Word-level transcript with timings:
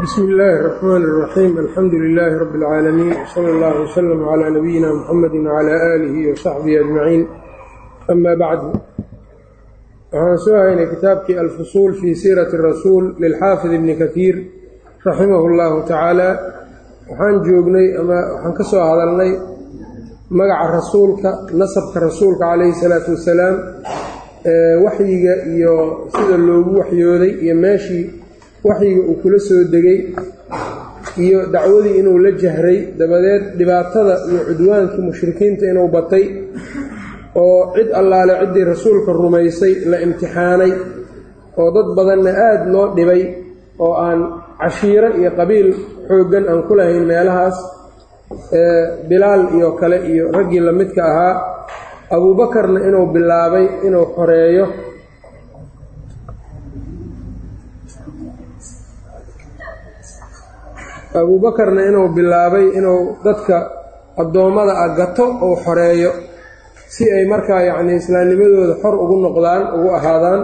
bsmi 0.00 0.23
illaahi 0.31 0.55
الرaxmaan 0.59 1.01
الraxiim 1.09 1.53
alxamdu 1.63 1.95
lilaahi 2.05 2.35
rabi 2.43 2.57
اlcaalamiin 2.59 3.15
wsala 3.25 3.47
اllah 3.53 3.71
wslm 3.85 4.19
clى 4.29 4.47
nabiyina 4.57 4.89
mxamadi 4.99 5.37
wclى 5.47 5.73
aalihi 5.89 6.21
wasaxbihi 6.31 6.77
ajmaciin 6.83 7.23
ama 8.11 8.31
bacdu 8.43 8.69
waxaan 10.13 10.37
soo 10.45 10.57
haynay 10.63 10.87
kitaabkii 10.93 11.37
alfusuul 11.43 11.91
fii 11.99 12.15
siirati 12.23 12.57
rasuul 12.69 13.05
lilxaafid 13.23 13.71
ibni 13.77 13.93
katiir 14.01 14.35
raximahu 15.07 15.45
اllahu 15.51 15.75
tacaala 15.89 16.29
waxaan 17.09 17.35
joognay 17.47 17.87
ama 18.01 18.17
waxaan 18.33 18.53
ka 18.57 18.63
soo 18.71 18.83
hadalnay 18.91 19.31
magaca 20.39 20.65
rasuulka 20.79 21.29
nasabka 21.61 21.97
rasuulka 22.07 22.43
calayhi 22.51 22.79
salaatu 22.83 23.09
wasalaam 23.15 23.55
waxyiga 24.85 25.33
iyo 25.55 25.73
sida 26.15 26.35
loogu 26.47 26.71
waxyooday 26.81 27.31
iyo 27.43 27.55
meeshii 27.65 28.05
waxyiga 28.67 29.01
uu 29.09 29.15
kula 29.21 29.39
soo 29.47 29.63
degay 29.73 29.99
iyo 31.25 31.39
dacwadii 31.53 31.95
inuu 31.99 32.17
la 32.25 32.31
jahray 32.41 32.79
dabadeed 32.99 33.43
dhibaatada 33.57 34.15
iyo 34.31 34.39
cudwaankii 34.49 35.01
mushrikiinta 35.09 35.63
inuu 35.71 35.87
batay 35.95 36.25
oo 37.41 37.73
cid 37.75 37.89
allaale 37.99 38.33
ciddii 38.41 38.65
rasuulka 38.73 39.11
rumaysay 39.21 39.73
la 39.91 39.97
imtixaanay 40.05 40.71
oo 41.61 41.69
dad 41.75 41.87
badanna 41.97 42.31
aada 42.47 42.65
loo 42.73 42.87
dhibay 42.97 43.21
oo 43.85 43.93
aan 44.05 44.19
cashiiro 44.61 45.09
iyo 45.19 45.31
qabiil 45.39 45.67
xooggan 46.07 46.45
aan 46.51 46.61
ku 46.67 46.73
lahayn 46.79 47.05
meelahaas 47.11 47.57
bilaal 49.09 49.41
iyo 49.57 49.69
kale 49.79 49.97
iyo 50.11 50.23
raggii 50.31 50.59
la 50.67 50.71
midka 50.79 51.01
ahaa 51.11 51.35
abuubakarna 52.15 52.79
inuu 52.87 53.05
bilaabay 53.15 53.65
inuu 53.87 54.05
xoreeyo 54.15 54.65
abuubakarna 61.19 61.81
inuu 61.89 62.07
bilaabay 62.15 62.65
inuu 62.77 63.01
dadka 63.25 63.55
addoommada 64.21 64.73
ah 64.83 64.89
gato 64.99 65.25
uu 65.45 65.55
xoreeyo 65.65 66.11
si 66.93 67.03
ay 67.17 67.25
markaa 67.33 67.61
yacnii 67.69 67.97
islaamnimadooda 68.01 68.75
xor 68.83 68.93
ugu 69.03 69.15
noqdaan 69.25 69.61
ugu 69.75 69.89
ahaadaan 69.97 70.41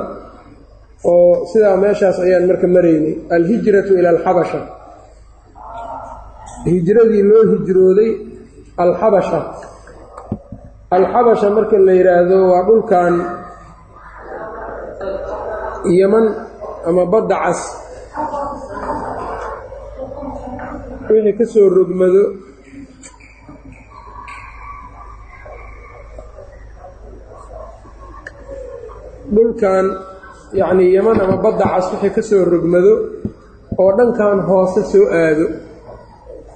oo 1.12 1.46
sidaa 1.52 1.76
meeshaas 1.84 2.18
ayaan 2.26 2.46
marka 2.50 2.68
maraynay 2.76 3.14
alhijratu 3.36 3.92
ila 4.00 4.09
alxabasha. 4.16 4.59
Hijradii 6.72 7.24
loo 7.31 7.44
hijrooday 7.52 8.12
alxabasha. 8.84 9.40
Alxabasha 10.98 11.48
marka 11.58 11.76
la 11.88 11.94
yidhaahdo 12.00 12.38
waa 12.52 12.64
dhulkan 12.68 13.14
yeman 15.98 16.26
ama 16.90 17.04
badda 17.14 17.36
cas 17.46 17.62
wixii 21.16 21.38
ka 21.39 21.45
soo 21.53 21.67
rogmado. 21.77 22.23
Dhulkan 29.33 29.85
yacnii 30.55 30.94
yeman 30.95 31.19
ama 31.23 31.38
badda 31.44 31.66
cas 31.73 31.88
wixii 31.91 32.13
ka 32.16 32.22
soo 32.30 32.44
rogmado 32.52 32.94
oo 33.81 33.91
dhankan 33.97 34.39
hoose 34.47 34.81
soo 34.91 35.05
aado. 35.22 35.45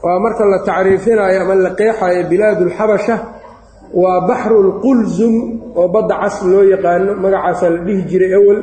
Waa 0.03 0.19
marka 0.23 0.43
la 0.51 0.59
tacriifinayo 0.67 1.41
ama 1.43 1.55
la 1.65 1.71
qeexayo 1.79 2.21
bilaadulxabasha 2.31 3.15
waa 4.01 4.19
baxrulqulsum 4.29 5.33
oo 5.79 5.87
badda 5.93 6.15
cas 6.21 6.35
loo 6.51 6.63
yaqaano 6.73 7.11
magacaasaa 7.23 7.69
la 7.75 7.79
dhihi 7.85 8.01
jiray 8.09 8.33
awel 8.39 8.59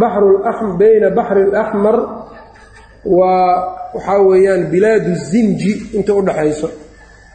baxru 0.00 0.68
bayna 0.80 1.08
baxri 1.18 1.40
alaxmar 1.48 1.96
waa 3.04 3.78
waxaa 3.94 4.18
weeyaan 4.28 4.66
bilaadu 4.70 5.14
zinji 5.14 5.72
inta 5.92 6.14
u 6.14 6.22
dhaxayso. 6.22 6.68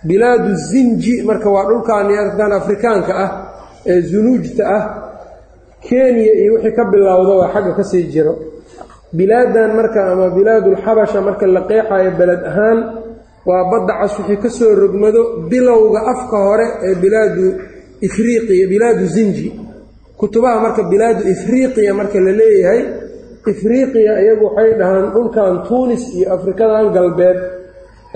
Bilaadu 0.04 0.56
zinji 0.56 1.22
marka 1.24 1.50
waa 1.50 1.66
dhulkan 1.70 2.08
kan 2.38 2.52
afrikaanka 2.52 3.14
ah 3.26 3.32
ee 3.86 4.02
zunuujta 4.02 4.64
ah 4.78 4.84
kenya 5.82 6.32
iyo 6.42 6.54
wixii 6.54 6.72
ka 6.76 6.84
bilowda 6.92 7.34
waa 7.40 7.52
xagga 7.54 7.72
ka 7.78 7.84
sii 7.84 8.04
jiro. 8.14 8.34
Bilaadan 9.14 9.76
marka 9.76 10.12
ama 10.12 10.30
bilaadulxabasha 10.30 11.22
marka 11.22 11.46
la 11.48 11.62
qeexayo 11.70 12.12
beled 12.20 12.42
ahaan 12.50 12.80
waa 13.46 13.64
badda 13.72 13.94
cas 14.02 14.14
wixii 14.20 14.38
ka 14.44 14.50
soo 14.50 14.76
rogmado 14.76 15.22
bilowga 15.50 16.00
afka 16.12 16.38
hore 16.48 16.68
ee 16.88 16.96
bilaadu 16.96 17.46
ifriiqiya 18.02 18.68
bilaadu 18.68 19.06
zinji. 19.16 19.48
Kutubaha 20.18 20.60
marka 20.60 20.84
bilaadu 20.92 21.22
ifriiqiya 21.34 21.94
marka 21.94 22.20
la 22.20 22.32
leeyahay 22.32 22.82
ifriiqiya 23.54 24.14
iyagu 24.24 24.46
waxay 24.48 24.72
dhahaan 24.80 25.06
dhulkan 25.16 25.54
tuunis 25.68 26.04
iyo 26.18 26.28
afrikadan 26.36 26.86
galbeed 26.96 27.38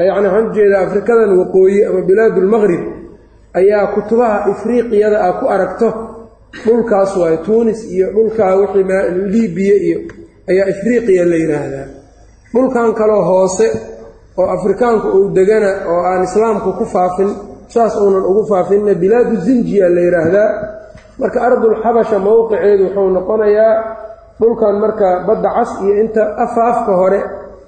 yacni 0.08 0.28
waxaan 0.28 0.46
u 0.50 0.54
jeedaa 0.56 0.82
afrikadan 0.88 1.30
waqooyi 1.40 1.80
ama 1.90 2.02
bilaadulmaqrib 2.10 2.84
ayaa 3.60 3.86
kutubaha 3.96 4.38
ifriiqiyada 4.54 5.18
ah 5.28 5.34
ku 5.40 5.46
aragto 5.56 5.88
dhulkaas 6.66 7.12
waayo 7.22 7.38
tuunis 7.48 7.80
iyo 7.96 8.08
dhulkaa 8.16 8.54
wixii 8.60 8.84
libiya 9.34 9.76
iyo 9.88 9.98
ayaa 10.52 10.68
ifriiqiya 10.74 11.24
la 11.32 11.36
yidhaahdaa 11.44 11.88
dhulkan 12.54 12.90
kaloo 13.00 13.24
hoose 13.30 13.68
oo 14.40 14.48
afrikaanku 14.58 15.08
uu 15.18 15.28
degana 15.38 15.72
oo 15.92 16.02
aan 16.12 16.24
islaamku 16.28 16.70
ku 16.80 16.86
faafin 16.96 17.30
saas 17.74 17.94
uunan 18.02 18.24
ugu 18.30 18.44
faafinna 18.52 18.94
bilaadu 19.04 19.36
zinjiya 19.46 19.88
la 19.96 20.02
yidhaahdaa 20.08 20.50
marka 21.20 21.38
ardulxabasha 21.48 22.18
mowqiceedu 22.28 22.84
wuxuu 22.86 23.10
noqonayaa 23.18 23.74
dhulkan 24.42 24.76
marka 24.84 25.10
badda 25.28 25.50
cas 25.58 25.72
iyo 25.86 25.94
inta 26.04 26.24
afa 26.46 26.62
afka 26.72 26.94
hore 27.02 27.20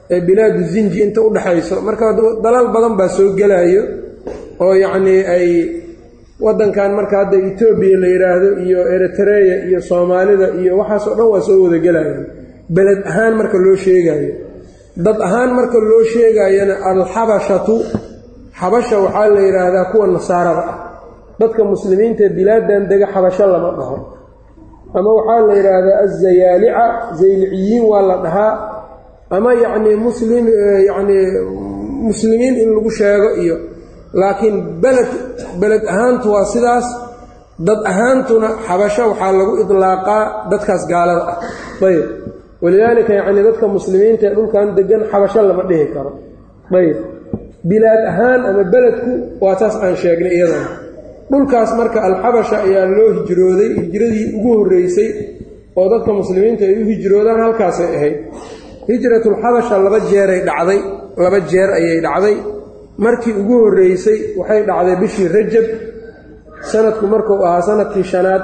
ee 0.10 0.22
bilaadu 0.28 0.64
zinji 0.74 1.00
inta 1.06 1.22
u 1.22 1.30
dhexayso 1.36 1.82
marka 1.88 2.06
dalal 2.44 2.68
badan 2.76 2.94
baa 3.00 3.10
soo 3.18 3.30
gelayo 3.40 3.84
oo 4.60 4.74
yacnii 4.84 5.22
ay 5.36 5.48
waddankan 6.46 6.92
marka 7.00 7.16
hadda 7.22 7.38
etoobiya 7.50 7.98
la 8.04 8.08
yidhaahdo 8.14 8.50
iyo 8.66 8.80
eritreya 8.96 9.56
iyo 9.68 9.80
soomaalida 9.90 10.48
iyo 10.62 10.72
waxaasoo 10.80 11.16
dhan 11.18 11.28
waa 11.34 11.42
soo 11.48 11.64
wada 11.64 11.78
gelayaan 11.86 12.26
beled 12.76 13.02
ahaan 13.12 13.34
marka 13.40 13.58
loo 13.66 13.76
sheegayo 13.86 14.34
dad 15.06 15.18
ahaan 15.28 15.52
marka 15.60 15.78
loo 15.90 16.04
sheegayana 16.14 16.76
alxabashatu 16.92 17.76
xabasha 18.60 18.98
waxaa 19.06 19.28
la 19.36 19.42
yidhaahdaa 19.48 19.86
kuwa 19.92 20.08
nasaarada 20.08 20.64
ah. 20.72 20.78
Dadka 21.40 21.64
muslimiinta 21.64 22.30
bilaadan 22.30 22.88
dega 22.90 23.08
xabasho 23.14 23.46
lama 23.48 23.72
dhaho 23.78 23.98
ama 24.98 25.10
waxaa 25.18 25.40
la 25.48 25.54
yidhaahdaa 25.60 25.98
azayaalica 26.06 26.84
zayliciyiin 27.20 27.84
waa 27.92 28.02
la 28.10 28.16
dhahaa. 28.26 28.54
Ama 29.36 29.52
yacnii 29.64 29.96
muslim 30.08 30.46
yacnii 30.90 31.26
muslimiin 32.10 32.56
in 32.64 32.70
lagu 32.76 32.92
sheego 33.00 33.30
iyo 33.44 33.56
laakiin 34.22 34.56
beled 34.84 35.12
beled 35.62 35.84
ahaantu 35.92 36.28
waa 36.36 36.46
sidaas. 36.54 36.88
Dad 37.68 37.80
ahaantuna 37.92 38.50
xabasho 38.68 39.04
waxaa 39.12 39.32
lagu 39.40 39.54
idlaaqaa 39.64 40.24
dadkaas 40.52 40.84
gaalada 40.92 41.24
ah. 41.32 41.38
Ayb 41.88 42.06
walidaalika 42.64 43.12
yacnii 43.20 43.44
dadka 43.50 43.66
muslimiinta 43.76 44.26
ee 44.28 44.36
dhulkan 44.38 44.68
degan 44.78 45.02
xabasho 45.12 45.40
lama 45.50 45.64
dhihi 45.70 45.86
karo. 45.96 46.12
Ayb 46.80 46.98
bilaad 47.70 48.02
ahaan 48.12 48.42
ama 48.50 48.64
beledku 48.74 49.12
waa 49.44 49.56
taas 49.60 49.76
aan 49.84 49.96
sheegnay 50.02 50.34
iyadana 50.38 50.68
dhulkaas 51.32 51.72
marka 51.80 52.00
alxabasha 52.10 52.58
ayaa 52.68 52.86
loo 52.98 53.10
hijrooday 53.18 53.70
hijradii 53.82 54.26
ugu 54.38 54.50
horreysay 54.60 55.10
oo 55.80 55.86
dadka 55.94 56.12
muslimiinta 56.22 56.64
ay 56.70 56.76
u 56.82 56.86
hijroodaan 56.92 57.40
halkaasay 57.46 57.90
ahayd. 57.98 58.16
Hijratulxabasha 58.90 59.76
laba 59.86 60.00
jeeray 60.12 60.42
dhacday 60.50 60.80
laba 61.24 61.40
jeer 61.52 61.70
ayay 61.80 62.00
dhacday. 62.06 62.36
Markii 63.06 63.34
ugu 63.42 63.56
horreysay 63.64 64.18
waxay 64.40 64.62
dhacday 64.70 64.96
bishii 65.02 65.28
rajab 65.36 65.66
sanadku 66.72 67.06
markuu 67.14 67.38
ahaa 67.48 67.62
sannadkii 67.68 68.06
shanaad 68.14 68.44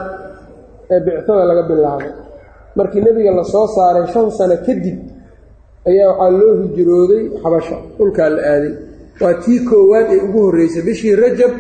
ee 0.94 1.00
bictada 1.06 1.44
laga 1.50 1.64
bilaabay. 1.70 2.10
Markii 2.78 3.02
nebiga 3.06 3.32
la 3.40 3.44
soo 3.54 3.66
saaray 3.76 4.06
shan 4.14 4.28
sano 4.38 4.56
kadib 4.68 4.98
ayaa 5.90 6.10
waxaa 6.12 6.32
loo 6.40 6.54
hijrooday 6.64 7.22
xabasha 7.42 7.78
dhulkaa 7.98 8.30
la 8.36 8.42
aaday. 8.54 8.74
Waa 9.22 9.34
tii 9.44 9.60
koowaad 9.70 10.08
ee 10.16 10.20
ugu 10.28 10.40
horreysay 10.48 10.82
bishii 10.88 11.16
rajab 11.24 11.52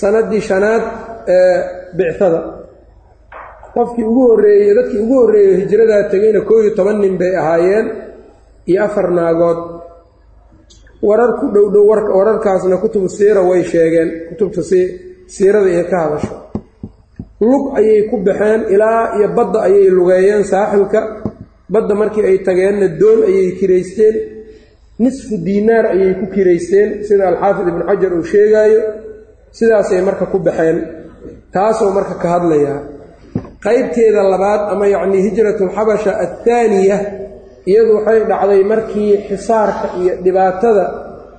sanadii 0.00 0.40
shanaad 0.48 0.82
ee 1.36 1.56
bicada 1.96 2.40
qofkii 3.74 4.04
ugu 4.10 4.22
horreeyey 4.30 4.74
dadkii 4.78 5.00
ugu 5.04 5.14
horreeyey 5.22 5.54
hijradaa 5.60 6.02
tegayna 6.12 6.40
koo 6.48 6.60
iyo 6.62 6.70
toban 6.78 6.98
nin 7.02 7.14
bay 7.20 7.32
ahaayeen 7.36 7.86
iyo 8.70 8.84
afar 8.84 9.10
naagood. 9.10 9.60
Warar 11.08 11.32
ku 11.40 11.46
dhowdhow 11.54 11.86
wararkaasna 12.18 12.76
kutubu 12.82 13.08
siira 13.08 13.40
way 13.50 13.62
sheegeen. 13.64 14.08
Kutubta 14.28 14.62
siirada 15.34 15.68
iyo 15.70 15.84
ka 15.90 15.96
hadasho. 16.04 16.34
Lug 17.40 17.64
ayay 17.78 18.02
ku 18.10 18.16
baxeen 18.26 18.60
ilaa 18.74 19.14
iyo 19.18 19.28
badda 19.36 19.58
ayay 19.66 19.86
lugeeyeen 19.96 20.42
saaxilka 20.44 21.00
badda 21.72 21.94
markii 21.94 22.24
ay 22.30 22.38
tageenna 22.46 22.88
doon 23.00 23.20
ayay 23.30 23.48
kiraysteen. 23.58 24.14
Nisfu 24.98 25.34
diinaar 25.46 25.86
ayay 25.94 26.12
ku 26.20 26.26
kiraysteen. 26.34 26.88
Sida 27.06 27.24
alxaafid 27.30 27.66
ibnu 27.70 27.82
xajar 27.88 28.12
uu 28.18 28.24
sheegaayo 28.32 28.80
sidaasay 29.56 30.00
marka 30.08 30.24
ku 30.32 30.38
baxeen 30.46 30.78
taasoo 31.54 31.90
marka 31.96 32.14
ka 32.22 32.28
hadlayaa 32.34 32.78
qaybteeda 33.64 34.22
labaad 34.32 34.62
ama 34.72 34.86
yacnii 34.94 35.22
hijratulxabasha 35.26 36.10
athaaniya 36.24 36.98
iyadu 37.70 37.90
waxay 37.98 38.20
dhacday 38.30 38.62
markii 38.72 39.12
xisaarka 39.28 39.86
iyo 40.00 40.12
dhibaatada 40.24 40.84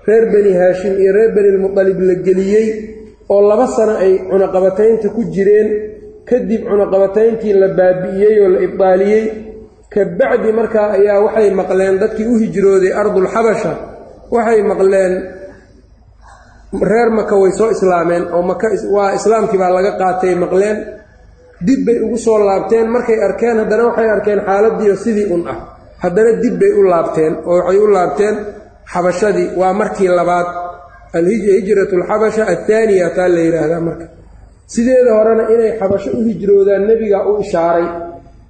reer 0.08 0.26
bani 0.34 0.52
haashim 0.60 0.94
iyo 1.02 1.12
reer 1.18 1.32
benilmutalib 1.36 2.00
la 2.10 2.16
geliyey 2.28 2.68
oo 3.34 3.42
laba 3.50 3.68
sano 3.76 3.94
ay 4.06 4.14
cunaqabataynta 4.30 5.08
ku 5.16 5.22
jireen 5.36 5.68
kadib 6.30 6.62
cunaqabatayntii 6.70 7.54
la 7.62 7.68
baabi'iyey 7.80 8.36
oo 8.44 8.50
la 8.56 8.60
ibdaaliyey 8.68 9.24
ka 9.94 10.02
bacdi 10.20 10.50
markaa 10.60 10.88
ayaa 10.98 11.20
waxay 11.26 11.50
maqleen 11.60 11.96
dadkii 12.02 12.28
u 12.34 12.36
hijrooday 12.44 12.92
ardulxabasha 13.02 13.72
waxay 14.36 14.60
maqleen 14.72 15.14
reer 16.74 17.10
maka 17.18 17.36
way 17.42 17.52
soo 17.52 17.70
islaameen 17.76 18.24
oo 18.34 18.42
maka 18.42 18.68
waa 18.96 19.14
islaamkii 19.18 19.58
baa 19.62 19.70
laga 19.78 19.92
qaatay 20.02 20.36
maqleen. 20.36 20.78
Dib 21.66 21.86
bay 21.86 21.98
ugu 22.06 22.18
soo 22.18 22.38
laabteen. 22.48 22.88
Markay 22.94 23.20
arkeen 23.28 23.58
haddana 23.62 23.84
waxay 23.90 24.10
arkeen 24.16 24.40
xaaladiio 24.48 24.96
sidii 24.96 25.28
un 25.34 25.48
ah. 25.48 25.58
Haddana 26.04 26.32
dib 26.42 26.56
bay 26.62 26.72
u 26.80 26.84
laabteen 26.92 27.34
oo 27.46 27.58
waxay 27.58 27.78
u 27.78 27.88
laabteen 27.96 28.36
xabashadii. 28.94 29.48
Waa 29.60 29.74
markii 29.74 30.08
labaad 30.08 30.48
alhijratu 31.18 31.96
alxabasha 32.00 32.44
athaaniya 32.54 33.10
taa 33.16 33.28
la 33.28 33.40
yidhaahdaa 33.46 33.80
marka. 33.88 34.06
Sideeda 34.74 35.12
horena 35.18 35.44
inay 35.54 35.72
xabasho 35.80 36.10
u 36.18 36.22
hijroodaan 36.28 36.84
nebiga 36.88 37.20
u 37.30 37.42
ishaaray 37.44 37.88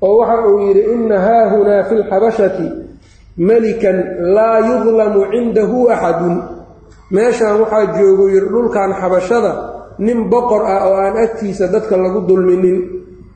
oo 0.02 0.18
waxa 0.20 0.48
uu 0.48 0.60
yidhi 0.68 0.82
inna 0.94 1.18
haahunaa 1.20 1.84
fi 1.88 1.96
lxabashati 1.96 2.68
melikan 3.38 3.98
laa 4.36 4.60
yudlamu 4.70 5.20
cindahu 5.32 5.90
axadun 5.94 6.36
meeshaan 7.16 7.56
waxaa 7.62 7.86
joogu 7.98 8.26
yidhi 8.34 8.50
dhulkan 8.54 8.92
xabashada 9.02 9.52
nin 10.06 10.20
boqor 10.32 10.62
ah 10.74 10.80
oo 10.88 10.96
aan 11.04 11.16
agtiisa 11.26 11.66
dadka 11.74 11.96
lagu 12.04 12.20
dulminin. 12.30 12.78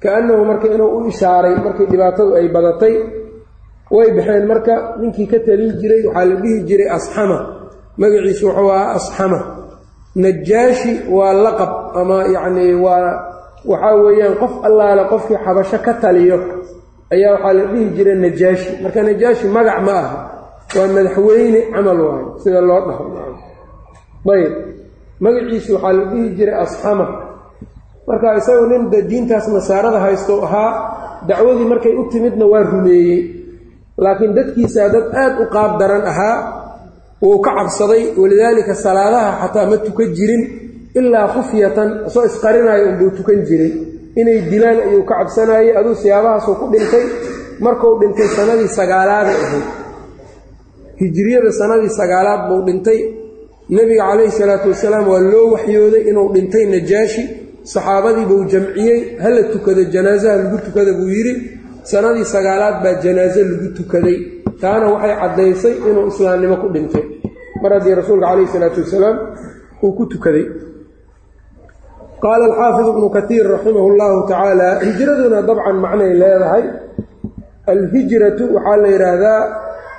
Ka-annahu 0.03 0.43
marka 0.49 0.67
inuu 0.75 0.89
u 0.97 1.07
ishaaray 1.11 1.55
markii 1.65 1.87
dhibaatadu 1.91 2.31
ay 2.39 2.47
badatay 2.55 2.93
way 3.95 4.07
baxeen. 4.17 4.43
Marka 4.51 4.73
ninkii 5.01 5.27
ka 5.31 5.37
talin 5.45 5.71
jiray 5.79 6.01
waxaa 6.07 6.25
la 6.29 6.35
dhihi 6.41 6.57
jiray 6.69 6.89
asxama. 6.97 7.37
Magaciisu 7.99 8.45
wuxuu 8.47 8.69
ahaa 8.75 8.93
asxama. 8.99 9.39
Najaashi 10.23 10.93
waa 11.17 11.33
laqab 11.45 11.71
ama 11.99 12.17
yacnii 12.35 12.73
waa 12.85 13.09
waxaa 13.71 13.95
weeyaan 14.03 14.35
qof 14.41 14.53
allaale 14.67 15.03
qofkii 15.11 15.39
xabasho 15.45 15.77
ka 15.85 15.93
taliyo 16.03 16.37
ayaa 17.13 17.31
waxaa 17.35 17.53
la 17.57 17.63
dhihi 17.71 17.85
jiray 17.97 18.15
najaashi. 18.25 18.69
Marka 18.83 18.99
najaashi 19.07 19.45
magac 19.55 19.79
ma 19.87 19.93
aha 20.03 20.17
waa 20.75 20.87
madaxweyne 20.95 21.59
camal 21.73 21.99
waayo 22.07 22.27
sida 22.43 22.61
loo 22.69 22.81
dhaho 22.87 23.03
ayb 24.31 24.53
magaciisu 25.23 25.73
waxaa 25.75 25.93
la 25.97 26.03
dhihi 26.11 26.29
jiray 26.37 26.55
asxama 26.63 27.05
marka 28.07 28.27
isagu 28.39 28.65
nin 28.71 28.83
de 28.91 28.99
diintaas 29.09 29.47
nasaarada 29.55 29.99
haysto 30.05 30.33
ahaa 30.45 30.71
dacwadii 31.27 31.67
markay 31.71 31.93
u 31.95 32.03
timidna 32.11 32.45
waa 32.45 32.63
rumeeyey. 32.71 33.19
Laakiin 33.97 34.33
dadkiisaa 34.35 34.89
dad 34.89 35.05
aad 35.23 35.33
u 35.43 35.45
qaab 35.53 35.71
daran 35.79 36.03
ahaa 36.11 36.35
wuu 37.21 37.39
ka 37.45 37.51
cabsaday. 37.57 38.03
Walidaalika 38.21 38.73
salaadaha 38.75 39.31
xataa 39.41 39.65
ma 39.71 39.77
tukan 39.85 40.09
jirin. 40.17 40.43
Ilaa 40.99 41.27
khufyatan 41.33 41.89
soo 42.13 42.23
isqarinayo 42.29 42.85
unbuu 42.91 43.11
tukan 43.17 43.39
jiray. 43.47 43.71
Inay 44.19 44.39
dilaan 44.51 44.79
ayuu 44.87 45.03
ka 45.09 45.15
cabsanayay 45.19 45.77
aduu 45.79 45.95
siyaabahaasuu 46.01 46.55
ku 46.59 46.65
dhintay. 46.73 47.05
Markuu 47.63 47.93
dhintay 48.01 48.27
sanadii 48.35 48.67
sagaalaaday 48.77 49.37
ahayd. 49.45 49.65
Hijriyada 50.99 51.51
sanadii 51.59 51.89
sagaalaad 51.99 52.41
buu 52.49 52.61
dhintay 52.67 52.99
nebiga 53.69 54.03
calayhi 54.09 54.31
salaatu 54.31 54.67
wasalaam 54.73 55.07
waa 55.07 55.19
loo 55.31 55.51
waxyooday 55.53 56.03
inuu 56.09 56.27
dhintay 56.33 56.65
najaashi. 56.73 57.23
Saxaabadii 57.73 58.25
buu 58.29 58.43
jamciyey 58.51 58.99
hala 59.23 59.43
tukado 59.53 59.83
janaasaha 59.93 60.35
lagu 60.43 60.57
tukada 60.65 60.91
buu 60.93 61.07
yidhi. 61.15 61.33
Sanadii 61.91 62.25
sagaalaad 62.33 62.75
baa 62.83 62.95
janaaso 63.03 63.39
lagu 63.51 63.67
tukaday. 63.77 64.17
Taana 64.61 64.85
waxay 64.93 65.15
caddaysay 65.21 65.75
inuu 65.89 66.07
islaamnimo 66.11 66.55
ku 66.61 66.67
dhintay. 66.75 67.05
Mar 67.61 67.71
haddii 67.75 67.95
rasuulka 68.01 68.25
calayhi 68.27 68.51
salaatu 68.55 68.79
wasalaam 68.83 69.17
uu 69.83 69.91
ku 69.97 70.03
tukaday. 70.11 70.45
Qaala 72.23 72.43
alxaafid 72.51 72.87
ibnu 72.93 73.07
katiir 73.15 73.45
raximah 73.55 73.85
llahu 73.99 74.17
tacaala 74.31 74.69
hijraduna 74.87 75.39
dabcan 75.47 75.77
macnay 75.85 76.11
leedahay. 76.21 76.63
Alhijratu 77.73 78.43
waxaa 78.55 78.77
la 78.83 78.87
yidhaahdaa 78.95 79.41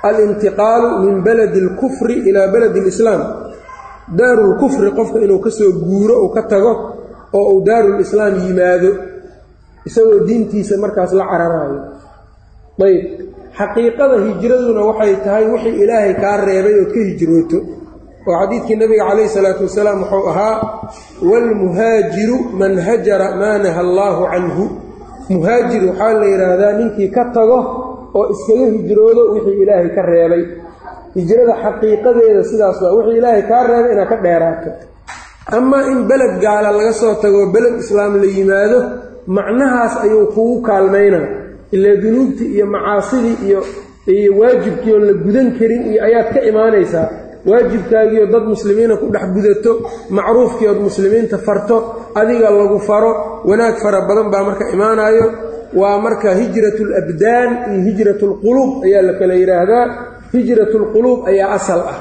alintiqaalu 0.09 0.89
min 1.05 1.15
baladi 1.25 1.59
alkufri 1.65 2.15
ilaa 2.29 2.47
baladi 2.53 2.79
alislaam 2.83 3.21
daarulkufri 4.19 4.91
qofka 4.97 5.17
inuu 5.25 5.39
ka 5.45 5.49
soo 5.49 5.71
guuro 5.81 6.15
uu 6.25 6.29
ka 6.35 6.41
tago 6.51 6.71
oo 7.33 7.45
uu 7.53 7.61
daarulislaam 7.65 8.33
yimaado 8.45 8.89
isagoo 9.87 10.19
diintiisa 10.27 10.77
markaas 10.77 11.11
la 11.13 11.25
cararaayo. 11.31 11.79
Ayb. 12.85 13.03
Xaqiiqada 13.57 14.15
hijraduna 14.25 14.81
waxay 14.89 15.13
tahay 15.25 15.45
wixii 15.53 15.75
ilaahay 15.83 16.13
kaa 16.21 16.37
reebay 16.45 16.75
ood 16.81 16.91
ka 16.95 16.99
hijrooto. 17.09 17.57
Oo 18.27 18.35
xadiidkii 18.41 18.75
nabiga 18.81 19.03
calayhi 19.09 19.29
salaatu 19.29 19.63
wasalaam 19.67 19.99
wuxuu 20.03 20.25
ahaa 20.31 20.55
waalmuhaajiru 21.29 22.37
man 22.59 22.73
hajara 22.87 23.27
maa 23.41 23.57
naha 23.63 23.79
allaahu 23.85 24.23
canhu. 24.33 24.63
Muhaajir 25.29 25.81
waxaa 25.89 26.13
la 26.21 26.25
yidhaahdaa 26.33 26.73
ninkii 26.79 27.09
ka 27.15 27.23
tago 27.35 27.59
oo 28.17 28.25
iskaga 28.33 28.65
hijroodo 28.75 29.21
wixii 29.33 29.61
ilaahay 29.63 29.89
ka 29.95 30.01
reebay 30.11 30.43
hijrada 31.17 31.53
xaqiiqadeeda 31.63 32.41
sidaas 32.51 32.77
waa 32.83 32.93
wixii 32.97 33.17
ilaahay 33.19 33.43
kaa 33.51 33.63
reebay 33.69 33.91
inaad 33.95 34.09
ka 34.11 34.17
dheeraato 34.25 34.69
amaa 35.57 35.83
in 35.91 35.99
beled 36.09 36.33
gaala 36.45 36.69
laga 36.77 36.93
soo 37.01 37.13
tago 37.23 37.41
beled 37.55 37.75
islaam 37.83 38.11
la 38.21 38.27
yimaado 38.37 38.79
macnahaas 39.37 39.93
ayuu 40.05 40.25
kugu 40.35 40.55
kaalmaynaa 40.67 41.25
ilaa 41.75 41.95
dunuubtii 42.03 42.49
iyo 42.55 42.65
macaasidii 42.75 43.35
iyo 43.47 43.59
iyo 44.15 44.31
waajibkii 44.39 44.91
oon 44.95 45.03
la 45.09 45.13
gudan 45.25 45.47
karin 45.59 45.81
iyo 45.91 45.99
ayaad 46.07 46.27
ka 46.33 46.39
imaanaysaa. 46.49 47.07
Waajibkaagiio 47.49 48.25
dad 48.33 48.43
muslimiina 48.53 48.95
ku 49.01 49.05
dhex 49.13 49.25
gudato 49.35 49.71
macruufkii 50.17 50.67
ood 50.71 50.79
muslimiinta 50.87 51.37
farto 51.47 51.75
adiga 52.19 52.49
lagu 52.59 52.79
faro 52.87 53.11
wanaag 53.49 53.75
fara 53.83 53.99
badan 54.09 54.27
baa 54.33 54.43
marka 54.49 54.65
imaanayo 54.75 55.25
waa 55.79 55.97
marka 56.05 56.29
hijratul 56.41 56.91
abdaan 57.01 57.49
iyo 57.71 57.81
hijratulquluub 57.87 58.71
ayaa 58.87 59.01
la 59.09 59.13
kala 59.19 59.33
yidhaahdaa 59.41 59.85
hijratulquluub 60.37 61.19
ayaa 61.31 61.49
asal 61.57 61.81
ah. 61.93 61.99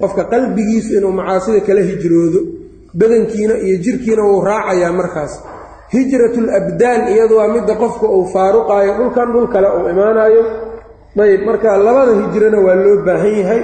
Qofka 0.00 0.24
qalbigiisu 0.32 0.90
inuu 0.98 1.12
macaasida 1.18 1.60
kala 1.66 1.80
hijroodo 1.90 2.40
badankiina 2.98 3.54
iyo 3.66 3.76
jirkiina 3.84 4.22
wuu 4.28 4.40
raacayaa 4.48 4.92
markaas. 4.92 5.32
Hijratul 5.94 6.48
abdaan 6.58 7.00
iyadu 7.12 7.34
waa 7.38 7.48
midda 7.54 7.74
qofka 7.82 8.06
uu 8.16 8.26
faaruqaayo 8.34 8.92
dhulkan 8.98 9.28
dhul 9.32 9.46
kale 9.54 9.68
uu 9.78 9.86
imaanayo 9.92 10.42
ayb 11.24 11.42
marka 11.48 11.76
labada 11.86 12.12
hijrona 12.20 12.58
waa 12.66 12.74
loo 12.84 12.96
baahan 13.06 13.34
yahay. 13.40 13.62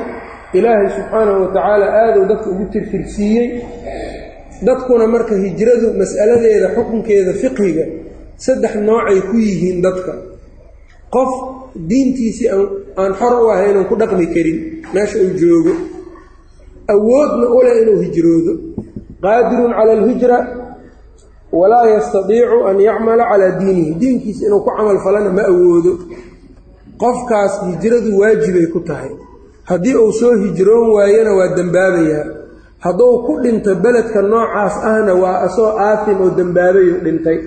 Ilaahay 0.52 0.88
subxaanahu 0.96 1.38
watacaala 1.44 1.86
aaduu 2.02 2.24
dadka 2.30 2.46
ugu 2.50 2.64
tirtirsiiyey. 2.72 3.48
Dadkuna 4.66 5.06
marka 5.06 5.34
hijradu 5.44 5.86
mas'aladeeda 6.00 6.68
xukunkeeda 6.76 7.32
fiqhiga 7.42 7.84
saddex 8.44 8.74
noocay 8.86 9.18
ku 9.30 9.36
yihiin 9.46 9.78
dadka. 9.82 10.12
Qof 11.14 11.30
diintiisii 11.88 12.48
aan 13.00 13.12
xor 13.18 13.32
u 13.44 13.50
ahaynuun 13.54 13.84
ku 13.88 13.94
dhaqmi 14.00 14.26
karin 14.34 14.58
meesha 14.94 15.18
uu 15.18 15.32
joogo. 15.40 15.72
Awoodna 16.92 17.46
u 17.56 17.58
leh 17.64 17.74
inuu 17.82 17.98
hijroodo. 18.04 18.52
Qaadirun 19.22 19.72
cala 19.78 19.92
alhijra 19.98 20.38
walaa 21.52 21.86
yastadiicu 21.94 22.58
an 22.68 22.76
yacmala 22.80 23.24
calaa 23.30 23.58
diinihi. 23.60 23.94
Diinkiisa 24.00 24.46
inuu 24.46 24.60
ku 24.64 24.70
camal 24.76 24.98
falana 25.04 25.30
ma 25.32 25.42
awoodo. 25.52 25.92
Qofkaas 27.02 27.52
hijradu 27.68 28.10
waajibay 28.20 28.66
ku 28.72 28.80
tahay. 28.80 29.10
Haddii 29.70 29.94
uu 29.94 30.12
soo 30.12 30.34
hijroon 30.42 30.90
waayana 30.96 31.32
waa 31.38 31.54
dembaabayaa 31.56 32.24
hadduu 32.84 33.14
ku 33.26 33.32
dhinto 33.42 33.74
beledka 33.74 34.22
noocaas 34.22 34.74
ahna 34.90 35.14
waa 35.14 35.40
asoo 35.46 35.70
aatim 35.78 36.20
oo 36.20 36.30
dembaabayu 36.38 36.94
dhintay. 37.04 37.38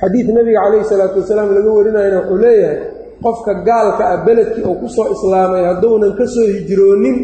Xadiid 0.00 0.28
nabiga 0.36 0.60
calayhi 0.64 0.84
salaatu 0.84 1.18
wasalaam 1.20 1.50
laga 1.56 1.70
warinayana 1.76 2.16
wuxuu 2.20 2.38
leeyahay 2.44 2.78
qofka 3.24 3.52
gaalka 3.68 4.02
ah 4.12 4.18
beledkii 4.26 4.64
uu 4.68 4.76
ku 4.82 4.88
soo 4.96 5.06
islaamay 5.14 5.62
hadduunan 5.70 6.12
ka 6.18 6.24
soo 6.34 6.46
hijroonin 6.54 7.16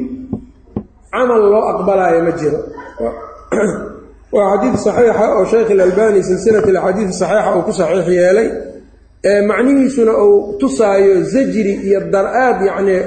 camal 1.12 1.42
loo 1.52 1.64
aqbalaayo 1.72 2.20
ma 2.26 2.32
jiro. 2.40 2.58
Waa 4.34 4.46
xadiid 4.56 4.74
saxiixa 4.84 5.24
oo 5.36 5.44
sheekh 5.52 5.70
ilalbani 5.74 6.20
silsilat 6.28 6.66
alaxaadiid 6.70 7.10
saxiixa 7.20 7.50
uu 7.56 7.62
ku 7.68 7.72
saxiix 7.80 8.06
yeelay 8.18 8.48
macnihiisuna 9.50 10.12
uu 10.24 10.36
tusaayo 10.60 11.14
zajri 11.32 11.72
iyo 11.86 12.00
dar-aad 12.12 12.58
yacnii 12.68 13.02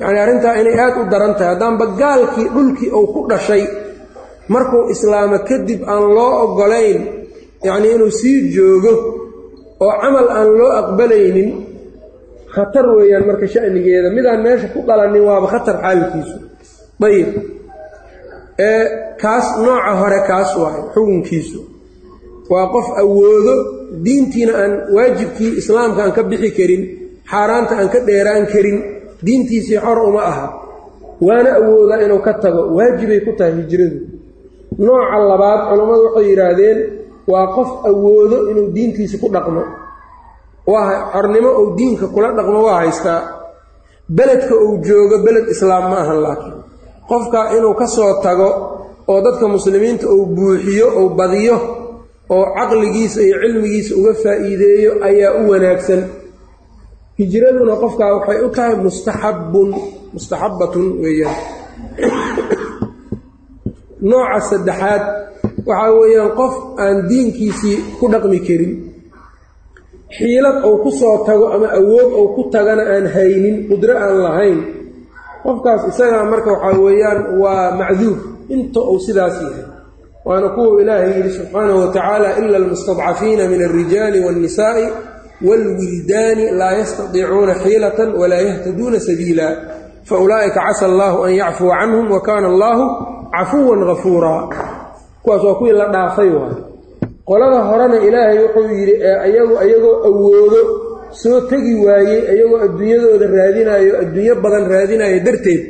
yacni 0.00 0.18
arrintaa 0.24 0.54
inay 0.60 0.76
aad 0.84 0.94
u 1.00 1.02
daran 1.12 1.32
tahay. 1.38 1.50
Haddaanba 1.54 1.84
gaalkii 2.00 2.48
dhulkii 2.54 2.90
uu 2.98 3.06
ku 3.14 3.20
dhashay 3.30 3.62
markuu 4.52 4.82
islaamo 4.94 5.38
kadib 5.48 5.80
aan 5.92 6.04
loo 6.16 6.32
oggolayn 6.44 7.00
yacnii 7.66 7.92
inuu 7.96 8.10
sii 8.20 8.38
joogo 8.54 8.92
oo 9.84 9.92
camal 10.02 10.26
aan 10.38 10.48
loo 10.58 10.70
aqbalaynin 10.80 11.50
khatar 12.54 12.84
weeyaan 12.96 13.24
marka 13.28 13.46
sha'nigeeda. 13.54 14.08
Midaan 14.16 14.40
meesha 14.44 14.68
ku 14.74 14.78
dhalanin 14.88 15.22
waaba 15.28 15.46
khatar 15.52 15.76
xaalkiisu. 15.84 16.36
Ayib 17.06 17.28
kaas 19.22 19.46
nooca 19.64 19.92
hore 20.00 20.18
kaas 20.30 20.50
waayo 20.60 20.82
xukunkiisu. 20.94 21.58
Waa 22.50 22.66
qof 22.74 22.86
awoodo 23.02 23.54
diintiina 24.04 24.52
aan 24.62 24.72
waajibkii 24.94 25.52
islaamka 25.60 26.00
aan 26.04 26.12
ka 26.16 26.22
bixi 26.30 26.50
karin 26.58 26.82
xaaraanta 27.30 27.74
aan 27.80 27.88
ka 27.92 27.98
dheeraan 28.08 28.44
karin 28.52 28.78
diintiisii 29.26 29.78
xor 29.84 29.98
uma 30.08 30.22
aha. 30.30 30.46
Waana 31.26 31.50
awoodaa 31.60 32.00
inuu 32.04 32.20
ka 32.26 32.32
tago. 32.42 32.62
Waajibay 32.76 33.20
ku 33.26 33.32
tahay 33.38 33.54
hijradu 33.60 33.98
nooca 34.78 35.16
labaad 35.30 35.60
culammadu 35.68 36.02
waxay 36.06 36.26
yidhaahdeen 36.30 36.78
waa 37.32 37.46
qof 37.56 37.70
awoodo 37.90 38.36
inuu 38.50 38.68
diintiisi 38.76 39.16
ku 39.22 39.28
dhaqmo 39.34 39.62
waa 40.66 41.12
xornimo 41.12 41.48
ou 41.60 41.66
diinka 41.76 42.06
kula 42.14 42.28
dhaqmo 42.36 42.60
waa 42.66 42.78
haystaa 42.82 43.20
beledka 44.16 44.54
uu 44.64 44.78
joogo 44.86 45.16
beled 45.24 45.46
islaam 45.54 45.84
ma 45.90 45.96
ahan 46.02 46.18
laakiin 46.24 46.54
qofka 47.08 47.40
inuu 47.56 47.74
ka 47.80 47.86
soo 47.86 48.12
tago 48.22 48.48
oo 49.10 49.20
dadka 49.24 49.48
muslimiinta 49.48 50.06
uu 50.14 50.26
buuxiyo 50.36 50.86
ou 50.98 51.06
badiyo 51.18 51.56
oo 52.34 52.44
caqligiisa 52.56 53.20
iyo 53.26 53.36
cilmigiisa 53.42 53.92
uga 54.00 54.12
faa'iideeyo 54.22 54.90
ayaa 55.08 55.32
u 55.42 55.50
wanaagsan. 55.50 56.00
Hijraduna 57.18 57.74
qofkaa 57.82 58.10
waxay 58.16 58.38
u 58.46 58.48
tahay 58.56 58.74
mustaxabbun 58.84 59.68
mustaxabbatun 60.14 60.86
weeyaan. 61.02 61.36
Nooca 64.08 64.38
saddexaad 64.50 65.02
waxaa 65.68 65.92
weeyaan 66.00 66.30
qof 66.38 66.54
aan 66.82 66.96
diinkiisii 67.10 67.78
ku 67.98 68.04
dhaqmi 68.12 68.38
karin 68.46 68.72
xiilad 70.16 70.56
ou 70.66 70.74
ku 70.82 70.90
soo 71.00 71.16
tago 71.26 71.46
ama 71.54 71.68
awood 71.78 72.10
ou 72.18 72.26
ku 72.34 72.42
tagana 72.52 72.82
aan 72.94 73.06
haynin 73.14 73.56
qudro 73.68 73.94
aan 74.04 74.16
lahayn. 74.24 74.58
Qofkaas 75.44 75.82
isagaa 75.90 76.24
marka 76.32 76.50
waxaa 76.54 76.80
weeyaan 76.84 77.20
waa 77.42 77.70
macduur 77.80 78.18
inta 78.54 78.80
uu 78.92 78.98
sidaas 79.06 79.36
yahay. 79.42 79.64
Waana 80.26 80.48
kuwa 80.54 80.82
ilaahay 80.82 81.10
yidhi 81.16 81.30
subxaanahu 81.38 81.78
watacaala 81.80 82.28
ila 82.38 82.56
almustadcafiina 82.62 83.48
min 83.52 83.60
alrijaali 83.68 84.18
waاnnisaa'i 84.24 84.84
wاlwildaani 85.46 86.44
laa 86.60 86.72
yastadiicuuna 86.80 87.54
xiilatan 87.64 88.08
walaa 88.20 88.42
yahtaduuna 88.48 88.98
sabiila. 89.00 89.48
Faulaa'ika 90.08 90.60
casa 90.66 90.84
allaahu 90.86 91.18
an 91.26 91.32
yacfuwa 91.40 91.74
canhum 91.80 92.06
wa 92.14 92.20
kaana 92.20 92.46
allaahu 92.52 92.84
cafuwan 93.36 93.80
gafuuraa 93.88 94.42
kuwaas 95.22 95.42
waa 95.44 95.54
kuwii 95.54 95.72
la 95.72 95.86
dhaafay 95.94 96.28
waay 96.30 96.54
qolada 97.30 97.58
horena 97.70 97.96
ilaahay 98.06 98.38
wuxuu 98.44 98.68
yidhi 98.78 98.94
ee 99.08 99.16
ayagu 99.26 99.54
ayagoo 99.64 99.96
awoodo 100.08 100.60
soo 101.22 101.38
tegi 101.50 101.74
waayey 101.86 102.20
ayagoo 102.32 102.58
adduunyadooda 102.66 103.26
raadinaayo 103.38 103.92
adduunyo 104.02 104.34
badan 104.44 104.64
raadinayo 104.74 105.18
darteed 105.26 105.62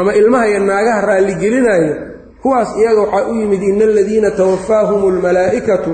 ama 0.00 0.10
ilmaha 0.20 0.44
iyo 0.50 0.60
naagaha 0.70 1.00
raalligelinaayo 1.10 1.94
kuwaas 2.42 2.70
iyaga 2.80 3.00
waxaa 3.04 3.28
u 3.30 3.34
yimid 3.40 3.62
ina 3.70 3.84
aladiina 3.92 4.30
tawafaahum 4.40 5.00
almalaa'ikatu 5.12 5.92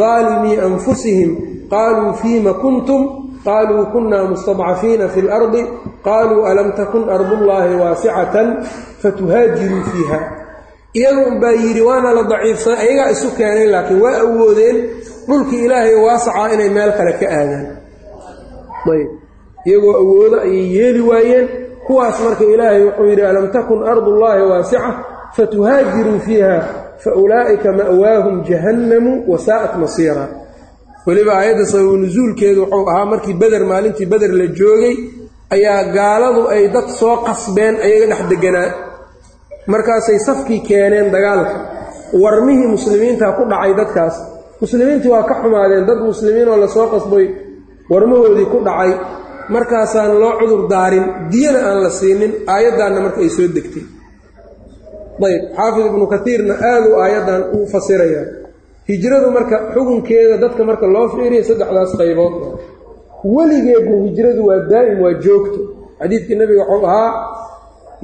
daalimii 0.00 0.56
anfusihim 0.68 1.30
qaaluu 1.72 2.12
fiima 2.22 2.52
kuntum 2.64 3.00
qaaluu 3.46 3.84
kunna 3.94 4.18
mustadcafiina 4.32 5.08
fi 5.14 5.20
اlardi 5.24 5.62
qaaluu 6.06 6.42
alam 6.50 6.68
takun 6.78 7.02
ardullaahi 7.16 7.74
waasicatan 7.82 8.48
fatuhaajiruu 9.02 9.82
fiiha 9.92 10.18
iyaga 10.98 11.20
unbaa 11.30 11.54
yidhi 11.62 11.82
waana 11.88 12.10
la 12.16 12.22
daciifsan 12.32 12.76
ayagaa 12.84 13.10
isu 13.14 13.28
keenay 13.38 13.66
laakiin 13.74 14.00
waa 14.04 14.16
awoodeen 14.24 14.76
dhulkii 15.28 15.64
ilaahay 15.66 15.94
waasacaa 16.06 16.48
inay 16.54 16.68
meel 16.76 16.92
kale 16.98 17.12
ka 17.20 17.26
aadaan. 17.38 17.66
Ayb 18.92 19.08
iyagoo 19.66 19.94
awoodo 20.02 20.36
ayay 20.46 20.66
yeeli 20.76 21.00
waayeen. 21.10 21.46
Kuwaas 21.86 22.16
marka 22.24 22.44
ilaahay 22.54 22.82
wuxuu 22.86 23.06
yidhi 23.10 23.22
alam 23.30 23.46
takun 23.54 23.80
ardullaahi 23.92 24.42
waasica 24.50 24.90
fatuhaajiruu 25.36 26.18
fiiha 26.26 26.54
faulaa'ika 27.04 27.68
ma'waahum 27.78 28.36
jahannamu 28.48 29.12
wasaa'at 29.32 29.72
masiira. 29.82 30.24
Weliba 31.06 31.32
aayadda 31.38 31.64
sababu 31.70 31.96
nusuulkeedu 32.02 32.60
wuxuu 32.62 32.88
ahaa 32.90 33.04
markii 33.12 33.34
beder 33.42 33.62
maalintii 33.70 34.06
beder 34.12 34.30
la 34.40 34.46
joogay 34.58 34.94
ayaa 35.54 35.82
gaaladu 35.96 36.42
ay 36.54 36.64
dad 36.74 36.88
soo 37.00 37.16
qasbeen 37.26 37.74
ayaga 37.86 38.06
dhex 38.10 38.22
deganaa 38.32 38.68
markaasay 39.66 40.18
safkii 40.26 40.60
keeneen 40.68 41.10
dagaalka. 41.14 41.56
Warmihii 42.22 42.66
muslimiinta 42.76 43.32
ku 43.36 43.42
dhacay 43.50 43.72
dadkaas. 43.80 44.16
Muslimiintii 44.60 45.10
waa 45.14 45.22
ka 45.28 45.34
xumaadeen 45.42 45.86
dad 45.88 45.98
muslimiin 46.10 46.48
oo 46.48 46.56
la 46.56 46.68
soo 46.68 46.86
qasbay. 46.92 47.26
Warmahoodii 47.90 48.46
ku 48.52 48.58
dhacay. 48.66 48.90
Markaasaan 49.54 50.12
loo 50.20 50.32
cudur 50.40 50.62
daarin 50.72 51.04
diyana 51.32 51.58
aan 51.68 51.78
la 51.84 51.90
siinin 51.90 52.32
aayaddaanna 52.54 53.00
marka 53.00 53.20
ay 53.24 53.28
soo 53.36 53.48
degtay. 53.56 53.84
Ayb 55.28 55.42
xaafid 55.56 55.84
ibnu 55.90 56.06
katiirna 56.14 56.54
aad 56.70 56.84
u 56.90 56.92
aayaddan 57.04 57.42
u 57.56 57.66
fasirayaa 57.72 58.24
hijradu 58.88 59.28
marka 59.36 59.56
xukunkeeda 59.74 60.36
dadka 60.42 60.62
marka 60.70 60.86
loo 60.94 61.06
fiiriya 61.14 61.44
saddexdaas 61.48 61.92
qaybood. 62.00 62.34
Weligeedna 63.34 63.96
hijradu 64.06 64.40
waa 64.48 64.60
daa'im 64.72 64.98
waa 65.04 65.14
joogto. 65.24 65.60
Xadiidkii 66.00 66.36
nebiga 66.40 66.64
wuxuu 66.70 66.86
ahaa 66.90 67.10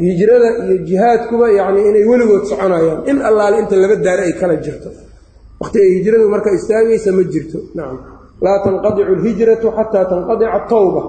hijrada 0.06 0.48
iyo 0.64 0.76
jihaadkuba 0.88 1.46
yacnii 1.58 1.84
inay 1.90 2.04
weligood 2.10 2.44
soconayaan. 2.50 3.00
In 3.10 3.18
allaale 3.28 3.56
inta 3.62 3.76
laba 3.82 3.96
daare 4.06 4.22
ay 4.28 4.34
kala 4.40 4.56
jirto. 4.64 4.88
Waqti 5.60 5.78
ay 5.84 5.90
hijradu 5.98 6.24
marka 6.34 6.50
istaagaysa 6.58 7.10
ma 7.18 7.22
jirto. 7.32 7.58
Nacam 7.76 7.98
laa 8.44 8.58
tanqadicu 8.64 9.10
alhijratu 9.16 9.66
xataa 9.76 10.04
tanqadica 10.12 10.50
atawba 10.58 11.02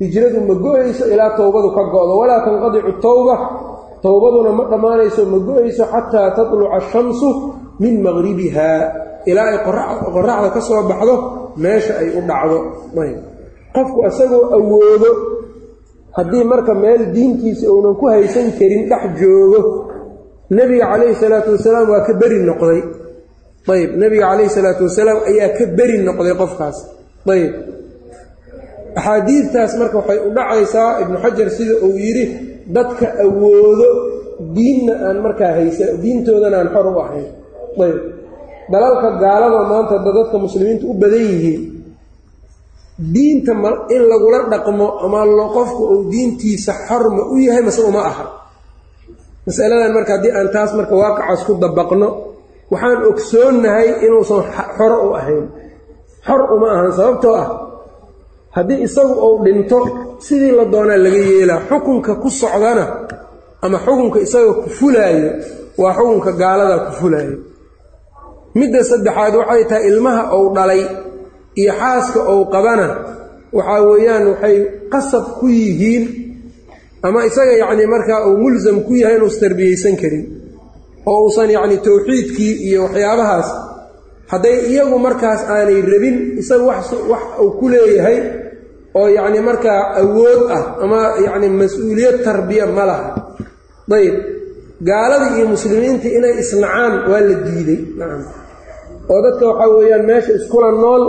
hijradu 0.00 0.38
ma 0.48 0.54
go'ayso 0.64 1.04
ilaa 1.12 1.30
towbadu 1.38 1.68
ka 1.76 1.82
go-do. 1.92 2.14
Walaa 2.20 2.40
tanqadicu 2.46 2.92
tawba 3.04 3.34
towbaduna 4.04 4.50
ma 4.58 4.64
dhammaanayso 4.70 5.22
ma 5.32 5.38
go'ayso 5.48 5.84
xataa 5.92 6.28
tatluca 6.36 6.68
ashamsu 6.78 7.28
min 7.82 7.94
maqribiha 8.06 8.70
ilaa 9.30 9.48
ay 9.52 9.58
qoraxda 10.14 10.48
ka 10.54 10.60
soo 10.68 10.82
baxdo 10.90 11.14
meesha 11.62 11.92
ay 12.00 12.08
u 12.18 12.20
dhacdo. 12.28 12.58
Qofku 13.74 13.98
isagoo 14.08 14.44
awoodo 14.56 15.10
haddii 16.18 16.44
marka 16.52 16.72
meel 16.74 17.02
diintiisa 17.14 17.66
uunan 17.72 17.94
ku 18.00 18.04
haysan 18.12 18.46
karin 18.58 18.82
dhex 18.90 19.02
joogo 19.20 19.60
nebiga 20.56 20.84
calayhi 20.92 21.14
salaatu 21.22 21.50
wasalaam 21.56 21.86
waa 21.92 22.02
ka 22.06 22.12
beri 22.20 22.38
noqday. 22.48 22.80
Ayb 23.74 23.90
nebiga 24.02 24.24
calayhi 24.30 24.50
salaatu 24.58 24.82
wasalaam 24.88 25.18
ayaa 25.30 25.50
ka 25.58 25.64
beri 25.78 25.96
noqday 26.08 26.34
qofkaas. 26.40 26.76
Ayb 27.34 27.52
axaadiidtaas 28.98 29.72
marka 29.80 29.96
waxay 30.00 30.18
u 30.26 30.30
dhacaysaa 30.36 30.90
ibnu 31.02 31.16
xajar 31.24 31.48
sida 31.56 31.74
uu 31.86 31.94
yidhi 32.04 32.24
dadka 32.76 33.06
awoodo 33.24 33.88
diinna 34.56 34.94
aan 35.06 35.18
markaa 35.26 35.52
haysa 35.58 35.84
diintoodana 36.02 36.56
aan 36.60 36.68
xor 36.74 36.86
u 36.90 36.98
ahayn. 37.04 37.28
Ayb 37.84 37.98
dalalka 38.72 39.08
gaalada 39.22 39.60
maanta 39.70 39.94
dadka 40.06 40.36
muslimiinta 40.46 40.84
u 40.90 40.94
badan 41.02 41.24
yihiin 41.32 41.60
diinta 42.98 43.52
in 43.94 44.02
lagula 44.10 44.40
dhaqmo 44.52 44.86
ama 45.04 45.22
qofku 45.56 45.82
uu 45.94 46.02
diintiisa 46.10 46.72
xorma 46.88 47.22
u 47.30 47.36
yahay 47.46 47.62
mase 47.62 47.82
uma 47.82 48.02
aha. 48.10 48.26
Masaladan 49.46 49.92
marka 49.96 50.12
haddii 50.18 50.32
aan 50.38 50.48
taas 50.54 50.70
marka 50.78 50.94
waaqacaas 51.02 51.40
ku 51.46 51.52
dabaqno 51.62 52.08
waxaan 52.72 53.00
ogsoonnahay 53.10 53.88
inuusan 54.06 54.42
xor 54.76 54.92
u 55.06 55.08
ahayn. 55.18 55.44
Xor 56.26 56.40
uma 56.54 56.68
ahan 56.74 56.92
sababtoo 56.98 57.34
ah 57.42 57.48
haddii 58.56 58.80
isagu 58.86 59.14
uu 59.26 59.36
dhinto 59.44 59.78
sidii 60.26 60.52
la 60.58 60.64
doonaa 60.72 60.98
laga 61.04 61.20
yeelaa 61.30 61.60
xukunka 61.70 62.12
ku 62.22 62.28
socdana 62.40 62.84
ama 63.64 63.78
xukunka 63.86 64.18
isagoo 64.26 64.54
ku 64.62 64.68
fulaayo 64.78 65.30
waa 65.80 65.94
xukunka 65.98 66.30
gaaladaa 66.40 66.80
ku 66.86 66.92
fulaayo. 67.00 67.36
Midda 68.58 68.80
saddexaad 68.90 69.34
waxay 69.40 69.62
tahay 69.70 69.84
ilmaha 69.90 70.22
uu 70.36 70.48
dhalay 70.56 70.82
iyo 71.60 71.72
xaaska 71.80 72.20
uu 72.34 72.44
qabana 72.54 72.86
waxaa 73.56 73.80
weeyaan 73.88 74.24
waxay 74.32 74.56
qasab 74.92 75.24
ku 75.40 75.46
yihiin 75.60 76.04
ama 77.06 77.20
isaga 77.28 77.52
yacnii 77.62 77.88
markaa 77.94 78.20
uu 78.28 78.36
mulsam 78.42 78.76
ku 78.86 78.92
yahay 79.02 79.16
inuus 79.18 79.36
tarbiyeysan 79.42 79.94
karin 80.02 80.24
oo 81.10 81.18
uusan 81.24 81.50
yacnii 81.56 81.80
towxiidkii 81.86 82.54
iyo 82.68 82.80
waxyaabahaas 82.86 83.48
hadday 84.32 84.56
iyagu 84.72 84.96
markaas 85.06 85.40
aanay 85.54 85.80
rabin 85.92 86.16
isaga 86.40 86.64
wax 86.70 86.86
wax 87.12 87.24
uu 87.42 87.50
ku 87.58 87.64
leeyahay 87.72 88.18
oo 88.98 89.08
yacnii 89.18 89.42
markaa 89.50 89.80
awood 90.02 90.40
ah 90.56 90.62
ama 90.84 91.00
yacnii 91.26 91.52
mas'uuliyad 91.62 92.16
tarbiya 92.26 92.64
ma 92.76 92.84
laha. 92.90 93.08
Dayb 93.90 94.14
gaaladii 94.88 95.32
iyo 95.38 95.46
muslimiintii 95.54 96.12
inay 96.18 96.34
isnacaan 96.42 96.92
waa 97.10 97.20
la 97.28 97.34
diiday 97.46 97.80
nacam 97.98 98.22
oo 99.12 99.18
dadka 99.24 99.44
waxaa 99.50 99.70
weeyaan 99.76 100.04
meesha 100.10 100.32
iskula 100.38 100.70
nool 100.82 101.02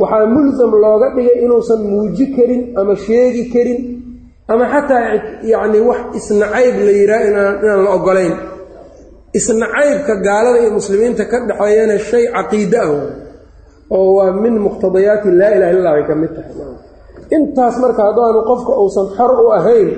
waxaa 0.00 0.26
mulsam 0.34 0.70
looga 0.84 1.08
dhigay 1.16 1.36
inuusan 1.44 1.80
muuji 1.90 2.26
karin 2.36 2.62
ama 2.80 2.94
sheegi 3.04 3.44
karin 3.54 3.78
ama 4.52 4.64
xataa 4.72 5.02
yacnii 5.52 5.82
wax 5.88 6.00
isnacayb 6.18 6.76
la 6.86 6.92
yidhaha 7.00 7.24
inaan 7.30 7.80
la 7.86 7.90
oggolayn. 7.96 8.34
Isnacaybka 9.38 10.14
gaalada 10.26 10.58
iyo 10.62 10.70
muslimiinta 10.78 11.24
ka 11.30 11.36
dhexeeyana 11.48 11.96
shay 12.08 12.24
caqiide 12.34 12.78
ah 12.78 12.90
oo 13.90 14.08
waa 14.16 14.32
min 14.42 14.54
muqtadayaati 14.66 15.28
laa 15.40 15.50
ilaha 15.56 15.72
illa 15.76 15.90
bay 15.96 16.04
ka 16.08 16.14
mid 16.22 16.30
tahay. 16.36 16.54
Intaas 17.36 17.74
marka 17.82 18.02
haddaanu 18.08 18.40
qofka 18.50 18.72
uusan 18.82 19.06
xor 19.16 19.30
u 19.42 19.46
ahayn 19.58 19.88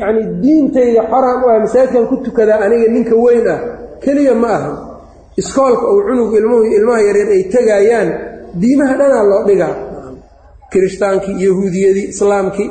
yacnii 0.00 0.26
diintayda 0.44 1.02
xoraan 1.12 1.38
u 1.44 1.46
ahay 1.48 1.60
masaajidkan 1.64 2.04
ku 2.10 2.16
tukadaa 2.26 2.60
aniga 2.66 2.88
ninka 2.94 3.14
weyn 3.24 3.46
ah 3.54 3.60
keliya 4.04 4.34
ma 4.42 4.48
aha. 4.58 4.72
Iskoolka 5.40 5.84
uu 5.92 6.00
cunug 6.08 6.32
ilmuhu 6.38 6.64
ilmaha 6.76 7.00
yareer 7.08 7.28
ay 7.36 7.42
tegaayaan 7.54 8.08
diimaha 8.62 8.94
dhanaa 9.00 9.24
loo 9.30 9.42
dhigaa. 9.48 9.74
Kiristaankii 10.72 11.36
yahuudiyadii 11.44 12.06
islaamkii 12.14 12.70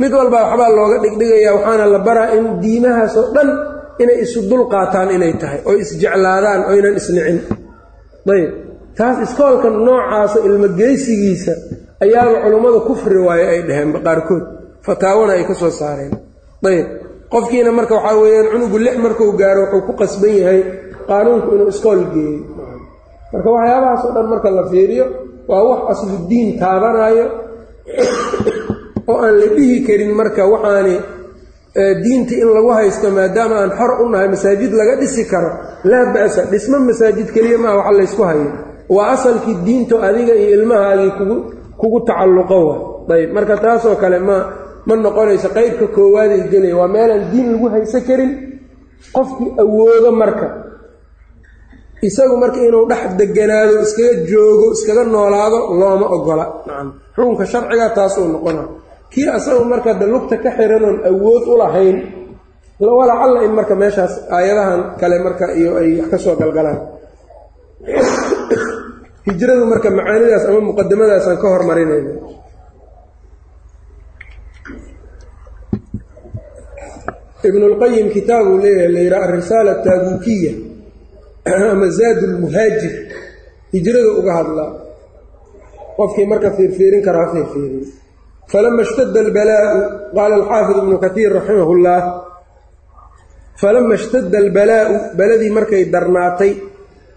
mid 0.00 0.12
walbaa 0.18 0.44
waxbaa 0.50 0.70
looga 0.78 0.96
dhigdhigaya 1.04 1.50
waxaana 1.56 1.86
la 1.94 1.98
baraa 2.06 2.28
in 2.36 2.44
diimahaasoo 2.62 3.26
dhan 3.34 3.48
inay 4.02 4.18
isu 4.24 4.40
dul 4.50 4.64
qaataan 4.72 5.08
inay 5.16 5.32
tahay 5.42 5.60
oo 5.68 5.74
isjeclaadaan 5.82 6.60
oynan 6.72 6.94
isnicin 7.00 7.38
ayb. 8.34 8.50
Taas 8.98 9.16
iskoolka 9.24 9.68
noocaasa 9.86 10.38
ilmogeysigiisa 10.46 11.52
ayaaba 12.04 12.36
culummadu 12.44 12.78
kufri 12.88 13.18
waaye 13.26 13.44
ay 13.52 13.60
dhaheenba 13.68 13.98
qaarkood. 14.06 14.44
Fataawana 14.86 15.32
ay 15.36 15.44
ka 15.48 15.54
soo 15.60 15.70
saareen. 15.80 16.12
Ayb. 16.70 16.86
Qofkiina 17.32 17.70
marka 17.78 17.94
waxaa 17.96 18.16
weeyaan 18.22 18.46
cunugu 18.52 18.76
lix 18.84 18.96
markuu 19.04 19.32
gaaro 19.40 19.60
wuxuu 19.64 19.82
ku 19.86 19.92
qasban 20.00 20.34
yahay 20.40 20.60
qaanuunku 21.08 21.48
inuu 21.54 21.68
iskool 21.74 22.00
geeyo 22.14 22.40
marka 23.32 23.48
waxyaabahaasoo 23.50 24.12
dhan 24.14 24.26
marka 24.26 24.50
la 24.50 24.64
fiiriyo 24.70 25.06
waa 25.48 25.62
wax 25.62 25.80
asludiin 25.92 26.58
taabanaayo 26.58 27.26
oo 29.08 29.18
aan 29.24 29.34
la 29.40 29.46
dhihi 29.56 29.86
karin 29.86 30.12
marka 30.16 30.46
waxaani 30.46 30.96
diinta 31.78 32.34
in 32.34 32.48
lagu 32.48 32.70
haysto 32.72 33.10
maadaama 33.10 33.54
aan 33.62 33.70
xor 33.70 33.92
u 34.02 34.08
nahay 34.08 34.28
masaajid 34.28 34.72
laga 34.72 34.96
dhisi 35.00 35.24
karo 35.30 35.50
laa 35.84 36.12
ba'sa 36.14 36.50
dhismo 36.50 36.78
masaajid 36.78 37.30
keliya 37.30 37.58
maaha 37.58 37.76
waxa 37.76 37.92
laysku 37.98 38.22
hayo. 38.22 38.48
Waa 38.88 39.12
asalkii 39.12 39.56
diinto 39.64 40.02
adiga 40.02 40.34
iyo 40.34 40.50
ilmahaagii 40.56 41.10
kugu 41.18 41.36
kugu 41.76 42.00
tacalluqo 42.00 42.58
wa. 42.66 42.76
Ayb 43.14 43.32
marka 43.32 43.56
taasoo 43.56 43.96
kale 43.96 44.18
ma 44.18 44.36
ma 44.86 44.96
noqonayso 44.96 45.48
qeybka 45.48 45.86
koowaaday 45.94 46.48
gelaya. 46.50 46.76
Waa 46.76 46.88
meelaan 46.88 47.30
diin 47.32 47.52
lagu 47.52 47.68
haysan 47.68 48.02
karin 48.08 48.32
qofkii 49.12 49.54
awoodo 49.62 50.12
marka 50.12 50.46
isagu 52.06 52.34
marka 52.42 52.58
inuu 52.68 52.84
dhex 52.90 53.02
deganaado 53.18 53.74
iskaga 53.84 54.12
joogo 54.30 54.66
iskaga 54.76 55.02
noolaado 55.14 55.58
looma 55.80 56.06
ogola. 56.16 56.44
Nacam. 56.66 56.88
Xukunka 57.16 57.44
sharciga 57.52 57.86
taasuu 57.96 58.26
noqona 58.34 58.62
kii 59.12 59.28
asagu 59.36 59.64
marka 59.72 59.90
de 60.00 60.06
lugta 60.12 60.36
ka 60.42 60.50
xiranoon 60.56 60.96
awood 61.10 61.44
u 61.52 61.54
lahayn 61.62 61.96
walacalla 62.98 63.38
in 63.46 63.52
marka 63.58 63.74
meeshaas 63.82 64.14
aayadahan 64.36 64.80
kale 65.00 65.16
marka 65.26 65.44
iyo 65.58 65.70
ay 65.80 65.88
wax 65.98 66.08
ka 66.12 66.18
soo 66.24 66.34
galgalaan. 66.40 66.78
Hijradu 69.26 69.64
marka 69.72 69.88
macaanidaas 69.98 70.44
ama 70.48 70.60
muqadamadaasaan 70.68 71.36
ka 71.42 71.46
hormarinayna 71.54 72.12
ibn 77.48 77.62
اlqayim 77.70 78.06
kitaabuu 78.16 78.58
leeyahay 78.62 78.90
la 78.94 79.00
yidhaha 79.04 79.24
arisaala 79.32 79.72
taabuukiya 79.86 80.52
ama 81.56 81.86
zaad 82.00 82.18
lmuhaajir 82.32 82.94
hijrada 83.74 84.10
uga 84.20 84.32
hadlaa 84.38 84.70
qofkii 85.98 86.26
marka 86.32 86.48
fiirfiirin 86.56 87.02
karaa 87.06 87.24
ha 87.26 87.32
fiirfiiriyo 87.34 87.86
falama 88.52 88.82
ishtada 88.86 89.18
albalaau 89.26 89.78
qaala 90.16 90.34
alxaafid 90.40 90.76
ibnu 90.82 90.96
katiir 91.04 91.30
raximah 91.38 91.68
اllah 91.76 92.00
falama 93.62 93.94
ishtada 94.00 94.36
albalaa'u 94.44 94.94
baladii 95.18 95.50
markay 95.58 95.82
darnaatay 95.94 96.52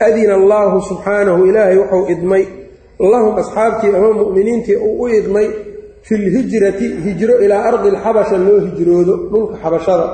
adina 0.07 0.33
allaahu 0.41 0.77
subxaanahu 0.89 1.41
ilaahay 1.49 1.77
wuxuu 1.81 2.05
idmay. 2.15 2.43
Lahum 3.13 3.33
asxaabtii 3.43 3.95
ama 3.97 4.09
mu'miniintii 4.21 4.77
uu 4.87 5.03
u 5.03 5.07
idmay 5.19 5.47
fi 6.07 6.13
lhijrati 6.17 6.87
hijro 7.05 7.35
ilaa 7.45 7.63
ardi 7.69 7.87
alxabasha 7.93 8.37
loo 8.47 8.59
hijroodo 8.65 9.13
dhulka 9.31 9.55
xabashada 9.63 10.07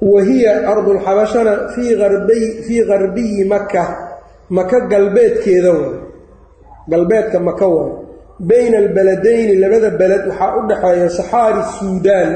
wa 0.00 0.22
hiya 0.22 0.52
ardulxabashana 0.72 1.52
fii 1.74 2.84
garbiyi 2.86 3.44
maka 3.44 3.84
maka 4.50 4.80
galbeedkeeda 4.90 5.72
waay 5.72 5.96
galbeedka 6.88 7.38
maka 7.40 7.66
waay 7.68 7.92
bayna 8.40 8.78
albaladayni 8.78 9.54
labada 9.62 9.90
beled 10.00 10.22
waxaa 10.30 10.56
u 10.58 10.60
dhexeeya 10.68 11.08
saxaari 11.10 11.62
suudaan. 11.78 12.30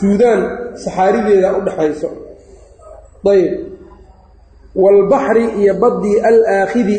Suudaan 0.00 0.40
saxaarideeda 0.84 1.48
u 1.58 1.60
dhexayso 1.66 2.08
ayb 3.32 3.52
waalbaxri 4.82 5.44
iyo 5.60 5.74
baddii 5.82 6.20
alaakhidi 6.28 6.98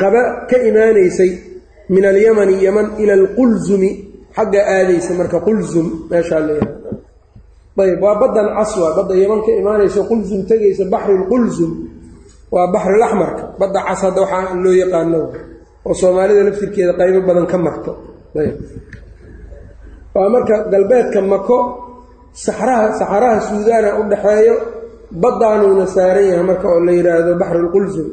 qaba 0.00 0.22
ka 0.50 0.56
imaanaysay 0.68 1.30
min 1.88 2.04
alyamani 2.04 2.64
yaman 2.64 2.86
ila 3.02 3.12
alqulzumi. 3.20 3.90
Xagga 4.36 4.60
aadaysa 4.76 5.14
marka 5.20 5.38
qulzum 5.46 5.86
meeshaa 6.10 6.40
leeyahay 6.40 6.79
ayb 7.86 8.00
waa 8.04 8.16
baddan 8.22 8.48
caswa 8.58 8.88
badda 8.96 9.14
yaman 9.22 9.40
ka 9.46 9.50
imaanaysa 9.60 10.00
qulzum 10.10 10.40
tegaysa 10.50 10.84
baxri 10.92 11.14
lqulzum 11.22 11.70
waa 12.54 12.66
baxrilaxmarka 12.74 13.42
badda 13.60 13.78
cas 13.88 14.00
hadda 14.04 14.20
waxaa 14.24 14.54
loo 14.64 14.74
yaqaano 14.82 15.18
oo 15.88 15.94
soomaalida 16.00 16.42
laftirkeeda 16.48 16.92
qaybo 17.00 17.20
badan 17.28 17.46
ka 17.52 17.56
marto. 17.66 17.92
Waa 20.14 20.28
marka 20.34 20.56
galbeedka 20.72 21.20
mako 21.32 21.58
saxraha 22.44 22.86
saxaraha 23.00 23.38
suudaana 23.48 23.88
u 24.00 24.02
dhaxeeyo 24.12 24.54
baddaanuuna 25.22 25.86
saaran 25.94 26.24
yahay 26.30 26.44
marka 26.50 26.66
oo 26.72 26.80
la 26.86 26.92
yidhaahdo 26.98 27.32
baxru 27.42 27.58
lqulzum 27.66 28.06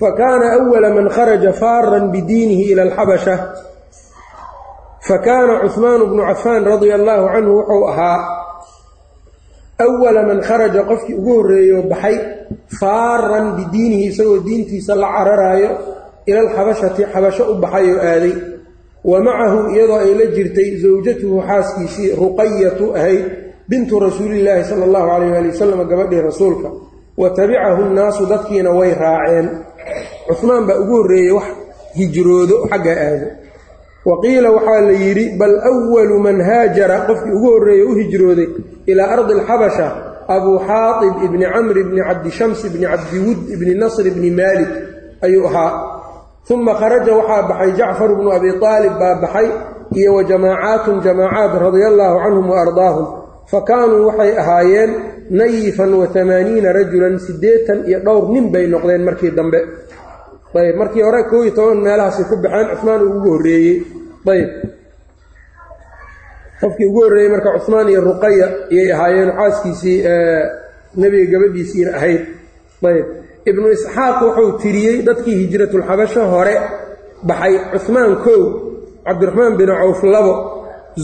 fa 0.00 0.08
kaana 0.18 0.46
awala 0.56 0.88
man 0.96 1.06
kharaja 1.16 1.52
faaran 1.62 2.04
bidiinihi 2.14 2.64
ila 2.72 2.82
alxabasha 2.88 3.34
fa 5.08 5.16
kaana 5.26 5.54
cuhmaanu 5.64 6.04
bnu 6.10 6.22
cafaan 6.30 6.62
radia 6.70 6.94
allaahu 7.00 7.26
canhu 7.34 7.52
wuxuu 7.58 7.84
ahaa 7.92 8.18
awala 9.84 10.22
man 10.28 10.40
kharaja 10.48 10.82
qofkii 10.90 11.14
ugu 11.20 11.32
horreeyo 11.36 11.82
baxay 11.90 12.16
faaran 12.80 13.46
bidiinihi 13.56 14.04
isagoo 14.10 14.38
diintiisa 14.46 14.94
la 15.02 15.08
cararaayo 15.16 15.70
ila 16.26 16.40
alxabashati 16.40 17.02
xabasho 17.12 17.44
u 17.52 17.54
baxay 17.62 17.86
oo 17.94 18.00
aaday 18.12 18.34
wa 19.10 19.18
macahu 19.26 19.58
iyadoo 19.74 19.98
ay 20.04 20.12
la 20.20 20.26
jirtay 20.36 20.70
sawjatuhu 20.82 21.36
xaaskiisii 21.48 22.08
ruqayatu 22.20 22.84
ahayd 22.98 23.24
bintu 23.70 23.94
rasuulillaahi 24.00 24.64
sala 24.70 24.84
allahu 24.88 25.06
calayh 25.10 25.30
waali 25.32 25.48
wasalam 25.54 25.80
gabadhii 25.90 26.20
rasuulka 26.28 26.68
wa 27.20 27.30
tabicahu 27.30 27.82
nnaasu 27.90 28.26
dadkiina 28.26 28.70
way 28.78 28.90
raaceen 28.94 29.46
cuhmaan 30.28 30.66
baa 30.68 30.78
ugu 30.82 30.94
horreeyey 30.96 31.32
wax 31.38 31.46
hijroodo 31.98 32.56
xagga 32.70 32.92
aado 33.06 33.26
wa 34.08 34.14
qiila 34.22 34.48
waxaa 34.56 34.80
la 34.88 34.94
yidhi 35.04 35.24
bal 35.40 35.54
awalu 35.70 36.16
man 36.26 36.36
haajara 36.48 36.96
qofkii 37.08 37.32
ugu 37.36 37.48
horreeye 37.54 37.84
u 37.90 37.92
hijrooday 38.00 38.48
ilaa 38.90 39.08
ardi 39.16 39.32
alxabasha 39.38 39.86
abuu 40.34 40.58
xaatib 40.68 41.14
ibni 41.26 41.44
camri 41.54 41.82
bni 41.88 42.00
cabdishams 42.08 42.60
ibni 42.68 42.86
cabdiwud 42.92 43.38
ibni 43.54 43.72
nasr 43.82 44.04
ibni 44.10 44.30
maalik 44.40 44.70
ayuu 45.24 45.46
ahaa. 45.48 45.72
Uma 46.54 46.72
kharaja 46.80 47.12
waxaa 47.20 47.42
baxay 47.48 47.70
jacfar 47.78 48.10
bnu 48.18 48.30
abi 48.36 48.48
aalib 48.70 48.94
baa 49.00 49.14
baxay 49.22 49.48
iyo 49.98 50.10
wa 50.16 50.22
jamaacaatun 50.30 50.96
jamaacaat 51.04 51.52
radia 51.64 51.86
allaahu 51.92 52.18
canhum 52.24 52.46
wa 52.52 52.56
ardaahum. 52.64 53.06
Fa 53.50 53.58
kaanuu 53.68 54.06
waxay 54.08 54.32
ahaayeen 54.42 54.90
nayifan 55.38 55.92
wa 56.00 56.06
amaaniina 56.22 56.72
rajulan 56.72 57.14
siddeetan 57.26 57.78
iyo 57.88 57.98
dhowr 58.06 58.24
nin 58.32 58.46
bay 58.52 58.64
noqdeen 58.72 59.02
markii 59.08 59.32
dambe. 59.38 59.60
Ayb 60.56 60.76
markii 60.80 61.02
hore 61.06 61.22
koo 61.30 61.42
iyo 61.44 61.52
toban 61.58 61.78
meelahaasay 61.84 62.24
ku 62.30 62.36
baxeen 62.44 62.68
cumaan 62.80 63.00
uu 63.04 63.12
ugu 63.16 63.28
horreeyey 63.34 63.76
ayb 64.26 64.50
qofkii 66.60 66.86
ugu 66.90 67.00
horreeyey 67.04 67.30
marka 67.34 67.50
cumaan 67.64 67.88
iyo 67.92 68.00
ruqaya 68.08 68.46
iyay 68.74 68.92
ahaayeen 68.94 69.30
xaaskiisii 69.38 69.98
nebiga 71.00 71.30
gabadhiisiina 71.32 71.90
ahayd. 71.98 72.22
Ayb 72.90 73.06
ibnu 73.50 73.66
isxaaq 73.76 74.16
wuxuu 74.26 74.50
tiriyey 74.62 74.96
dadkii 75.08 75.36
hijratulxabasho 75.42 76.22
hore 76.32 76.54
baxay 77.28 77.54
cumaan 77.86 78.12
kow 78.24 78.40
cabdiraxmaan 79.06 79.52
bin 79.58 79.68
cawf 79.80 80.00
labo 80.14 80.34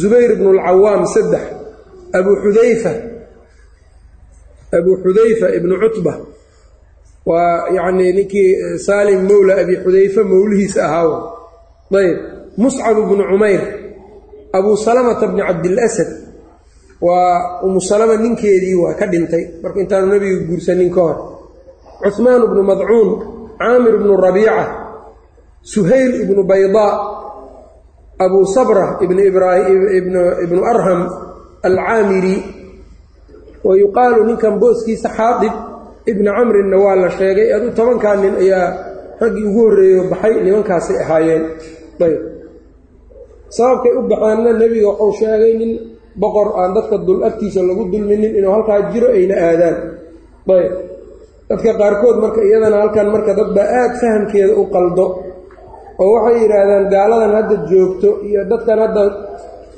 zubayr 0.00 0.30
bnu 0.38 0.50
lcawaam 0.58 1.02
saddex 1.14 1.44
abuu 2.18 2.34
xudayfa 2.44 2.92
abuu 4.78 4.96
xudayfa 5.04 5.46
ibnu 5.58 5.74
cutba. 5.82 6.14
Waa 7.30 7.68
yacnii 7.76 8.12
ninkii 8.18 8.50
saalim 8.86 9.20
mowla 9.30 9.52
abi 9.62 9.74
xudayfa 9.84 10.20
mowlihiisa 10.32 10.80
ahaawa 10.86 11.16
ayb 12.00 12.18
muscab 12.62 12.96
bnu 13.08 13.24
cumayr 13.30 13.62
abuu 14.56 14.76
salamata 14.76 15.26
bni 15.30 15.42
cabdilasad 15.48 16.10
waa 17.04 17.60
umu 17.66 17.80
salama 17.80 18.16
ninkeedii 18.16 18.74
waa 18.82 18.94
ka 18.94 19.06
dhintay. 19.06 19.60
Marka 19.62 19.78
intaanu 19.82 20.06
nebiga 20.14 20.46
guursanin 20.48 20.90
ka 20.94 21.00
hor. 21.00 21.16
Cuhmaan 22.02 22.42
bnu 22.50 22.62
madcuun 22.62 23.08
caamir 23.58 23.94
bnu 24.00 24.14
rabiica 24.16 24.64
suhayl 25.62 26.12
ibnu 26.24 26.42
baydaa 26.50 26.92
abuu 28.24 28.46
sabra 28.54 28.98
ibnu 29.02 30.60
arham 30.72 31.00
alcaamiri. 31.66 32.36
Wa 33.64 33.72
yuqaalu 33.76 34.20
ninkan 34.28 34.60
booskiisa 34.60 35.08
xaadib 35.18 35.52
ibni 36.06 36.28
camrinna 36.36 36.76
waa 36.84 36.96
la 36.96 37.08
sheegay 37.10 37.48
adu 37.56 37.68
tobankaa 37.76 38.16
nin 38.22 38.34
ayaa 38.44 38.66
raggii 39.20 39.44
ugu 39.48 39.60
horreeyo 39.66 40.00
baxay 40.12 40.34
nimankaasay 40.44 40.96
ahaayeen. 41.04 41.42
Ayb 42.04 42.33
sababkay 43.56 43.92
u 43.98 44.02
baxeenna 44.10 44.50
nebiga 44.60 44.88
wuxuu 44.90 45.12
sheegay 45.20 45.52
nin 45.60 45.72
boqor 46.22 46.48
aan 46.60 46.70
dadka 46.76 46.96
dul 47.06 47.20
agtiisa 47.28 47.60
lagu 47.68 47.82
dulminin 47.92 48.32
inuu 48.38 48.52
halkaa 48.56 48.80
jiro 48.92 49.08
ayna 49.16 49.34
aadaan. 49.48 49.76
Ayb. 50.54 50.72
Dadka 51.48 51.70
qaarkood 51.80 52.16
marka 52.24 52.40
iyadana 52.48 52.76
halkan 52.82 53.06
marka 53.14 53.32
dad 53.38 53.50
baa 53.56 53.68
aad 53.80 53.92
fahamkeeda 54.00 54.52
u 54.60 54.64
qaldo 54.74 55.06
oo 55.98 56.08
waxay 56.14 56.36
yidhaahdaan 56.42 56.84
gaaladan 56.92 57.32
hadda 57.38 57.54
joogto 57.70 58.08
iyo 58.26 58.40
dadkan 58.50 58.78
hadda 58.84 59.02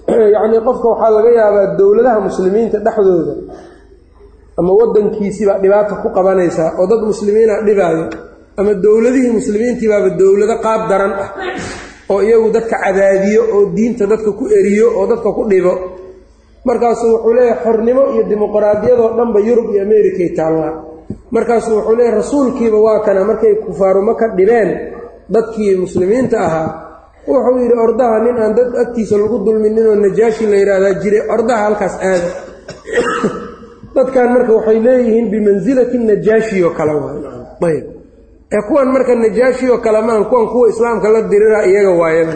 yacnii 0.35 0.61
qofka 0.67 0.87
waxaa 0.93 1.11
laga 1.17 1.31
yaabaa 1.41 1.67
dowladaha 1.79 2.19
muslimiinta 2.29 2.79
dhexdooda 2.87 3.35
ama 4.59 4.73
waddankiisibaa 4.81 5.59
dhibaata 5.63 5.95
ku 6.03 6.09
qabanaysaa 6.17 6.71
oo 6.79 6.87
dad 6.91 7.03
muslimiina 7.13 7.55
dhibaayo 7.67 8.07
ama 8.57 8.73
dowladihii 8.85 9.33
muslimiintiibaaba 9.39 10.11
dowlado 10.21 10.57
qaab 10.65 10.83
daran 10.91 11.13
ah 11.23 11.29
oo 12.11 12.23
iyagu 12.23 12.51
dadka 12.51 12.77
cadaadiyo 12.79 13.43
oo 13.55 13.65
diinta 13.75 14.07
dadka 14.07 14.31
ku 14.33 14.47
eriyo 14.47 14.95
oo 14.95 15.07
dadka 15.07 15.29
ku 15.33 15.43
dhibo. 15.51 15.75
Markaasuu 16.67 17.11
wuxuu 17.15 17.35
leeyahay 17.35 17.63
xornimo 17.63 18.03
iyo 18.15 18.23
dimuqraadiyadoo 18.31 19.11
dhanba 19.17 19.39
yurub 19.41 19.71
iyo 19.71 19.83
amerikay 19.83 20.31
taallaa 20.35 20.75
markaasuu 21.31 21.79
wuxuu 21.79 21.97
leeyahay 21.97 22.19
rasuulkiiba 22.19 22.79
waa 22.79 22.99
kana 23.07 23.25
markay 23.25 23.55
kufaarumo 23.63 24.15
ka 24.15 24.29
dhibeen 24.35 24.71
dadkii 25.31 25.77
muslimiinta 25.77 26.37
ahaa. 26.47 26.71
Wuxuu 27.27 27.59
yidhi 27.59 27.75
ordaha 27.75 28.17
nin 28.23 28.37
aan 28.39 28.55
dad 28.55 28.71
agtiisa 28.83 29.19
lagu 29.19 29.43
dulminin 29.43 29.87
oo 29.87 29.95
najaashi 29.95 30.47
la 30.47 30.57
yidhaahdaa 30.57 30.95
jire 31.03 31.19
ordaha 31.27 31.63
halkaas 31.67 31.95
aada 31.99 32.31
dadkan 33.95 34.29
marka 34.35 34.53
waxay 34.53 34.79
leeyihiin 34.79 35.27
bimansilati 35.31 35.99
najaashi 35.99 36.63
oo 36.63 36.71
kale 36.71 36.93
ee 37.67 37.96
kuwan 38.69 38.89
marka 38.95 39.15
najaashi 39.15 39.71
oo 39.71 39.79
kale 39.85 40.01
maan 40.07 40.25
kuwan 40.31 40.47
kuwa 40.53 40.69
islaamka 40.69 41.09
la 41.15 41.21
dirira 41.31 41.61
iyaga 41.67 41.91
waayaba 42.01 42.35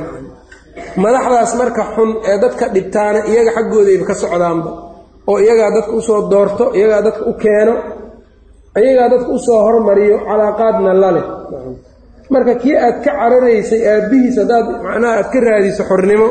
madaxdaas 1.03 1.53
marka 1.61 1.83
xun 1.95 2.11
ee 2.31 2.39
dadka 2.43 2.65
dhibtaana 2.75 3.21
iyaga 3.31 3.51
xaggoodayba 3.57 4.05
ka 4.11 4.15
socdaanba. 4.15 4.71
Oo 5.31 5.39
iyagaa 5.45 5.71
dadka 5.77 5.93
u 5.93 6.01
soo 6.03 6.21
doorto 6.33 6.65
iyagaa 6.79 7.03
dadka 7.07 7.23
u 7.31 7.33
keeno 7.43 7.75
iyagaa 8.83 9.09
dadka 9.13 9.29
u 9.31 9.39
soo 9.39 9.61
hormariyo 9.67 10.17
calaaqaadna 10.27 10.93
la 11.03 11.11
leh. 11.17 11.27
Marka 12.33 12.55
kii 12.63 12.77
aad 12.77 12.97
ka 13.05 13.11
cararaysay 13.19 13.81
aabbihiis 13.93 14.37
haddaad 14.41 14.67
macnaha 14.85 15.15
aad 15.19 15.29
ka 15.33 15.39
raadiso 15.47 15.83
xornimo 15.91 16.29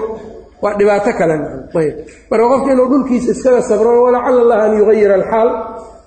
waa 0.64 0.74
dhibaato 0.80 1.12
kale. 1.20 1.36
Ayb. 1.80 1.96
Marka 2.32 2.46
qofka 2.52 2.70
inuu 2.74 2.88
dhulkiisa 2.92 3.32
iskaga 3.32 3.62
sabro 3.70 3.90
walacala 4.06 4.40
allah 4.44 4.60
an 4.66 4.72
yugayira 4.80 5.16
alxaal. 5.20 5.50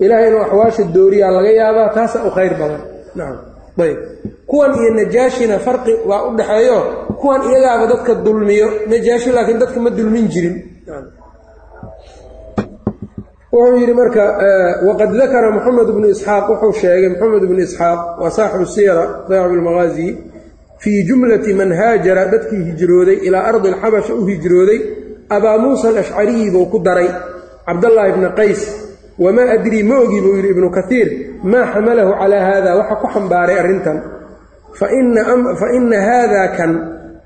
Ilahay 0.05 0.27
inuu 0.29 0.41
axwaasha 0.45 0.83
dooriyaa 0.95 1.31
laga 1.37 1.51
yaabaa 1.61 1.89
taasaa 1.97 2.25
u 2.29 2.31
khayr 2.37 2.55
badan. 2.61 2.83
Nacam 3.17 3.52
ayb. 3.79 3.99
Kuwan 4.47 4.73
iyo 4.81 4.91
najaashina 4.95 5.59
farqi 5.59 5.93
waa 6.09 6.23
u 6.29 6.37
dhexeeyo 6.37 6.79
kuwan 7.21 7.41
iyagaaba 7.51 7.87
dadka 7.93 8.15
dulmiyo 8.15 8.69
najaashi 8.91 9.31
laakiin 9.33 9.59
dadka 9.59 9.81
ma 9.81 9.91
dulmin 9.91 10.29
jirin. 10.29 10.57
Wuxuu 13.53 13.77
yidhi 13.81 13.95
marka 13.95 14.25
waqad 14.87 15.11
dakara 15.21 15.51
moxamed 15.57 15.89
bnu 15.97 16.07
isxaaq 16.15 16.45
wuxuu 16.51 16.73
sheegay 16.81 17.09
moxamed 17.13 17.45
bnu 17.51 17.61
isxaaq 17.69 18.01
waa 18.21 18.31
saaxibu 18.37 18.67
siyara 18.75 19.05
saaxibu 19.29 19.57
lmaqaazi 19.61 20.09
fii 20.83 21.05
jumlati 21.09 21.53
man 21.55 21.71
haajara 21.81 22.25
dadkii 22.33 22.63
hijrooday 22.69 23.17
ilaa 23.27 23.45
ardi 23.51 23.69
alxabasha 23.69 24.15
u 24.15 24.25
hijrooday 24.27 24.79
abaa 25.37 25.59
muusa 25.59 25.89
alashcariyi 25.89 26.51
buu 26.51 26.67
ku 26.73 26.79
daray 26.79 27.09
cabdallaahi 27.67 28.13
bni 28.17 28.29
qays 28.39 28.61
wamaa 29.19 29.49
adrii 29.57 29.83
ma 29.83 29.97
ogi 30.05 30.21
buu 30.25 30.35
yidhi 30.37 30.49
ibnu 30.55 30.69
kaiir 30.71 31.09
maa 31.53 31.67
xamalahu 31.73 32.13
calaa 32.21 32.45
haada 32.49 32.71
waxa 32.79 32.95
ku 33.03 33.07
xambaaray 33.15 33.57
arrintan 33.63 33.99
fa 34.79 34.87
ina 35.79 35.99
haada 36.09 36.43
kan 36.57 36.71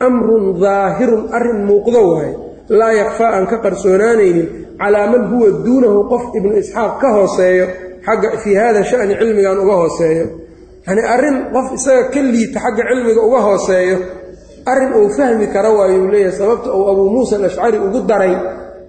amrun 0.07 0.61
daahirun 0.61 1.25
arrin 1.37 1.59
muuqdo 1.69 2.01
waaye 2.13 2.33
laa 2.79 2.93
yakfaa 3.01 3.31
aan 3.37 3.47
ka 3.51 3.57
qarsoonaanaynin 3.65 4.49
calaa 4.81 5.07
man 5.13 5.23
huwa 5.31 5.49
duunahu 5.65 6.01
qof 6.13 6.23
ibnu 6.39 6.53
isxaaq 6.63 6.93
ka 7.03 7.09
hooseeyo 7.17 7.67
xagga 8.07 8.29
fii 8.43 8.55
hada 8.61 8.85
shani 8.85 9.15
cilmigan 9.21 9.59
uga 9.65 9.75
hooseeyo 9.83 10.27
yanii 10.87 11.07
arrin 11.15 11.37
qof 11.55 11.67
isaga 11.79 12.03
ka 12.15 12.21
liita 12.33 12.59
xagga 12.65 12.83
cilmiga 12.91 13.21
uga 13.29 13.41
hooseeyo 13.49 13.97
arrin 14.71 14.91
uu 15.01 15.09
fahmi 15.17 15.47
kara 15.55 15.71
waayuu 15.79 16.09
leeyahay 16.13 16.35
sababta 16.39 16.69
uu 16.79 16.85
abuu 16.91 17.09
muusa 17.15 17.37
alashcari 17.37 17.79
ugu 17.87 18.01
daray 18.11 18.35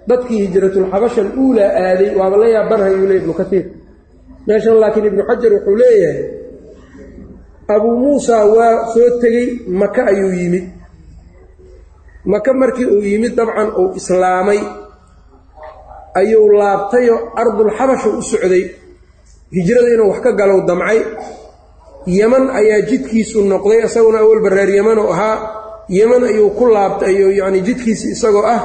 dadkii 0.08 0.38
hijratulxabasha 0.46 1.20
aluulaa 1.26 1.70
aaday 1.86 2.10
waaba 2.18 2.36
la 2.42 2.48
yaabanhayuu 2.56 3.06
leey 3.10 3.18
ibnu 3.22 3.34
kaiir 3.40 3.64
meeshan 4.46 4.76
laakiin 4.82 5.06
ibnu 5.10 5.22
xajar 5.28 5.52
wuxuu 5.56 5.76
leeyahay 5.82 6.20
abuu 7.74 7.94
muusa 8.02 8.36
waa 8.56 8.74
soo 8.94 9.08
tegey 9.22 9.46
maka 9.80 10.00
ayuu 10.10 10.32
yimid. 10.40 10.64
Maka 12.32 12.50
markii 12.60 12.86
uu 12.94 13.02
yimid 13.10 13.32
dabcan 13.38 13.68
uu 13.80 13.88
islaamay 14.00 14.60
ayuu 16.20 16.48
laabtayoo 16.60 17.18
ardulxabasha 17.40 18.08
u 18.18 18.22
socday. 18.30 18.64
Hijrada 19.54 19.88
inuu 19.94 20.08
wax 20.10 20.20
ka 20.24 20.32
galow 20.32 20.60
damcay. 20.68 20.98
Yeman 22.16 22.44
ayaa 22.58 22.80
jidkiisu 22.88 23.38
noqday 23.52 23.80
isaguna 23.86 24.18
awalba 24.24 24.48
reer 24.56 24.70
yeman 24.76 24.98
oo 24.98 25.12
ahaa. 25.12 25.36
Yeman 25.88 26.22
ayuu 26.30 26.50
ku 26.58 26.64
laabtay 26.74 27.08
ayuu 27.16 27.32
yacnii 27.40 27.60
jidkiisi 27.68 28.06
isagoo 28.16 28.44
ah 28.54 28.60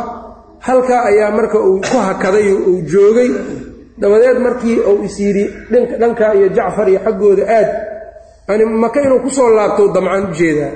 halkaa 0.67 1.02
ayaa 1.10 1.32
marka 1.38 1.58
uu 1.69 1.80
ku 1.89 1.97
hakaday 2.08 2.47
uu 2.69 2.82
joogay. 2.91 3.30
Dabadeed 4.02 4.38
markii 4.45 4.78
uu 4.89 5.04
is 5.08 5.15
yidhi 5.19 5.45
dhankaa 6.02 6.34
iyo 6.38 6.47
jacfar 6.58 6.88
iyo 6.89 6.99
xaggooda 7.06 7.43
aad 7.58 7.69
yani 8.49 8.63
maka 8.84 8.99
inuu 9.06 9.19
ku 9.26 9.30
soo 9.38 9.49
laabtou 9.58 9.88
damcaan 9.95 10.23
u 10.30 10.34
jeedaa 10.39 10.71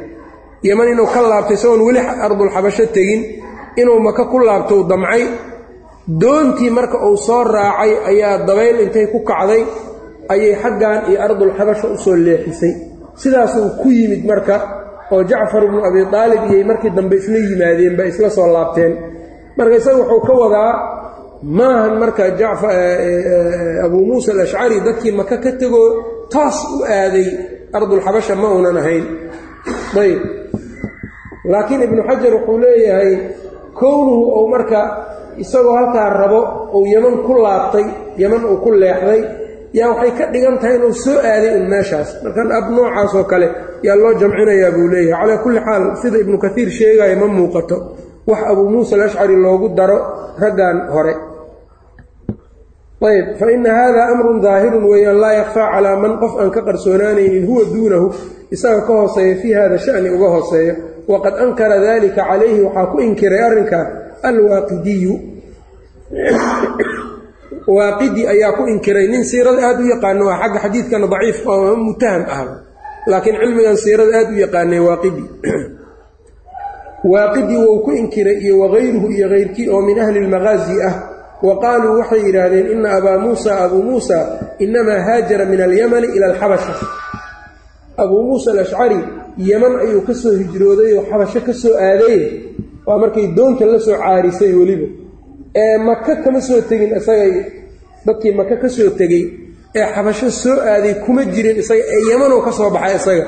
yeman 0.67 0.87
inuu 0.93 1.07
ka 1.13 1.21
laabtay 1.31 1.55
isagoon 1.57 1.81
weli 1.87 1.99
ardulxabasho 2.25 2.85
tegin 2.95 3.21
inuu 3.81 3.99
maka 4.07 4.23
ku 4.31 4.37
laabtou 4.47 4.81
damcay. 4.91 5.23
Doontii 6.21 6.69
marka 6.77 6.97
uu 7.07 7.17
soo 7.17 7.43
raacay 7.43 7.91
ayaa 8.09 8.45
dabayl 8.47 8.77
intay 8.85 9.07
ku 9.11 9.19
kacday 9.29 9.61
ayay 10.33 10.53
xaggan 10.61 10.99
iyo 11.09 11.17
ardulxabasha 11.25 11.85
u 11.87 11.97
soo 12.03 12.15
leexisay. 12.25 12.73
Sidaasuu 13.21 13.69
ku 13.81 13.87
yimid 13.97 14.23
marka 14.29 14.55
oo 15.11 15.23
jacfar 15.29 15.63
ibnu 15.67 15.79
abi 15.87 15.99
aalib 16.19 16.41
iyay 16.51 16.63
markii 16.69 16.91
dambe 16.97 17.15
isla 17.19 17.37
yimaadeen 17.49 17.95
ba 17.99 18.03
isla 18.11 18.29
soo 18.29 18.47
laabteen 18.55 18.93
marka 19.57 19.75
isaga 19.79 19.97
wuxuu 20.01 20.21
ka 20.27 20.33
wadaa 20.41 20.71
maahan 21.57 21.93
marka 22.01 22.23
abuu 23.85 24.03
muusa 24.09 24.29
alashcari 24.35 24.77
dadkii 24.87 25.11
maka 25.19 25.35
ka 25.43 25.51
tegoo 25.61 25.87
taas 26.33 26.57
u 26.75 26.83
aaday 26.97 27.27
ardulxabasha 27.77 28.33
ma 28.41 28.47
uunan 28.55 28.77
ahayn. 28.81 29.05
Ayb 30.01 30.19
laakiin 31.51 31.81
ibnu 31.87 32.01
xajar 32.09 32.33
wuxuu 32.37 32.57
leeyahay 32.63 33.11
kownuhu 33.79 34.23
ou 34.37 34.45
marka 34.53 34.79
isagoo 35.43 35.75
halkaa 35.79 36.09
rabo 36.21 36.39
uu 36.77 36.85
yeman 36.93 37.15
ku 37.25 37.33
laabtay 37.45 37.85
yeman 38.21 38.43
uu 38.51 38.57
ku 38.63 38.69
leexday 38.81 39.21
yaa 39.77 39.89
waxay 39.93 40.11
ka 40.17 40.23
dhigan 40.33 40.55
tahay 40.61 40.75
inuu 40.77 40.93
soo 41.03 41.17
aaday 41.31 41.51
un 41.59 41.65
meeshaas. 41.73 42.09
Markan 42.23 42.49
ab 42.57 42.65
noocaas 42.75 43.13
oo 43.19 43.23
kale 43.31 43.47
yaa 43.85 43.95
loo 44.01 44.13
jamcinayaa 44.21 44.71
buu 44.75 44.87
leeyahay. 44.93 45.21
Calaa 45.21 45.43
kulli 45.43 45.59
xaal 45.67 45.83
sida 46.01 46.17
ibnu 46.23 46.37
kaiir 46.43 46.69
sheegaya 46.77 47.15
ma 47.21 47.27
muuqato 47.37 47.77
wax 48.27 48.39
abuu 48.51 48.69
muusa 48.69 48.95
alashcari 48.95 49.35
loogu 49.35 49.69
daro 49.77 49.97
raggan 50.39 50.91
hore. 50.91 51.13
Ayb 52.97 53.37
fa 53.39 53.45
ina 53.51 53.69
hada 53.71 54.01
amrun 54.11 54.41
daahirun 54.41 54.83
weeyaan 54.83 55.19
laa 55.21 55.33
yakfaa 55.39 55.69
calaa 55.73 55.95
man 56.01 56.17
qof 56.19 56.33
aan 56.41 56.49
ka 56.51 56.61
qarsoonaanaynin 56.65 57.45
huwa 57.47 57.63
duunahu 57.73 58.07
isaga 58.51 58.81
ka 58.87 58.93
hooseeya 58.93 59.35
fii 59.41 59.53
hada 59.53 59.77
shani 59.77 60.09
uga 60.09 60.27
hooseeyo. 60.35 60.75
Waqad 61.07 61.33
ankara 61.39 61.79
dalika 61.79 62.25
calayhi 62.25 62.61
waxaa 62.67 62.85
ku 62.91 62.97
inkiray 62.99 63.41
arrinkaa 63.47 63.85
alwaaqidiyu. 64.23 65.13
Waaqidi 67.67 68.27
ayaa 68.27 68.51
ku 68.57 68.67
inkiray 68.67 69.07
nin 69.07 69.23
siirada 69.23 69.61
aad 69.71 69.79
u 69.79 69.87
yaqaano 69.87 70.27
ah 70.27 70.39
xagga 70.41 70.59
xadiidkana 70.67 71.07
daciif 71.07 71.45
mutaham 71.77 72.23
ah. 72.27 72.45
Laakiin 73.07 73.39
cilmigan 73.39 73.77
siirada 73.77 74.13
aad 74.19 74.29
u 74.33 74.37
yaqaanay 74.41 74.81
waaqidi 74.83 75.23
waaqidi 77.03 77.55
wou 77.57 77.79
ku 77.85 77.91
inkiray 77.91 78.37
iyo 78.43 78.59
wagayruhu 78.59 79.07
iyo 79.11 79.27
keyrkii 79.29 79.69
oo 79.69 79.81
min 79.81 79.99
ahli 79.99 80.19
lmaqaazi 80.19 80.81
ah. 80.89 80.95
Wa 81.41 81.53
qaaluu 81.61 81.99
waxay 81.99 82.21
yidhaahdeen 82.25 82.67
ina 82.71 82.89
abaa 82.97 83.17
muusa 83.19 83.51
abuu 83.63 83.83
muusa 83.83 84.17
inamaa 84.59 84.99
haajara 85.05 85.45
min 85.45 85.61
alyamani 85.61 86.07
ila 86.15 86.25
alxabasha. 86.27 86.73
Abuu 87.97 88.23
muusa 88.23 88.51
alashcari 88.51 88.97
yeman 89.37 89.73
ayuu 89.79 90.01
ka 90.01 90.13
soo 90.13 90.33
hijrooday 90.41 90.93
oo 90.97 91.03
xabasho 91.11 91.39
ka 91.47 91.53
soo 91.53 91.73
aaday. 91.77 92.19
Waa 92.87 92.97
markay 92.97 93.27
doonta 93.37 93.65
la 93.65 93.79
soo 93.79 93.97
caarisay 94.01 94.53
weliba. 94.59 94.87
Ee 95.55 95.77
maka 95.77 96.15
kama 96.23 96.41
soo 96.41 96.61
tegin 96.69 96.91
isagay 96.97 97.31
dadkii 98.05 98.31
maka 98.39 98.55
ka 98.61 98.69
soo 98.69 98.89
tegey 98.99 99.23
ee 99.75 99.85
xabasho 99.95 100.31
soo 100.31 100.57
aaday 100.71 100.93
kuma 101.05 101.21
jirin 101.33 101.57
isaga 101.61 101.83
ee 101.93 102.01
yemanuu 102.09 102.41
ka 102.45 102.51
soo 102.51 102.69
baxay 102.75 102.95
isaga 102.99 103.25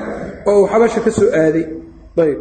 oo 0.50 0.62
uu 0.62 0.68
xabasho 0.72 1.00
ka 1.06 1.12
soo 1.12 1.30
aaday. 1.42 1.66
Ayb 2.18 2.38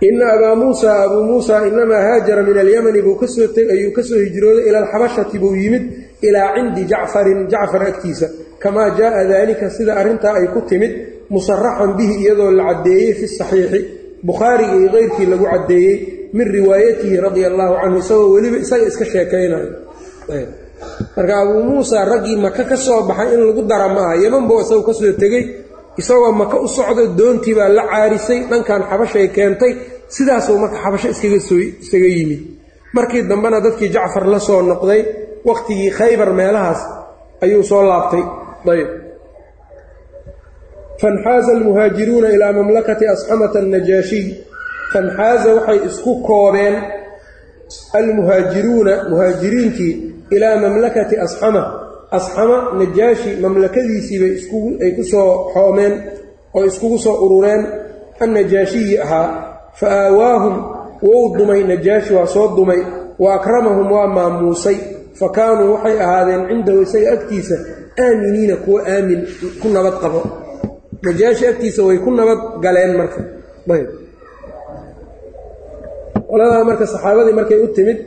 ina 0.00 0.32
abaa 0.32 0.54
muusa 0.54 1.02
abuu 1.04 1.24
muusa 1.24 1.66
inamaa 1.68 2.02
haajara 2.06 2.42
min 2.42 2.58
alyamani 2.58 2.98
ayuu 2.98 3.92
ka 3.96 4.02
soo 4.02 4.18
hijrooday 4.24 4.68
ila 4.68 4.78
alxabashati 4.82 5.38
buu 5.38 5.54
yimid 5.54 5.84
ilaa 6.22 6.54
cindi 6.54 6.84
jacfarin 6.84 7.48
jacfar 7.48 7.82
agtiisa. 7.82 8.28
Kamaa 8.58 8.90
jaaa 8.98 9.24
daalika 9.24 9.70
sida 9.70 9.96
arrintaa 9.96 10.34
ay 10.40 10.46
ku 10.54 10.60
timid 10.68 10.92
musaraxan 11.30 11.96
bihi 11.96 12.14
iyadoo 12.24 12.50
la 12.50 12.64
caddeeyey 12.68 13.12
fi 13.18 13.26
saxiixi. 13.28 13.80
Bukhaariga 14.24 14.74
iyo 14.80 14.88
keyrkii 14.94 15.26
lagu 15.32 15.44
caddeeyey 15.52 15.96
min 16.32 16.46
riwaayatihi 16.56 17.16
radia 17.24 17.46
allaahu 17.50 17.74
canhu 17.82 17.98
isagoo 17.98 18.30
weliba 18.34 18.56
isaga 18.64 18.86
iska 18.90 19.04
sheekaynayo. 19.04 19.68
Marka 21.16 21.34
abuu 21.42 21.62
muusa 21.62 22.04
raggii 22.04 22.36
maka 22.36 22.64
ka 22.64 22.76
soo 22.76 23.02
baxay 23.08 23.34
in 23.34 23.40
lagu 23.48 23.62
dara 23.68 23.88
ma 23.94 24.00
aha 24.00 24.14
yeman 24.22 24.48
buu 24.48 24.60
isagu 24.64 24.82
ka 24.88 24.92
soo 24.92 25.12
tegey 25.12 25.44
isagoo 26.00 26.32
maka 26.40 26.56
u 26.66 26.68
socda 26.76 27.02
doontii 27.18 27.54
baa 27.58 27.68
la 27.76 27.82
caarisay 27.90 28.38
dhankan 28.50 28.82
xabashay 28.90 29.26
keentay 29.36 29.72
sidaasuu 30.14 30.56
marka 30.62 30.76
xabasho 30.84 31.08
iskaga 31.14 32.08
yimid. 32.16 32.40
Markii 32.96 33.22
dambena 33.30 33.58
dadkii 33.64 33.88
jacfar 33.94 34.24
la 34.32 34.38
soo 34.46 34.60
noqday 34.70 35.00
wakhtigii 35.48 35.90
khaybar 35.98 36.30
meelahaas 36.38 36.80
ayuu 37.44 37.62
soo 37.70 37.82
laabtay. 37.90 38.22
Ayb 38.72 38.88
fanxaaza 41.00 41.50
almuhaajiruuna 41.56 42.28
ilaa 42.36 42.52
mamlakati 42.58 43.04
asxamata 43.14 43.58
annajaashiy 43.62 44.26
fanxaaza 44.92 45.48
waxay 45.56 45.78
isku 45.88 46.12
koobeen 46.28 46.76
almuhaajiruuna 47.98 48.92
muhaajiriintii 49.10 49.92
ilaa 50.30 50.56
mamlakati 50.64 51.16
asxama 51.26 51.62
asxama 52.16 52.56
najaashi 52.80 53.30
mamlakadiisiibay 53.42 54.32
ay 54.84 54.90
ku 54.96 55.02
soo 55.12 55.30
xoomeen 55.54 55.94
oo 56.56 56.64
iskugu 56.70 56.98
soo 57.04 57.16
urureen. 57.24 57.62
Annajaashiyi 58.24 58.94
ahaa 59.04 59.28
fa 59.78 59.86
aawaahum 60.00 60.54
wou 61.02 61.22
dumay 61.38 61.62
najaashi 61.70 62.12
waa 62.16 62.26
soo 62.34 62.46
dumay 62.56 62.80
wa 63.22 63.28
akramahum 63.38 63.86
waa 63.92 64.06
maamuusay. 64.16 64.76
Fa 65.18 65.26
kaanuu 65.36 65.72
waxay 65.74 65.96
ahaadeen 66.04 66.42
cindahu 66.48 66.80
isaga 66.86 67.08
agtiisa 67.16 67.56
aaminiina 68.04 68.56
kuwa 68.64 68.80
aamin 68.94 69.20
ku 69.62 69.68
nabad 69.74 69.96
qabo. 70.02 70.20
Najaashi 71.04 71.44
agtiisa 71.46 71.80
way 71.88 71.98
ku 72.04 72.10
nabad 72.18 72.40
galeen 72.64 72.92
marka. 73.00 73.20
Qoladaa 76.30 76.64
marka 76.68 76.84
saxaabadii 76.92 77.34
markay 77.38 77.58
u 77.64 77.68
timid 77.76 77.98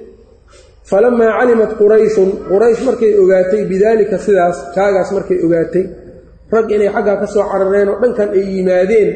falamaa 0.89 1.32
calimat 1.39 1.72
qurayshun 1.80 2.30
quraysh 2.50 2.82
markay 2.88 3.12
ogaatay 3.22 3.62
bidaalika 3.72 4.17
sidaas 4.26 4.58
kaagaas 4.76 5.10
markay 5.15 5.38
ogaatay 5.46 5.84
rag 6.54 6.67
inay 6.76 6.89
xaggaa 6.96 7.17
ka 7.22 7.28
soo 7.34 7.46
carareen 7.52 7.89
oo 7.93 7.98
dhankan 8.04 8.30
ay 8.38 8.43
yimaadeen 8.56 9.10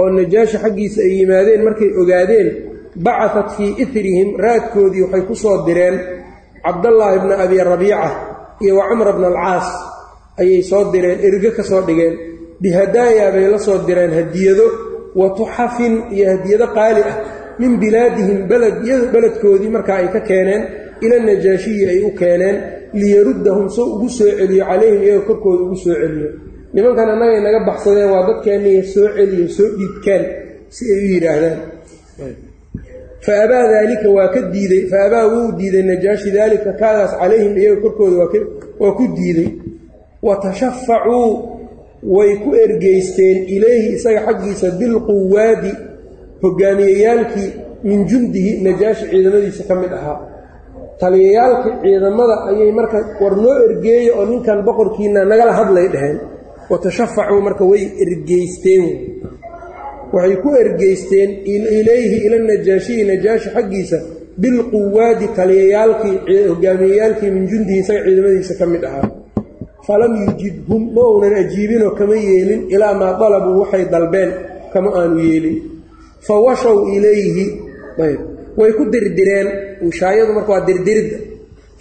oo 0.00 0.08
najaashi 0.16 0.56
xaggiisa 0.64 1.00
ay 1.06 1.12
yimaadeen 1.20 1.60
markay 1.66 1.90
ogaadeen 2.02 2.48
bacatat 3.04 3.48
fii 3.56 3.70
itrihim 3.84 4.28
raadkoodii 4.44 5.02
waxay 5.04 5.22
ku 5.28 5.34
soo 5.42 5.56
direen 5.66 5.96
cabdallaahi 6.64 7.18
bna 7.24 7.34
abi 7.44 7.56
rabiica 7.72 8.08
iyo 8.64 8.72
wa 8.78 8.84
camra 8.90 9.12
bna 9.16 9.26
alcaas 9.32 9.66
ayay 10.40 10.62
soo 10.70 10.82
direen 10.92 11.18
erge 11.26 11.50
ka 11.56 11.62
soo 11.70 11.80
dhigeen 11.88 12.14
bihadaaya 12.62 13.24
bay 13.34 13.46
la 13.52 13.58
soo 13.66 13.78
direen 13.88 14.12
hadiyado 14.18 14.66
wa 15.20 15.26
tuxafin 15.38 15.94
iyo 16.14 16.24
hadiyado 16.32 16.66
qaali 16.76 17.00
ah 17.10 17.16
min 17.60 17.72
bilaadihim 17.82 18.38
beledkoodii 19.12 19.70
markaa 19.76 19.98
ay 20.02 20.08
ka 20.14 20.20
keeneen 20.20 20.62
ila 21.04 21.16
najaashiyi 21.28 21.84
ay 21.92 21.98
u 22.08 22.10
keeneen 22.20 22.56
liyaruddahum 23.00 23.66
soo 23.76 23.86
ugu 23.94 24.08
soo 24.08 24.30
celiyo 24.38 24.64
calayhim 24.70 25.02
iyaga 25.02 25.22
korkooda 25.28 25.62
ugu 25.64 25.76
soo 25.84 25.94
celiyo. 26.02 26.30
Nimankan 26.72 27.08
annagay 27.14 27.40
naga 27.46 27.60
baxsadeen 27.68 28.10
waa 28.14 28.26
dadkeenniya 28.28 28.82
soo 28.94 29.08
celiyo 29.16 29.48
soo 29.56 29.68
dhiibkaan 29.78 30.22
si 30.74 30.82
ay 30.94 30.98
u 31.04 31.08
yidhaahdaan. 31.14 31.58
Fa 33.24 33.32
abaa 33.44 33.64
daalika 33.72 34.08
waa 34.16 34.28
ka 34.34 34.40
diidey 34.52 34.82
fa 34.90 34.98
abaa 35.06 35.26
wuu 35.32 35.52
diiday 35.58 35.82
najaashi 35.90 36.30
daalika 36.36 36.70
kaagaas 36.80 37.12
calayhim 37.20 37.54
iyaga 37.58 37.80
korkooda 37.84 38.16
waa 38.80 38.92
ku 38.98 39.04
diiday. 39.16 39.50
Wa 40.22 40.34
tashafacuu 40.42 41.30
way 42.02 42.30
ku 42.42 42.54
ergeysteen 42.64 43.38
ilayhi 43.54 43.88
isaga 43.96 44.20
xaggiisa 44.26 44.70
bilquwaadi 44.78 45.72
hogaamiyeyaalkii 46.42 47.48
min 47.88 47.98
jundihi 48.10 48.50
najaashi 48.66 49.04
ciidamadiisa 49.10 49.62
ka 49.68 49.74
mid 49.82 49.92
ahaa. 49.98 50.18
Taliyayaalkii 51.00 51.74
ciidamada 51.82 52.36
ayay 52.50 52.70
marka 52.78 52.98
war 53.20 53.34
noo 53.42 53.54
ergeeya 53.68 54.12
oo 54.18 54.26
ninkan 54.30 54.58
boqorkiina 54.66 55.24
nagala 55.30 55.52
hadlay 55.58 55.86
dheheen 55.94 56.18
wa 56.70 56.76
tashafacuu 56.84 57.40
marka 57.46 57.64
way 57.70 57.82
ergeysteen. 58.04 58.84
Waxay 60.12 60.36
ku 60.42 60.48
ergeysteen 60.62 61.30
ilayhi 61.78 62.16
ila 62.26 62.36
najaashiyi 62.50 63.02
najaashi 63.10 63.48
xaggiisa 63.56 63.98
bilquwaadi 64.40 65.26
taliyayaalkii 65.38 66.16
hogaamiyeyaalkii 66.50 67.30
min 67.36 67.44
jundihi 67.50 67.78
isaga 67.82 68.00
ciidamadiisa 68.06 68.54
ka 68.60 68.66
mid 68.66 68.82
ahaa. 68.88 69.06
Falam 69.86 70.12
yujibhum 70.24 70.82
ma 70.94 71.02
uunan 71.10 71.34
ajiibinoo 71.42 71.90
kama 71.98 72.16
yeelin 72.26 72.62
ilaa 72.74 72.94
maa 73.00 73.12
dalabuu 73.20 73.60
waxay 73.62 73.84
dalbeen 73.92 74.30
kama 74.72 74.90
aanu 75.00 75.18
yeelin 75.28 75.56
fa 76.26 76.34
washow 76.46 76.76
ilayhi. 76.96 77.46
Ayb. 78.04 78.20
Way 78.58 78.70
ku 78.78 78.84
dirdireen. 78.92 79.48
Wishaayadu 79.86 80.32
marka 80.36 80.50
waa 80.52 80.66
dirdiridda 80.68 81.16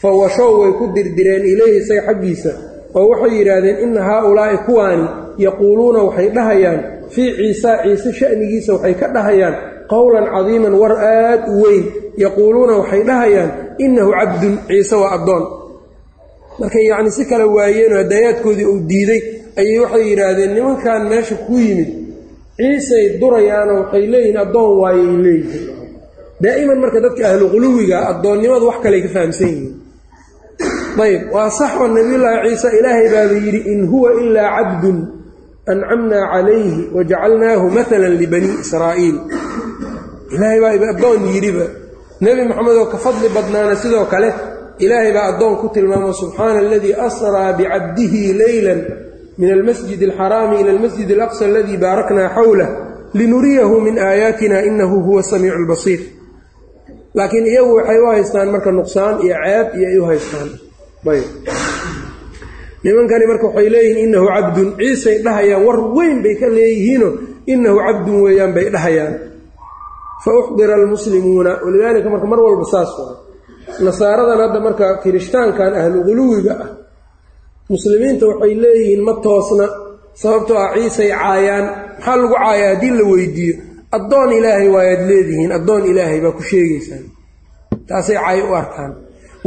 fa 0.01 0.09
washow 0.21 0.51
way 0.61 0.71
ku 0.79 0.85
dirdireen 0.95 1.43
ilayhi 1.53 1.77
isaga 1.81 2.01
xaggiisa. 2.09 2.51
Oo 2.97 3.05
waxay 3.11 3.31
yidhaahdeen 3.39 3.77
inna 3.85 4.01
haa-ulaa'i 4.09 4.57
kuwaani 4.65 5.05
yaquuluuna 5.45 5.99
waxay 6.07 6.29
dhahayaan 6.35 6.79
fii 7.13 7.29
ciisaa 7.37 7.75
ciise 7.83 8.09
sha'nigiisa 8.19 8.71
waxay 8.73 8.93
ka 8.99 9.07
dhahayaan 9.15 9.55
qowlan 9.91 10.25
cadiiman 10.33 10.73
war 10.81 10.93
aad 10.97 11.41
u 11.49 11.61
weyn 11.63 11.83
yaquuluuna 12.23 12.73
waxay 12.81 13.01
dhahayaan 13.09 13.49
innahu 13.85 14.11
cabdun 14.19 14.53
ciise 14.69 14.95
waa 15.01 15.11
addoon. 15.17 15.43
Markay 16.59 16.85
yacni 16.89 17.11
si 17.11 17.23
kale 17.29 17.43
waayeenoo 17.55 17.97
hadayaadkoodii 18.01 18.65
uu 18.71 18.79
diiday 18.89 19.21
ayay 19.61 19.79
waxay 19.83 20.03
yidhaahdeen 20.09 20.51
nimankan 20.57 21.01
meesha 21.09 21.35
ku 21.45 21.53
yimid 21.65 21.89
ciisay 22.57 23.05
durayaanoo 23.21 23.77
waxay 23.83 24.03
leeyihiin 24.13 24.37
addoon 24.43 24.71
waayay 24.81 25.17
leeyihiin. 25.25 25.65
Daa'iman 26.43 26.77
marka 26.83 26.99
dadka 27.05 27.23
ahlu 27.31 27.45
quluwiga 27.53 27.97
addoonnimadu 28.11 28.65
wax 28.69 28.77
kaley 28.85 29.01
ka 29.05 29.09
fahamsan 29.15 29.47
yihiin. 29.53 29.73
Ayb 31.03 31.21
waa 31.33 31.49
sax 31.59 31.71
oo 31.81 31.87
nabiyullaahi 31.95 32.49
ciise 32.49 32.69
ilaahay 32.79 33.07
baaba 33.13 33.35
yidhi 33.45 33.61
in 33.71 33.79
huwa 33.91 34.09
ilaa 34.21 34.49
cabdun 34.57 34.97
ancamnaa 35.71 36.25
calayhi 36.33 36.75
wajacalnaahu 36.95 37.65
maalan 37.75 38.13
libanii 38.21 38.55
israa'iil. 38.65 39.17
Ilaahay 40.35 40.59
baa 40.63 40.73
addoon 40.93 41.21
yidhiba. 41.33 41.65
Nebi 42.21 42.41
moxamed 42.49 42.75
oo 42.81 42.87
ka 42.93 42.97
fadli 43.03 43.29
badnaana 43.35 43.75
sidoo 43.81 44.05
kale 44.13 44.29
ilaahay 44.83 45.11
baa 45.17 45.25
addoon 45.37 45.55
ku 45.61 45.67
tilmaamo 45.75 46.09
subxaana 46.21 46.59
aladii 46.65 46.95
asraa 47.07 47.53
bicabdihi 47.57 48.21
leylan 48.41 48.79
min 49.39 49.49
almasjid 49.57 50.01
alxaraami 50.09 50.55
ila 50.61 50.69
almasjid 50.75 51.09
alaqsa 51.17 51.43
aladii 51.49 51.77
baaraknaa 51.83 52.29
xowlah 52.37 52.69
linuriyahu 53.19 53.75
min 53.87 53.95
aayaatina 54.09 54.57
inahu 54.69 54.97
huwa 55.07 55.21
samiicu 55.31 55.55
albasiir 55.61 56.01
laakiin 57.17 57.45
iyagu 57.51 57.71
waxay 57.77 57.99
u 58.03 58.05
haystaan 58.13 58.47
marka 58.55 58.71
nuqsaan 58.79 59.15
iyo 59.25 59.35
ceeb 59.45 59.67
iyo 59.77 59.87
ay 59.91 59.97
u 59.99 60.05
haystaan 60.11 60.49
ayb 61.13 61.25
nimankani 62.83 63.25
marka 63.31 63.45
waxay 63.47 63.67
leeyihiin 63.73 63.99
inahu 64.09 64.25
cabdun 64.35 64.69
ciisay 64.79 65.17
dhahayaan 65.25 65.61
war 65.67 65.79
weyn 65.97 66.17
bay 66.23 66.35
ka 66.41 66.47
leeyihiino 66.57 67.09
inahu 67.53 67.77
cabdun 67.87 68.17
weeyaan 68.25 68.51
bay 68.57 68.67
dhahayaan 68.75 69.13
fa 70.23 70.31
uxdira 70.39 70.73
almuslimuuna 70.79 71.51
walidaalika 71.65 72.09
marka 72.13 72.27
mar 72.31 72.39
walba 72.45 72.65
saas 72.73 72.91
waa 72.99 73.15
nasaaradan 73.85 74.37
hadda 74.43 74.59
marka 74.67 74.85
kirishtaankan 75.03 75.71
ahlu 75.81 75.97
quluwiga 76.07 76.53
ah 76.63 76.69
muslimiinta 77.71 78.25
waxay 78.31 78.53
leeyihiin 78.63 79.01
ma 79.07 79.13
toosna 79.25 79.65
sababtoo 80.21 80.57
ah 80.63 80.69
ciisay 80.75 81.09
caayaan. 81.21 81.65
Maxaa 81.97 82.15
lagu 82.21 82.33
caayaa 82.35 82.69
haddii 82.73 82.93
la 82.99 83.03
weydiiyo? 83.11 83.55
Addoon 83.97 84.29
ilaahay 84.37 84.69
waayaad 84.75 85.01
leedihiin 85.09 85.51
addoon 85.57 85.83
ilaahay 85.91 86.19
baa 86.23 86.31
ku 86.37 86.43
sheegaysaan. 86.49 87.03
Taasay 87.89 88.15
caay 88.23 88.39
u 88.41 88.53
arkaan. 88.61 88.91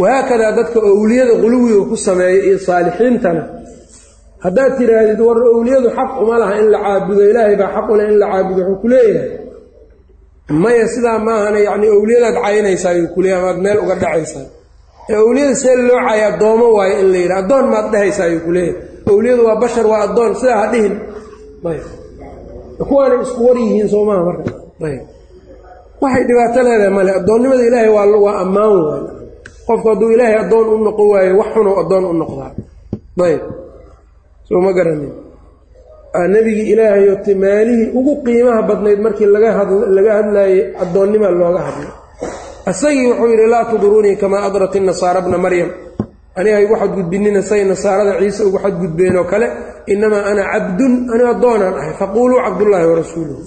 Wahaakadaa 0.00 0.52
dadka 0.59 0.78
owliyada 0.92 1.35
quluwiga 1.42 1.83
ku 1.90 1.96
sameeya 2.06 2.40
iyo 2.46 2.59
saalixiintana 2.66 3.42
haddaad 4.44 4.72
tidhaahdid 4.78 5.20
war 5.26 5.38
owliyadu 5.56 5.88
xaq 5.98 6.11
uma 6.22 6.37
laha 6.42 6.54
in 6.62 6.66
la 6.72 6.78
caabudo 6.85 7.22
ilaahay 7.30 7.56
baa 7.61 7.70
xaq 7.76 7.87
uleh 7.94 8.06
in 8.12 8.16
la 8.22 8.26
caabudo 8.33 8.61
wuxuu 8.68 8.80
ku 8.83 8.87
leeyahay. 8.92 9.30
Maya 10.62 10.87
sidaa 10.94 11.18
maahana 11.26 11.59
yacni 11.66 11.87
owliyadaad 11.96 12.37
caynaysaa 12.44 12.90
ayuu 12.94 13.09
ku 13.14 13.20
leeyahay 13.24 13.44
maad 13.46 13.59
meel 13.64 13.78
uga 13.85 13.94
dhacaysaa 14.02 14.46
ee 15.12 15.16
owliyada 15.27 15.55
see 15.62 15.75
loo 15.88 16.01
caaya 16.07 16.25
addoomo 16.35 16.66
waayo 16.77 16.94
in 17.03 17.09
la 17.12 17.18
yidhaha 17.23 17.40
addoon 17.42 17.64
maad 17.73 17.87
dhehaysaa 17.92 18.25
ayuu 18.29 18.40
ku 18.46 18.51
leeyahay. 18.57 18.83
Owliyadu 19.12 19.42
waa 19.49 19.57
bashar 19.62 19.87
waa 19.92 20.01
addoon 20.07 20.33
sidaa 20.40 20.59
ha 20.62 20.66
dhihin. 20.73 20.94
Kuwaanay 22.88 23.20
isku 23.25 23.40
war 23.46 23.57
yihiin 23.62 23.88
soo 23.92 24.05
maha 24.09 24.23
marka. 24.29 24.51
Waxay 26.03 26.25
dhibaato 26.29 26.61
leedahay 26.66 26.90
male 26.96 27.11
addoonnimada 27.20 27.62
ilaahay 27.68 27.90
waa 28.25 28.37
ammaan 28.44 28.73
waay 28.87 29.03
qofku 29.66 29.87
hadduu 29.92 30.11
ilaahay 30.14 30.37
addoon 30.42 30.66
u 30.75 30.77
noqon 30.87 31.07
waayo 31.12 31.33
wax 31.40 31.49
xunuu 31.55 31.77
addoon 31.83 32.05
u 32.05 32.12
noqdaa 32.20 32.51
ayb 33.29 33.42
soo 34.49 34.61
ma 34.64 34.73
garanin. 34.77 35.12
Nebigii 36.33 36.68
ilaahayo 36.73 37.14
timaalihii 37.25 37.88
ugu 37.99 38.12
qiimaha 38.25 38.62
badnayd 38.68 38.99
markii 39.05 39.27
laga 39.35 39.51
hadlaayey 40.18 40.61
addoonnima 40.83 41.29
looga 41.31 41.61
hadlay 41.68 41.90
isagii 42.66 43.07
wuxuu 43.12 43.29
yidhi 43.33 43.46
laa 43.46 43.64
tudruunii 43.64 44.16
kamaa 44.16 44.42
adrat 44.46 44.75
inasaara 44.75 45.20
bna 45.20 45.38
maryam. 45.38 45.70
Aniga 46.37 46.61
igu 46.61 46.77
xadgudbinina 46.77 47.42
say 47.42 47.64
nasaarada 47.64 48.18
ciise 48.20 48.42
ugu 48.44 48.59
xadgudbeen 48.59 49.16
oo 49.16 49.25
kale 49.25 49.46
innamaa 49.87 50.25
ana 50.31 50.42
cabdun 50.53 50.92
ani 51.12 51.25
addoonaan 51.33 51.75
ahay 51.81 51.94
faquuluu 52.01 52.38
cabdullaahi 52.44 52.87
warasuuluhu 52.90 53.42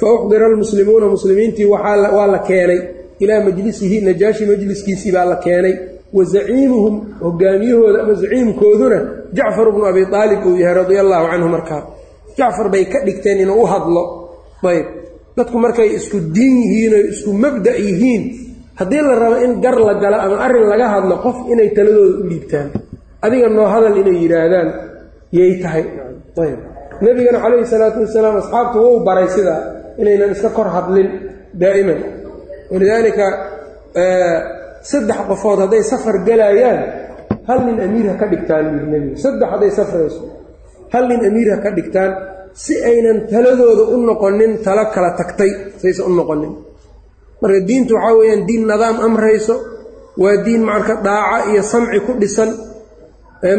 fa 0.00 0.06
uxdira 0.16 0.46
almuslimuuna 0.46 1.06
muslimiintii 1.14 1.64
waa 1.64 2.26
la 2.26 2.38
keenay. 2.38 2.80
Ilaa 3.20 3.40
majlisihi 3.44 4.00
najaashi 4.00 4.46
majliskiisii 4.46 5.12
baa 5.12 5.24
la 5.24 5.36
keenay. 5.36 5.74
Wa 6.12 6.24
zaciimuhum 6.24 6.94
hogaamiyahooda 7.22 8.02
ama 8.02 8.14
zaciimkooduna 8.14 8.98
jacfar 9.32 9.72
bnu 9.72 9.86
abi 9.86 10.02
aalib 10.12 10.46
uu 10.46 10.56
yahay 10.56 10.74
radia 10.74 11.00
allaahu 11.00 11.26
canhu 11.30 11.48
markaa. 11.48 11.82
Jacfar 12.38 12.68
bay 12.72 12.84
ka 12.84 12.98
dhigteen 13.06 13.38
inuu 13.40 13.62
u 13.62 13.66
hadlo. 13.66 14.02
Ayb 14.70 14.86
dadku 15.36 15.56
markay 15.64 15.88
isku 15.98 16.16
diin 16.36 16.54
yihiin 16.62 16.92
oy 16.98 17.04
isku 17.12 17.30
mabda' 17.44 17.76
yihiin 17.86 18.22
haddii 18.78 19.02
la 19.08 19.14
rabo 19.22 19.36
in 19.46 19.52
gar 19.64 19.76
la 19.88 19.94
galo 20.02 20.18
ama 20.24 20.36
arrin 20.46 20.66
laga 20.72 20.86
hadlo 20.94 21.14
qof 21.24 21.36
inay 21.52 21.68
taladooda 21.76 22.14
u 22.20 22.24
dhiibtaan. 22.30 22.68
Adiga 23.24 23.48
noo 23.56 23.66
hadal 23.74 23.96
inay 24.02 24.16
yidhaahdaan 24.22 24.68
yay 25.38 25.52
tahay. 25.62 25.84
Ayb. 26.44 26.58
Nebigana 27.04 27.38
calayhi 27.44 27.66
salaatu 27.72 27.98
wasalaam 28.04 28.36
asxaabtu 28.42 28.76
wou 28.84 28.96
baray 29.06 29.28
sidaa 29.36 29.60
inaynan 30.00 30.30
iska 30.34 30.48
kor 30.56 30.68
hadlin 30.76 31.08
daa'iman. 31.60 31.98
Walidaalika 32.72 33.26
saddex 34.90 35.18
qofood 35.28 35.58
hadday 35.64 35.82
safar 35.92 36.16
galaayaan 36.28 36.80
hal 37.48 37.58
nin 37.66 37.76
amiir 37.86 38.06
ha 38.10 38.14
ka 38.20 38.26
dhigtaan 38.32 38.64
yiri 38.74 38.86
nebiga 38.92 39.16
saddex 39.24 39.48
hadday 39.54 39.70
safrayso 39.78 40.22
hal 40.94 41.04
nin 41.10 41.20
amiir 41.28 41.48
ha 41.54 41.58
ka 41.64 41.70
dhigtaan 41.76 42.10
si 42.54 42.74
aynan 42.90 43.18
taladooda 43.30 43.84
u 43.94 43.96
noqonin 44.08 44.52
talo 44.64 44.84
kala 44.94 45.10
tagtay 45.18 45.50
saysan 45.80 46.06
u 46.10 46.14
noqonin. 46.20 46.52
Marka 47.42 47.60
diintu 47.68 47.94
waxaa 47.96 48.14
weeyaan 48.18 48.42
diin 48.48 48.62
nidaam 48.70 48.96
amrayso 49.06 49.54
waa 50.22 50.36
diin 50.46 50.62
marka 50.70 50.94
dhaaca 51.06 51.38
iyo 51.52 51.62
samci 51.72 51.98
ku 52.06 52.12
dhisan. 52.20 52.50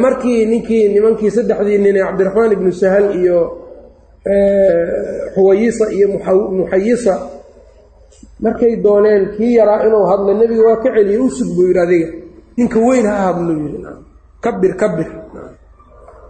Markii 0.03 0.45
ninkii 0.51 0.83
nimankii 0.93 1.31
saddexdii 1.35 1.77
nin 1.83 1.95
ee 1.99 2.03
cabdiraxmaan 2.07 2.51
ibnu 2.55 2.71
sahal 2.81 3.05
iyo 3.21 3.39
xuwayisa 5.35 5.85
iyo 5.95 6.07
muxayisa 6.57 7.13
markay 8.43 8.73
dooneen 8.83 9.23
kii 9.35 9.53
yaraa 9.59 9.83
inuu 9.87 10.05
hadlo 10.11 10.31
nebiga 10.39 10.63
waa 10.67 10.79
ka 10.83 10.89
celiye 10.95 11.19
u 11.19 11.29
sug 11.37 11.49
buu 11.55 11.67
yidhi 11.67 11.79
adiga 11.85 12.07
ninka 12.57 12.79
weyn 12.87 13.05
ha 13.11 13.15
hadlo 13.27 13.51
yidhi 13.61 13.79
kabir 14.43 14.73
kabir 14.81 15.09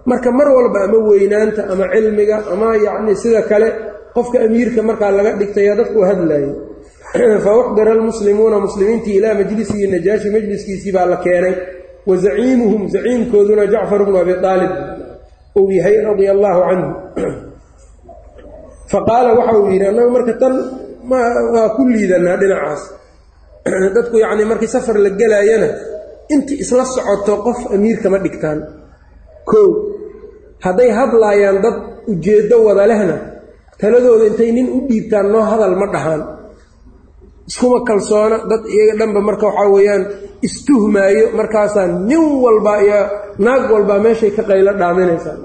marka 0.05 0.31
mar 0.31 0.47
walba 0.57 0.79
ama 0.85 0.97
weynaanta 1.09 1.61
ama 1.71 1.85
cilmiga 1.93 2.37
ama 2.53 2.75
yacni 2.77 3.15
sida 3.15 3.41
kale 3.41 3.67
qofka 4.15 4.37
amiirka 4.45 4.81
markaa 4.81 5.11
laga 5.11 5.31
dhigtaya 5.39 5.75
dadku 5.75 5.99
u 5.99 6.05
hadlaayay 6.05 6.73
fa 7.45 7.51
uxdira 7.57 7.91
almuslimuuna 7.91 8.59
muslimiintii 8.59 9.15
ilaa 9.15 9.33
majlisihi 9.33 9.87
najaashi 9.87 10.29
majliskiisii 10.29 10.91
baa 10.91 11.05
la 11.05 11.17
keenay. 11.17 11.55
Wa 12.07 12.17
zaciimuhum 12.17 12.89
zaciimkooduna 12.89 13.65
jacfar 13.65 14.05
bnu 14.05 14.17
abi 14.17 14.33
aalib 14.33 14.71
uu 15.55 15.71
yahay 15.71 16.01
radia 16.01 16.31
allaahu 16.31 16.61
canhu. 16.69 16.89
Fa 18.91 18.99
qaala 19.09 19.33
waxa 19.33 19.57
uu 19.59 19.69
yidhi 19.69 19.85
annagu 19.85 20.11
marka 20.11 20.33
tan 20.33 20.53
waa 21.53 21.69
ku 21.75 21.85
liidanaa 21.87 22.37
dhinacaas. 22.37 22.81
Dadku 23.95 24.17
yacni 24.17 24.45
markii 24.45 24.67
safar 24.67 24.97
la 24.97 25.09
gelaayana 25.09 25.69
intii 26.29 26.59
isla 26.65 26.85
socoto 26.85 27.37
qof 27.45 27.59
amiir 27.75 28.01
kama 28.01 28.17
dhigtaan. 28.25 28.59
Kow 29.45 29.92
hadday 30.65 30.89
hadlaayaan 30.99 31.57
dad 31.65 31.75
ujeeddo 32.11 32.55
wada 32.67 32.83
lehna 32.91 33.15
taladooda 33.79 34.25
intay 34.29 34.51
nin 34.57 34.67
u 34.77 34.79
dhiibtaan 34.89 35.27
noo 35.33 35.43
hadal 35.51 35.75
ma 35.81 35.87
dhahaan. 35.95 36.21
Iskuma 37.49 37.79
kalsoona 37.89 38.37
dad 38.51 38.63
iyaga 38.75 38.93
dhanba 38.99 39.19
marka 39.29 39.45
waxaa 39.49 39.69
weeyaan 39.75 40.03
istuhmaayo 40.47 41.25
markaasaa 41.39 41.87
nin 42.09 42.23
walba 42.43 42.73
iyo 42.85 42.99
naag 43.45 43.63
walbaa 43.73 43.99
meeshay 44.05 44.31
ka 44.37 44.43
qaylo 44.49 44.71
dhaaminaysaa 44.81 45.35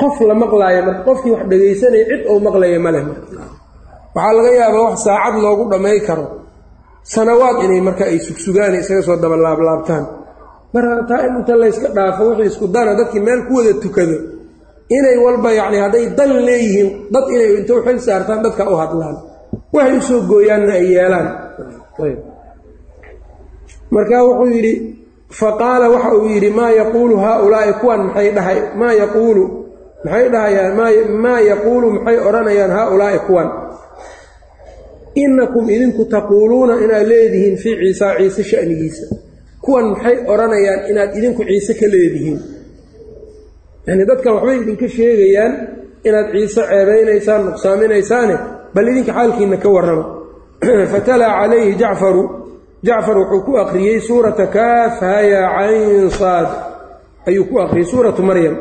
qof 0.00 0.16
la 0.28 0.34
maqlaaya 0.42 0.80
marka 0.88 1.02
qofkii 1.08 1.32
wax 1.36 1.44
dhegaysanaya 1.50 2.04
cid 2.10 2.22
ou 2.30 2.36
maqlaya 2.46 2.78
ma 2.86 2.90
leh 2.94 3.02
waxaa 4.16 4.32
laga 4.36 4.50
yaabaa 4.60 4.84
wax 4.88 4.96
saacad 5.06 5.34
loogu 5.44 5.64
dhammay 5.72 5.98
karo. 6.08 6.26
Sanawaad 7.12 7.56
inay 7.66 7.80
marka 7.88 8.04
ay 8.12 8.18
sugsugaan 8.26 8.74
isaga 8.80 9.02
soo 9.06 9.16
daba 9.22 9.36
laablaabtaan 9.46 10.04
marka 10.74 11.02
taa 11.08 11.20
in 11.26 11.34
inta 11.40 11.54
layska 11.62 11.88
dhaafo 11.96 12.22
wixii 12.28 12.46
isku 12.50 12.66
dana 12.74 12.92
dadkii 12.98 13.20
meel 13.26 13.40
ku 13.48 13.52
wada 13.58 13.72
tukado. 13.82 14.16
Inay 14.96 15.16
walba 15.24 15.50
yacni 15.58 15.78
hadday 15.84 16.04
dan 16.18 16.30
leeyihiin 16.46 16.88
dad 17.14 17.24
inay 17.34 17.50
inta 17.58 17.74
xil 17.86 17.98
saartaan 18.06 18.40
dadka 18.44 18.62
u 18.72 18.74
hadlaan. 18.82 19.16
Waxay 19.74 19.96
u 19.98 20.00
soo 20.08 20.20
gooyaanna 20.30 20.72
ay 20.78 20.86
yeelaan. 20.94 21.28
Marka 23.94 24.18
wuxuu 24.26 24.50
yidhi 24.56 24.74
fa 25.38 25.48
qaala 25.60 25.86
waxa 25.94 26.10
uu 26.18 26.26
yidhi 26.34 26.50
maa 26.58 26.70
yaquulu 26.80 27.16
haaulaa'i? 27.24 27.72
Kuwan 27.80 28.00
maxay 28.06 28.28
dhahay? 28.36 28.58
Maa 28.80 28.92
yaquulu? 29.02 29.44
Maxay 30.04 30.26
dhahayaan? 30.32 30.72
Maa 31.24 31.40
yaquulu? 31.50 31.86
Maxay 31.96 32.18
odhanayaan 32.28 32.70
haaulaa'i 32.78 33.18
kuwan. 33.26 33.48
Innakum 35.22 35.64
idinku 35.74 36.02
taquuluuna 36.14 36.74
inaad 36.84 37.06
leedihiin 37.10 37.56
fii 37.62 37.74
ciisaa 37.80 38.12
ciise 38.18 38.42
sha'nigiisa 38.50 39.06
kuwan 39.64 39.86
maxay 39.92 40.16
odhanayaan 40.28 40.80
inaad 40.90 41.10
idinku 41.16 41.42
ciise 41.48 41.72
ka 41.80 41.86
leedihiin? 41.88 42.38
Yacnii 43.86 44.06
dadkan 44.08 44.32
waxbay 44.36 44.56
idinka 44.62 44.88
sheegayaan 44.88 45.52
inaad 46.04 46.28
ciise 46.32 46.62
ceebaynaysaan 46.68 47.42
nuqsaaminaysaane 47.46 48.36
bal 48.74 48.86
idinka 48.88 49.12
xaalkiinna 49.12 49.56
ka 49.56 49.68
warrama. 49.68 50.04
Fatalaa 50.92 51.32
calayhi 51.40 51.74
jacfaru. 51.80 52.22
Jacfar 52.84 53.16
wuxuu 53.16 53.42
ku 53.46 53.52
akhriyey 53.56 54.00
suurata 54.00 54.46
kaaf 54.46 55.00
haya 55.00 55.42
cayn 55.56 56.10
saad. 56.10 56.48
Ayuu 57.26 57.48
ku 57.48 57.58
akhriyey 57.64 57.88
suuratu 57.88 58.22
maryam. 58.22 58.56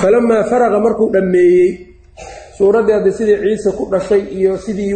Falamaa 0.00 0.44
faraqa 0.44 0.78
markuu 0.80 1.12
dhammeeyey 1.12 1.85
suuraddii 2.58 2.92
hadda 2.96 3.10
sidii 3.18 3.36
ciise 3.42 3.70
ku 3.78 3.84
dhashay 3.92 4.22
iyo 4.38 4.52
sidii 4.64 4.94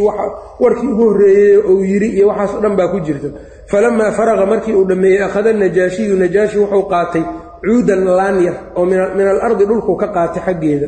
warkii 0.63 0.87
ugu 0.93 1.03
horreeyey 1.09 1.57
uu 1.71 1.83
yidhi 1.91 2.07
iyo 2.17 2.27
waxaas 2.27 2.53
o 2.57 2.61
dhan 2.63 2.75
baa 2.79 2.87
ku 2.93 2.99
jirta. 3.05 3.27
Falamaa 3.71 4.11
faraqa 4.17 4.45
markii 4.51 4.73
uu 4.79 4.85
dhammeeyey 4.89 5.21
akhada 5.27 5.53
najaashiyu 5.53 6.15
najaashi 6.23 6.57
wuxuu 6.61 6.83
qaatay 6.91 7.23
cuudan 7.65 8.01
laanyar 8.17 8.55
oo 8.79 8.85
min 8.85 9.27
alardi 9.33 9.65
dhulku 9.69 9.93
ka 10.01 10.07
qaatay 10.15 10.41
xaggeeda. 10.45 10.87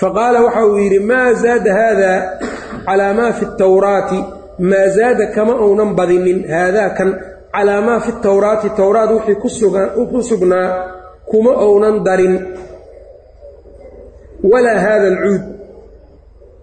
Fa 0.00 0.08
qaala 0.16 0.38
waxa 0.46 0.62
uu 0.70 0.78
yidhi 0.84 0.98
maa 1.10 1.32
zaada 1.42 1.70
haada 1.78 2.10
calaa 2.86 3.12
maa 3.18 3.32
fi 3.38 3.44
tawraati 3.60 4.18
maa 4.70 4.86
zaada 4.96 5.24
kama 5.34 5.54
uunan 5.66 5.90
badinin 5.98 6.38
haadaa 6.54 6.90
kan 6.98 7.10
calaa 7.54 7.80
maa 7.86 8.00
fi 8.04 8.10
tawraati 8.24 8.68
towraat 8.78 9.10
wixii 9.14 9.36
ku 10.12 10.20
sugnaa 10.28 10.68
kuma 11.30 11.52
uunan 11.68 11.96
darin. 12.06 12.34
Walaa 14.50 14.78
haada 14.84 15.06
alcuud 15.12 15.42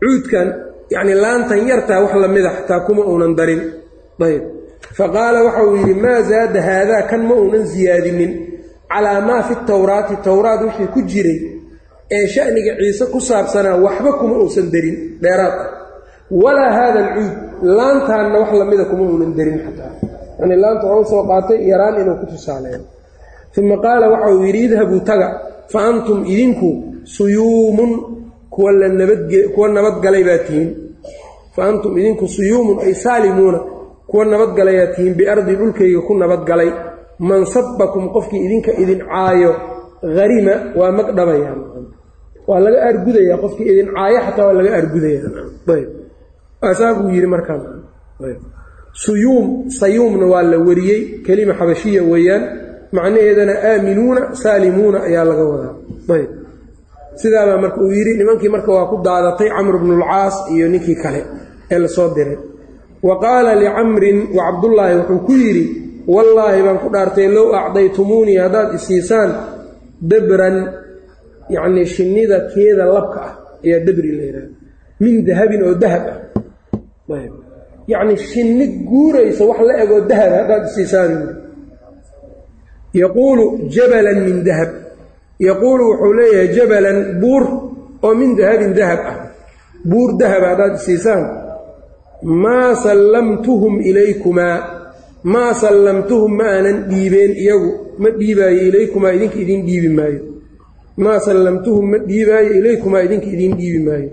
cuudkan 0.04 0.48
yacnii 0.94 1.18
laantan 1.24 1.68
yartaa 1.72 2.00
wax 2.04 2.14
lamida 2.24 2.50
xataa 2.58 2.80
kuma 2.88 3.02
uunan 3.12 3.34
darin. 3.40 3.62
Ayb 4.28 4.44
fa 4.98 5.06
qaala 5.16 5.40
waxa 5.48 5.62
uu 5.68 5.76
yidhi 5.82 5.96
maa 6.06 6.22
zaada 6.30 6.60
haadaa 6.70 7.02
kan 7.10 7.22
ma 7.30 7.34
uunan 7.42 7.66
siyaadinin 7.72 8.32
calaa 8.92 9.22
maa 9.30 9.42
fi 9.48 9.54
tawraati. 9.70 10.16
Towraat 10.28 10.62
wixii 10.68 10.88
ku 10.94 11.00
jiray 11.12 11.40
ee 12.18 12.26
sha'niga 12.36 12.72
ciise 12.80 13.06
ku 13.14 13.20
saabsanaa 13.30 13.78
waxba 13.86 14.12
kuma 14.20 14.36
uusan 14.44 14.68
darin 14.74 14.96
dheeraad 15.24 15.56
ah. 15.64 15.70
Walaa 16.44 16.72
haada 16.78 17.00
alcuud 17.06 17.34
laantaanna 17.78 18.38
wax 18.42 18.52
lamida 18.62 18.86
kuma 18.92 19.04
uunan 19.12 19.32
darin 19.38 19.58
xataa. 19.66 19.92
Yacnii 20.40 20.60
laanta 20.64 20.86
waxau 20.88 21.06
soo 21.12 21.24
qaatay 21.30 21.60
yaraan 21.72 21.96
inuu 22.02 22.18
ku 22.22 22.26
tusaaleeyo. 22.32 22.82
Uma 23.58 23.78
qaala 23.86 24.06
waxa 24.14 24.30
uu 24.36 24.44
yidhi 24.48 24.62
idhabuu 24.68 25.02
taga 25.10 25.28
fa 25.72 25.80
antum 25.90 26.20
idinku 26.34 26.70
suyuumun 27.16 27.92
kuwa 28.54 28.72
kuwa 29.56 29.68
nabadgalay 29.76 30.24
baa 30.28 30.38
tihiin. 30.48 30.70
Fa 31.56 31.62
antum 31.70 31.98
idinku 32.00 32.26
suyuumun 32.28 32.78
ay 32.86 32.94
saalimuuna 33.04 33.60
kuwa 34.10 34.26
nabadgalayaa 34.26 34.88
tihiin 34.96 35.16
biardi 35.20 35.56
dhulkayga 35.60 36.02
ku 36.08 36.14
nabadgalay 36.22 36.70
man 37.20 37.46
sabbakum 37.46 38.10
qofkii 38.16 38.42
idinka 38.46 38.72
idin 38.84 39.00
caayo 39.10 39.52
harima 40.18 40.54
waa 40.80 40.92
magdhabayaan 40.98 41.60
waa 42.48 42.60
laga 42.66 42.80
aargudayaa 42.88 43.38
qofkii 43.44 43.68
idin 43.74 43.88
caayo 43.96 44.20
xataa 44.26 44.46
waa 44.48 44.58
laga 44.60 44.72
aargudayaa 44.78 46.74
saa 46.80 46.94
buu 46.98 47.10
yidhi 47.16 47.28
markaan. 47.28 47.62
Suyuum 49.04 49.70
sayuumna 49.80 50.26
waa 50.34 50.44
la 50.52 50.58
wariyey 50.68 51.02
kelima 51.26 51.54
xabashiya 51.60 52.02
weeyaan. 52.12 52.44
Macnaheedana 52.96 53.54
aaminuuna 53.70 54.22
saalimuuna 54.42 55.00
ayaa 55.08 55.26
laga 55.30 55.44
wadaa 55.52 55.74
sidaabaa 57.22 57.58
marka 57.58 57.80
uu 57.82 57.92
yidhi 57.92 58.18
nimankii 58.18 58.50
marka 58.50 58.72
waa 58.72 58.90
ku 58.92 58.98
daadatay 59.04 59.50
camr 59.50 59.78
bnulcaas 59.82 60.36
iyo 60.54 60.68
ninkii 60.70 60.96
kale 60.96 61.22
ee 61.72 61.80
la 61.80 61.88
soo 61.88 62.10
diray. 62.16 62.38
Wa 63.04 63.20
qaala 63.20 63.56
licamrin 63.56 64.18
wa 64.36 64.42
cabdullaahi 64.48 64.96
wuxuu 65.00 65.20
ku 65.28 65.32
yidhi 65.32 65.66
wallaahi 66.08 66.64
baan 66.64 66.78
ku 66.84 66.90
dhaartay 66.90 67.28
low 67.28 67.56
acdaytumuunii 67.56 68.38
haddaad 68.38 68.76
isiisaan 68.76 69.32
dabran 70.02 70.58
yacnii 71.50 71.86
shinnida 71.86 72.38
keeda 72.54 72.86
labka 72.86 73.20
ah 73.28 73.34
ayaa 73.64 73.86
dabri 73.88 74.12
la 74.18 74.24
yidhaha 74.24 74.50
min 75.00 75.26
dahabin 75.26 75.62
oo 75.64 75.76
dahab 75.76 76.04
ah. 76.12 76.20
Yacnii 77.88 78.18
shinni 78.18 78.66
guuraysa 78.88 79.44
wax 79.46 79.60
la 79.68 79.74
egoo 79.84 80.02
dahab 80.08 80.32
haddaad 80.40 80.64
isiisaan 80.72 81.14
yaquulu 82.94 83.68
jabalan 83.68 84.20
min 84.28 84.44
dahab 84.44 84.83
yaquulu 85.48 85.84
wuxuu 85.92 86.14
leeyahay 86.20 86.48
jabalan 86.56 86.98
buur 87.22 87.44
oo 88.06 88.14
min 88.20 88.32
dahabin 88.38 88.74
dahab 88.78 89.02
ah. 89.12 89.18
Buur 89.90 90.10
dahaba 90.20 90.48
haddaad 90.52 90.74
isiisaan 90.80 91.24
maa 92.44 92.72
sallamtuhum 92.86 93.74
ilaykumaa 93.90 94.58
maa 95.34 95.52
sallamtuhum 95.64 96.32
ma 96.40 96.46
aanan 96.56 96.78
dhiibeen 96.92 97.32
iyagu 97.44 97.72
ma 98.02 98.10
dhiibaayo 98.20 98.62
ilaykumaa 98.70 99.12
idinka 99.18 99.38
idiin 99.44 99.62
dhiibi 99.68 99.90
maayo. 99.98 100.22
Maa 101.04 101.20
sallamtuhum 101.28 101.86
ma 101.92 101.98
dhiibaayo 102.10 102.52
ilaykumaa 102.60 103.04
idinka 103.08 103.28
idiin 103.36 103.54
dhiibi 103.60 103.80
maayo. 103.88 104.10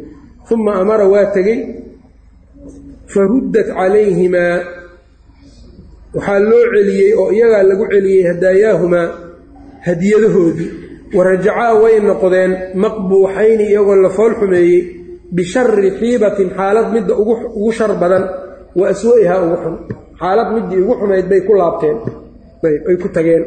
Uma 0.50 0.72
amara 0.82 1.06
waa 1.12 1.26
tegey 1.34 1.58
faruddat 3.12 3.68
calayhimaa. 3.78 4.56
Waxaa 6.14 6.38
loo 6.50 6.64
celiyey 6.74 7.12
oo 7.20 7.30
iyagaa 7.36 7.62
lagu 7.70 7.84
celiyey 7.92 8.22
hadaayaahumaa 8.30 9.06
hadiyadahoodii 9.86 10.70
warajacaa 11.16 11.72
way 11.82 11.94
noqdeen 12.10 12.52
maqbuuxayni 12.84 13.64
iyagoo 13.72 13.96
la 14.04 14.10
fool 14.16 14.32
xumeeyey 14.40 14.78
bishari 15.36 15.90
xiibatin 15.98 16.48
xaalad 16.58 16.86
midda 16.94 17.14
ugu 17.22 17.70
shar 17.78 17.92
badan 18.02 18.24
wa 18.78 18.84
aswa'ihaa 18.92 19.40
ugu 19.46 19.56
xun. 19.62 19.74
Xaalad 20.20 20.48
middii 20.54 20.80
ugu 20.84 20.94
xumayd 21.00 21.26
bay 21.30 21.40
ku 21.46 21.52
laabteen. 21.60 21.96
Ay 22.88 22.96
ku 23.02 23.08
tageen. 23.14 23.42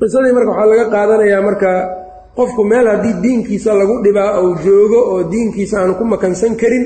Qisadii 0.00 0.32
marka 0.36 0.50
waxaa 0.52 0.70
laga 0.72 0.84
qaadanayaa 0.94 1.42
marka 1.48 1.70
qofku 2.38 2.62
meel 2.70 2.86
haddii 2.92 3.14
diinkiisa 3.24 3.70
lagu 3.80 3.94
dhibaa 4.04 4.30
ou 4.40 4.48
joogo 4.64 5.00
oo 5.12 5.20
diinkiisa 5.32 5.74
aanu 5.80 5.94
ku 5.98 6.04
makansan 6.12 6.52
karin 6.60 6.84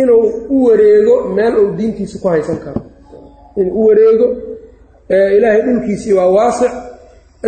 inuu 0.00 0.24
u 0.54 0.56
wareego 0.66 1.14
meel 1.36 1.54
uu 1.62 1.70
diintiisa 1.78 2.16
ku 2.22 2.26
haysan 2.32 2.58
karo. 2.64 2.80
Inuu 3.60 3.74
u 3.80 3.86
wareego 3.88 4.26
ilaahay 5.36 5.62
dhulkiisii 5.66 6.14
waa 6.18 6.30
waasic 6.36 6.72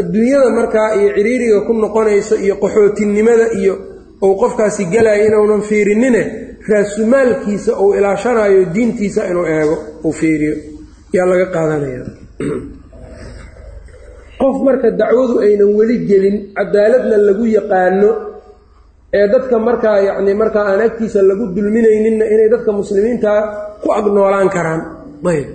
adduunyada 0.01 0.51
markaa 0.59 0.89
iyo 0.99 1.09
ciriiriga 1.17 1.59
ku 1.67 1.73
noqonayso 1.83 2.35
iyo 2.45 2.55
qaxootinimada 2.63 3.47
iyo 3.61 3.75
uu 4.25 4.35
qofkaasi 4.43 4.83
gelaya 4.93 5.25
inuunan 5.27 5.63
fiirinine 5.69 6.23
raasumaalkiisa 6.71 7.73
uu 7.83 7.91
ilaashanayo 7.99 8.61
diintiisa 8.75 9.21
inuu 9.31 9.47
eego 9.55 9.77
uu 10.07 10.13
fiiriyo. 10.21 10.55
Yaa 11.15 11.27
laga 11.31 11.47
qaadanaya. 11.55 12.01
Qof 14.41 14.57
marka 14.67 14.89
dacwadu 15.01 15.35
aynan 15.45 15.71
weli 15.79 15.97
gelin 16.09 16.37
cadaaladna 16.57 17.17
lagu 17.27 17.45
yaqaano 17.59 18.11
ee 19.19 19.27
dadka 19.33 19.57
markaa 19.69 19.99
yacni 20.09 20.33
markaa 20.43 20.65
aan 20.71 20.81
agtiisa 20.87 21.21
lagu 21.31 21.45
dulminayninna 21.57 22.25
inay 22.35 22.49
dadka 22.55 22.71
muslimiintaa 22.81 23.41
ku 23.83 23.89
agnoolaan 23.99 24.49
karaan. 24.57 24.81
Ayb. 25.31 25.49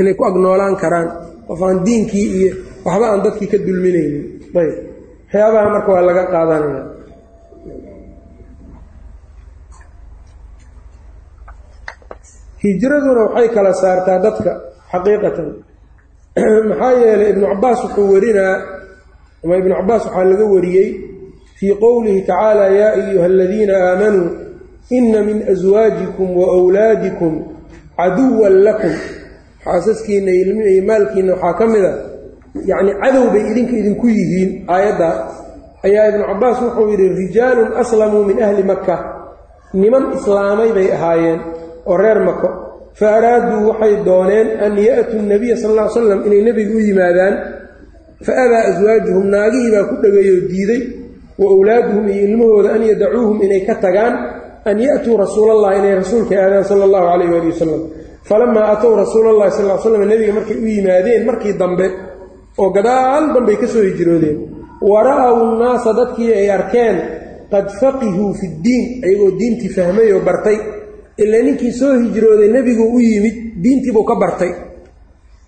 Inay 0.00 0.14
ku 0.18 0.22
agnoolaan 0.30 0.74
karaan. 0.82 1.08
Qof 1.48 1.60
aan 1.66 1.78
diinkii 1.86 2.26
iyo 2.38 2.50
waxba 2.84 3.06
aan 3.12 3.22
dadkii 3.26 3.48
ka 3.52 3.58
dulminaynin. 3.66 4.24
Ayb. 4.54 4.74
Waxyaabaha 5.28 5.68
marka 5.74 5.88
waa 5.92 6.04
laga 6.08 6.24
qaadanaya 6.32 6.98
hijraduna 12.62 13.20
waxay 13.24 13.48
kala 13.54 13.72
saartaa 13.74 14.18
dadka 14.18 14.50
xaqiiqatan. 14.92 15.48
Maxaa 16.68 16.92
yeelay 16.92 17.30
ibnu 17.30 17.46
cabaas 17.46 17.84
wuxuu 17.84 18.12
warinaa 18.12 18.56
ama 19.44 19.56
ibnu 19.56 19.74
cabaas 19.74 20.04
waxaa 20.06 20.24
laga 20.24 20.44
wariyey 20.44 20.90
fii 21.58 21.74
qowlihi 21.74 22.22
tacaala 22.22 22.68
yaa 22.68 22.92
ayuha 22.92 23.26
aladiina 23.26 23.74
aamanuu 23.76 24.30
ina 24.90 25.22
min 25.22 25.42
aswaajikum 25.52 26.36
wa 26.36 26.56
wlaadikum 26.62 27.32
caduwan 27.96 28.62
lakum. 28.64 28.92
Xaasaskiinna 29.64 30.30
iyo 30.32 30.82
maalkiinna 30.86 31.32
waxaa 31.34 31.58
ka 31.58 31.66
mid 31.66 31.84
a 31.84 32.07
yacni 32.70 32.92
cadow 33.02 33.24
bay 33.34 33.42
idinka 33.50 33.74
idinku 33.80 34.06
yihiin 34.16 34.50
aayaddaa 34.74 35.14
ayaa 35.86 36.04
ibnu 36.10 36.24
cabaas 36.30 36.58
wuxuu 36.64 36.86
yidhi 36.92 37.06
rijaalun 37.20 37.70
aslamuu 37.82 38.24
min 38.28 38.38
ahli 38.46 38.62
maka 38.72 38.96
niman 39.80 40.04
islaamay 40.16 40.70
bay 40.76 40.88
ahaayeen 40.96 41.38
oo 41.90 41.96
reer 42.02 42.18
mako 42.28 42.48
fa 42.98 43.06
araaduu 43.16 43.60
waxay 43.70 43.94
dooneen 44.08 44.48
an 44.64 44.72
ya'tuu 44.88 45.20
nabiya 45.32 45.56
sal 45.62 45.72
ll 45.76 45.80
ly 45.84 45.88
slam 45.94 46.20
inay 46.26 46.40
nebiga 46.48 46.72
u 46.74 46.80
yimaadaan. 46.88 47.34
Fa 48.26 48.32
abaa 48.44 48.62
aswaajuhum 48.74 49.26
naagihii 49.34 49.70
baa 49.74 49.84
ku 49.90 49.94
dhegayoo 50.02 50.40
diiday. 50.50 50.82
Wa 51.40 51.46
owlaaduhum 51.54 52.04
iyo 52.12 52.22
ilmahooda 52.28 52.70
an 52.76 52.82
yadacuuhum 52.90 53.38
inay 53.46 53.62
ka 53.68 53.74
tagaan 53.84 54.14
an 54.70 54.76
ya'tuu 54.86 55.14
rasuulallah 55.24 55.70
inay 55.78 55.94
rasuulka 56.02 56.34
aadaan 56.44 56.64
sala 56.70 56.82
allahu 56.90 57.06
calayh 57.10 57.28
waali 57.34 57.48
wasalam 57.54 57.82
falamaa 58.28 58.66
atow 58.74 58.92
rasuulallahi 59.02 59.50
sal 59.56 59.66
l 59.70 59.78
slam 59.84 60.02
nebiga 60.10 60.32
markay 60.38 60.56
u 60.58 60.66
yimaadeen 60.74 61.22
markii 61.28 61.54
dambe 61.60 61.86
oo 62.62 62.70
gadaal 62.76 63.24
dambay 63.34 63.56
ka 63.62 63.66
soo 63.72 63.82
hijroodeen. 63.88 64.38
Wa 64.90 65.02
ra'aw 65.08 65.36
nnaasa 65.54 65.90
dadkii 65.98 66.32
ay 66.40 66.48
arkeen 66.56 66.96
qad 67.52 67.66
faqihuu 67.80 68.32
fi 68.40 68.46
ddiin 68.58 68.84
ayagoo 69.04 69.30
diintii 69.40 69.70
fahmay 69.76 70.08
oo 70.12 70.20
bartay. 70.28 70.56
Ilaa 71.22 71.42
ninkii 71.46 71.72
soo 71.80 71.92
hijrooday 72.02 72.48
nebiguu 72.54 72.88
u 72.96 73.00
yimid 73.00 73.36
diintiibuu 73.62 74.04
ka 74.04 74.14
bartay. 74.22 74.52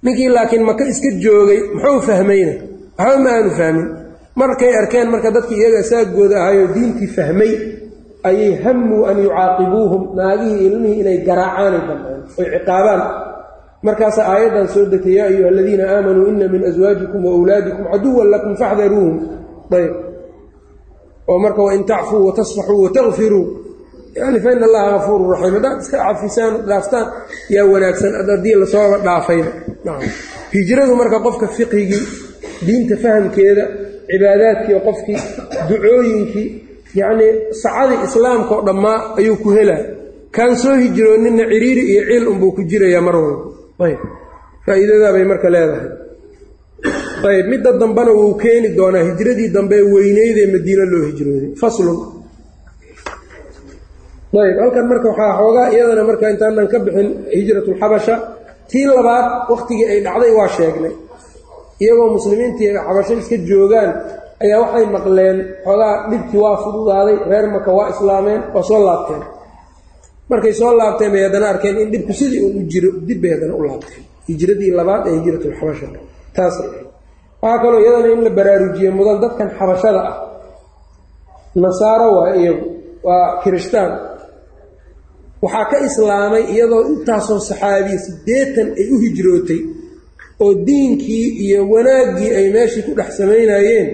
Ninkii 0.02 0.28
laakiin 0.28 0.64
maka 0.64 0.84
iska 0.92 1.08
joogay 1.24 1.60
muxuu 1.74 2.00
fahmayna? 2.08 2.52
Waxba 2.98 3.18
ma 3.24 3.30
aanu 3.36 3.50
fahmin. 3.58 3.86
Markay 4.40 4.72
arkeen 4.80 5.08
marka 5.12 5.30
dadkii 5.36 5.58
iyaga 5.60 5.82
saagooda 5.90 6.36
ahayoo 6.42 6.68
diintii 6.74 7.10
fahmay 7.16 7.52
ayay 8.28 8.52
hammuu 8.64 9.04
an 9.10 9.16
yucaaqibuuhum 9.24 10.02
naagihii 10.16 10.66
ilmihii 10.66 11.00
inay 11.02 11.18
garaacaanay 11.28 11.80
damceen 11.88 12.20
oy 12.38 12.46
ciqaabaan 12.54 13.02
markaasaa 13.86 14.26
aayaddan 14.34 14.68
soo 14.74 14.84
degtay 14.92 15.14
yaa 15.18 15.26
ayuha 15.32 15.48
aladiina 15.52 15.84
aamanuu 15.94 16.26
ina 16.32 16.46
min 16.54 16.62
aswaajikum 16.70 17.20
wa 17.28 17.32
wlaadikum 17.42 17.84
caduwan 17.92 18.28
lakum 18.34 18.52
faxdaruuhum 18.60 19.16
ayb 19.78 19.92
oo 21.30 21.38
marka 21.44 21.60
wain 21.66 21.82
tacfuu 21.90 22.26
watasfaxuu 22.28 22.82
watakfiruu 22.86 23.44
yani 24.18 24.38
fa 24.44 24.52
ina 24.52 24.64
allaha 24.68 24.90
gafuuru 24.94 25.24
raxiim 25.32 25.54
haddaad 25.54 25.78
iska 25.82 25.96
cafisaan 26.06 26.52
dhaaftaan 26.68 27.06
yaa 27.54 27.64
wanaagsan. 27.72 28.12
Haddii 28.18 28.54
lasooba 28.62 28.96
dhaafayba 29.06 29.50
hijradu 30.54 30.92
marka 31.00 31.18
qofka 31.26 31.46
fiqhigii 31.56 32.04
diinta 32.66 32.94
fahamkeeda 33.02 33.64
cibaadaadkii 34.10 34.78
qofkii 34.86 35.18
ducooyinkii 35.68 36.48
yacnii 37.00 37.32
sacadii 37.62 37.98
islaamka 38.06 38.52
oo 38.56 38.62
dhammaa 38.68 38.98
ayuu 39.18 39.36
ku 39.42 39.50
helaa. 39.56 39.82
Kaan 40.36 40.56
soo 40.62 40.74
hijrooninna 40.82 41.44
ciriiri 41.52 41.82
iyo 41.92 42.02
ciil 42.08 42.24
unbuu 42.32 42.52
ku 42.56 42.62
jirayaa 42.70 43.00
mar 43.06 43.16
walba 43.16 43.44
ayb. 43.86 44.00
Faa'iidadaa 44.66 45.12
bay 45.14 45.24
marka 45.32 45.48
leedahay. 45.54 45.88
Ayb 47.30 47.46
midda 47.52 47.70
dambena 47.80 48.12
wuu 48.18 48.34
keeni 48.42 48.68
doonaa 48.78 49.04
hijradii 49.08 49.48
dambe 49.56 49.74
ee 49.80 49.86
weyneydee 49.94 50.46
madiino 50.54 50.84
loo 50.92 51.02
hijrooday. 51.08 51.50
Faslun. 51.60 51.98
Ayb 54.44 54.56
halkan 54.62 54.86
marka 54.90 55.06
waxaa 55.12 55.32
xoogaa 55.38 55.68
iyadana 55.74 56.02
marka 56.10 56.24
intaanan 56.32 56.66
ka 56.72 56.78
bixin 56.84 57.08
hijratulxabasha 57.38 58.14
tii 58.70 58.86
labaad 58.96 59.26
wakhtigii 59.52 59.86
ay 59.92 59.98
dhacday 60.06 60.32
waa 60.38 60.48
sheegnay. 60.56 60.94
Iyagoo 61.82 62.08
muslimiintii 62.16 62.68
xabasho 62.86 63.12
iska 63.22 63.36
joogaan 63.48 63.90
ayaa 64.44 64.60
waxay 64.64 64.86
maqleen 64.96 65.36
xoogaa 65.64 65.94
dhibkii 66.10 66.40
waa 66.44 66.56
fududaaday 66.64 67.16
reer 67.30 67.46
maka 67.56 67.70
waa 67.78 67.88
islaameen 67.94 68.40
waa 68.54 68.62
soo 68.68 68.80
laabteen 68.86 69.22
markay 70.30 70.52
soo 70.60 70.72
laabteen 70.80 71.10
bay 71.14 71.22
haddana 71.26 71.46
arkeen 71.52 71.76
in 71.82 71.88
dhibku 71.92 72.12
sidii 72.20 72.40
uun 72.44 72.54
u 72.60 72.62
jiro 72.72 72.90
dib 73.08 73.18
bay 73.22 73.30
haddana 73.34 73.54
u 73.60 73.62
laabteen. 73.68 74.02
Hijradii 74.28 74.70
labaad 74.78 75.02
ee 75.08 75.14
hijratulxabasha 75.18 75.86
taasay 76.36 76.68
ahayd 76.68 76.86
waxaa 77.42 77.58
kaloo 77.62 77.80
iyadana 77.84 78.08
in 78.14 78.20
la 78.26 78.30
baraarujiye 78.38 78.90
mudan 78.98 79.16
dadkan 79.24 79.48
xabashada 79.58 80.00
ah. 80.10 80.16
Nasaaro 81.62 82.08
waa 82.18 82.34
iyagu 82.40 82.66
waa 83.06 83.26
kirishtaan 83.42 83.92
waxaa 85.42 85.64
ka 85.70 85.76
islaamay 85.88 86.44
iyadoo 86.54 86.82
intaasoo 86.92 87.40
saxaabiya 87.48 87.98
siddeetan 88.06 88.68
ay 88.80 88.86
u 88.94 88.96
hijrootay 89.04 89.60
oo 90.44 90.52
diinkii 90.66 91.26
iyo 91.44 91.58
wanaaggii 91.72 92.30
ay 92.38 92.46
meeshii 92.56 92.82
ku 92.86 92.92
dhex 92.98 93.10
samaynayeen 93.20 93.88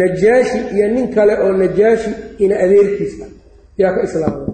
najaashi 0.00 0.58
iyo 0.76 0.86
nin 0.94 1.06
kale 1.14 1.34
oo 1.44 1.52
najaashi 1.62 2.10
ina 2.44 2.54
adeerkiis 2.64 3.14
ah 3.24 3.30
yaa 3.80 3.92
ka 3.96 4.00
islaamay 4.08 4.45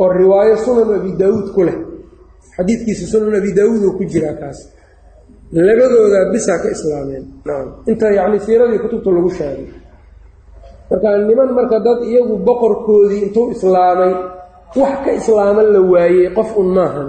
oo 0.00 0.08
riwaayo 0.20 0.56
sunan 0.64 0.90
abi 0.98 1.10
daawuud 1.20 1.48
ku 1.54 1.60
leh. 1.68 1.76
Xadiidkiisa 2.56 3.04
sunan 3.12 3.34
abi 3.40 3.50
daawuud 3.58 3.82
oo 3.88 3.92
ku 3.98 4.04
jiraa 4.12 4.36
kaas. 4.40 4.58
Labadoodaa 5.52 6.30
bisaa 6.32 6.58
ka 6.62 6.68
islaameen. 6.76 7.24
Inta 7.90 8.06
yacni 8.18 8.38
siiradii 8.44 8.78
kutubta 8.84 9.10
lagu 9.16 9.30
sheegay. 9.38 9.66
Marka 10.90 11.08
niman 11.28 11.50
marka 11.58 11.76
dad 11.86 11.98
iyagu 12.10 12.34
boqorkoodii 12.46 13.22
intuu 13.26 13.50
islaamay 13.54 14.12
wax 14.80 14.94
ka 15.04 15.10
islaama 15.20 15.62
la 15.74 15.80
waayey 15.92 16.28
qof 16.36 16.50
un 16.60 16.68
maahan. 16.76 17.08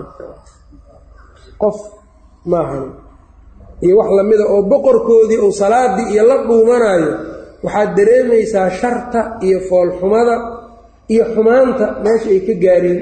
Qof 1.61 1.77
maahan. 2.51 2.85
Iyo 3.85 3.93
wax 3.99 4.09
lamida 4.17 4.45
oo 4.53 4.61
boqorkoodii 4.71 5.39
uu 5.45 5.51
salaadii 5.61 6.07
iyo 6.13 6.23
la 6.29 6.35
dhuumanaayo 6.47 7.11
waxaad 7.63 7.89
dareemaysaa 7.97 8.69
sharta 8.81 9.19
iyo 9.45 9.59
foolxumada 9.69 10.35
iyo 11.13 11.23
xumaanta 11.33 11.85
meesha 12.03 12.29
ay 12.35 12.39
ka 12.47 12.53
gaareen. 12.63 12.99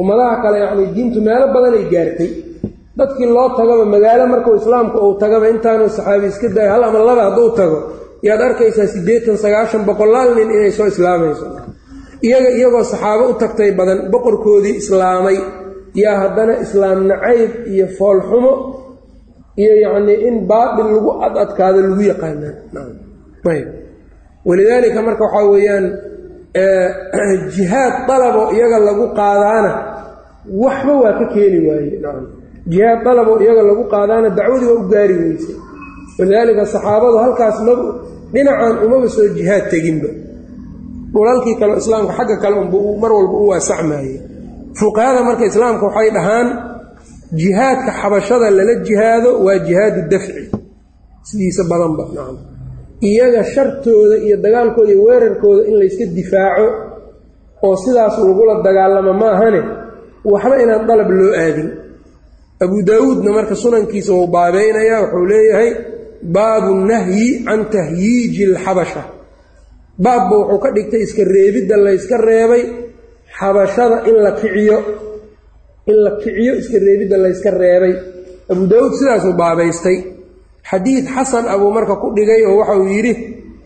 Ummadaha 0.00 0.34
kale 0.42 0.56
yacni 0.64 0.84
diintu 0.94 1.18
meelo 1.26 1.46
badan 1.54 1.74
ay 1.80 1.86
gaartay. 1.92 2.30
Dadkii 2.98 3.26
loo 3.36 3.48
tagaba 3.58 3.84
magaalo 3.94 4.24
markuu 4.32 4.54
islaamku 4.60 4.96
uu 5.06 5.14
tagaba 5.22 5.46
intaanu 5.52 5.84
saxaabi 5.96 6.26
iska 6.32 6.48
dayo 6.56 6.70
hal 6.74 6.82
ama 6.88 6.98
laba 7.08 7.22
hadduu 7.30 7.50
tago 7.58 7.78
yaad 8.26 8.40
arkaysaa 8.48 8.86
siddeetan 8.94 9.36
sagaashan 9.42 9.82
boqolaal 9.88 10.30
nin 10.36 10.48
inay 10.56 10.72
soo 10.78 10.86
islaamayso. 10.92 11.46
Iyaga 12.26 12.50
iyagoo 12.58 12.84
saxaabo 12.92 13.24
u 13.30 13.34
tagtay 13.42 13.70
badan 13.78 13.98
boqorkoodii 14.12 14.74
islaamay 14.82 15.36
yaa 16.02 16.16
haddana 16.22 16.54
islaam 16.64 16.98
nacayb 17.10 17.50
iyo 17.72 17.86
foolxumo 17.98 18.52
iyo 19.62 19.72
yacnii 19.84 20.18
in 20.28 20.36
baatil 20.50 20.86
lagu 20.94 21.10
ad 21.26 21.34
adkaado 21.44 21.78
lagu 21.86 22.02
yaqaanaa 22.12 22.54
ayb 23.54 23.66
walidaalika 24.48 25.00
marka 25.06 25.24
waxaa 25.26 25.46
weeyaan 25.54 25.86
jihaad 26.54 27.94
dalabo 28.08 28.42
iyaga 28.56 28.78
lagu 28.86 29.04
qaadaana 29.18 29.72
waxba 30.62 30.92
waa 31.02 31.18
ka 31.20 31.26
keeni 31.34 31.58
waaye. 31.68 32.00
Jihaad 32.72 33.00
dalabo 33.04 33.32
iyaga 33.42 33.62
lagu 33.68 33.84
qaadaana 33.92 34.28
dacwadii 34.38 34.66
waa 34.70 34.80
u 34.82 34.88
gaari 34.92 35.14
weysay. 35.22 35.56
Walidaalika 36.18 36.64
saxaabadu 36.66 37.16
halkaas 37.24 37.56
ma 37.66 37.72
dhinacan 38.32 38.74
umaba 38.86 39.08
soo 39.14 39.28
jihaad 39.36 39.64
teginba. 39.72 40.08
Dhulalkii 41.12 41.56
kale 41.60 41.72
islaamka 41.80 42.12
xagga 42.18 42.36
kale 42.42 42.56
unba 42.62 42.78
mar 43.02 43.12
walba 43.16 43.36
u 43.44 43.46
waasacmaayey. 43.52 44.16
Fuqahada 44.78 45.20
marka 45.28 45.44
islaamka 45.50 45.84
waxay 45.88 46.10
dhahaan 46.16 46.48
jihaadka 47.40 47.90
xabashada 48.00 48.46
lala 48.56 48.74
jihaado 48.86 49.30
waa 49.44 49.58
jihaadu 49.66 50.00
dafci. 50.12 50.42
Sidiisa 51.28 51.62
badanba 51.70 52.04
iyaga 53.00 53.42
shartooda 53.54 54.16
iyo 54.26 54.36
dagaalkooda 54.44 54.90
iyo 54.92 55.02
weerarkooda 55.08 55.62
in 55.68 55.74
layska 55.80 56.04
difaaco 56.18 56.66
oo 57.66 57.76
sidaas 57.82 58.14
lagula 58.18 58.54
dagaalamo 58.66 59.12
maahane 59.22 59.60
waxba 60.32 60.54
inaan 60.62 60.86
dalab 60.88 61.10
loo 61.18 61.32
aadin. 61.44 61.68
Abu 62.64 62.76
daawuudna 62.88 63.30
marka 63.36 63.54
sunankiisa 63.62 64.12
wuu 64.16 64.26
baabeynaya 64.34 64.96
wuxuu 65.02 65.26
leeyahay 65.30 65.70
baabu 66.34 66.70
nahyi 66.90 67.28
can 67.46 67.60
tahyiiji 67.72 68.42
alxabasha. 68.50 69.02
Baabba 70.04 70.34
wuxuu 70.40 70.58
ka 70.64 70.68
dhigtay 70.76 71.02
iska 71.06 71.22
reebidda 71.34 71.76
layska 71.86 72.16
reebay 72.28 72.62
xabashada 73.38 73.96
in 74.08 74.16
la 74.24 74.32
kiciyo 74.40 74.78
in 75.90 75.96
la 76.04 76.10
kiciyo 76.22 76.52
iska 76.60 76.78
reebidda 76.86 77.16
layska 77.24 77.50
reebay. 77.62 77.94
Abu 78.52 78.62
daawuud 78.70 78.94
sidaasuu 78.98 79.32
baabaystay 79.40 79.96
xadiid 80.70 81.04
xasan 81.14 81.44
abuu 81.54 81.70
marka 81.76 81.94
ku 82.02 82.08
dhigay 82.16 82.40
oo 82.48 82.56
waxa 82.60 82.74
uu 82.80 82.88
yidhi 82.96 83.12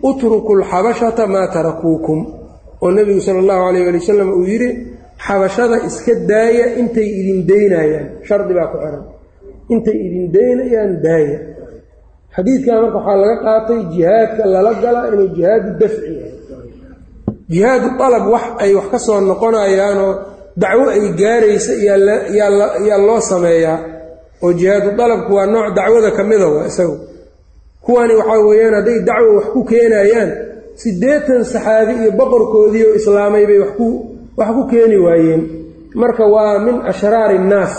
utruku 0.08 0.52
lxabashata 0.60 1.24
maa 1.34 1.46
tarakuukum. 1.54 2.18
Oo 2.82 2.90
nebigu 2.96 3.20
sala 3.26 3.38
allahu 3.42 3.60
calayh 3.66 3.86
ali 3.88 3.98
wasalam 4.02 4.28
uu 4.38 4.44
yidhi 4.52 4.68
xabashada 5.26 5.76
iska 5.88 6.12
daaya 6.30 6.66
intay 6.80 7.08
idin 7.20 7.40
daynayaan. 7.50 8.06
Shardi 8.26 8.52
baa 8.58 8.68
ku 8.72 8.76
xiran. 8.82 9.02
Intay 9.74 9.96
idin 10.06 10.24
daynayaan 10.36 10.92
daaya. 11.06 11.38
Xadiidkan 12.34 12.76
marka 12.82 12.98
waxaa 12.98 13.16
laga 13.22 13.36
qaatay 13.46 13.80
jihaadka 13.94 14.42
lala 14.52 14.72
gala 14.82 15.00
inuu 15.12 15.28
jihaadu 15.36 15.68
dafci 15.80 16.10
yahay. 16.18 16.34
Jihaadu 17.52 17.88
dalab 18.00 18.24
wax 18.34 18.44
ay 18.62 18.70
wax 18.78 18.86
ka 18.92 18.98
soo 19.06 19.18
noqonayaanoo 19.30 20.12
dacwo 20.62 20.84
ay 20.96 21.02
gaaraysa 21.20 21.72
yaa 22.88 22.98
loo 23.08 23.20
sameeyaa 23.30 23.78
oo 24.44 24.52
jihaadu 24.58 24.90
dalabku 25.00 25.30
waa 25.36 25.46
nooc 25.54 25.68
dacwada 25.76 26.10
ka 26.16 26.22
mida 26.30 26.46
waa 26.54 26.66
isagu. 26.70 26.96
Kuwani 27.84 28.14
waxaa 28.20 28.40
weeyaan 28.48 28.74
hadday 28.78 28.98
dacwo 29.08 29.30
wax 29.38 29.46
ku 29.54 29.60
keenayaan 29.70 30.30
siddeetan 30.82 31.42
saxaabi 31.52 31.92
iyo 32.02 32.10
boqorkoodii 32.20 32.84
oo 32.88 32.94
islaamay 33.00 33.44
bay 33.50 33.58
wax 33.62 33.72
ku 34.56 34.62
keeni 34.70 34.96
waayeen. 35.06 35.42
Marka 36.00 36.24
waa 36.34 36.58
min 36.66 36.76
ashraari 36.90 37.36
innaas 37.36 37.74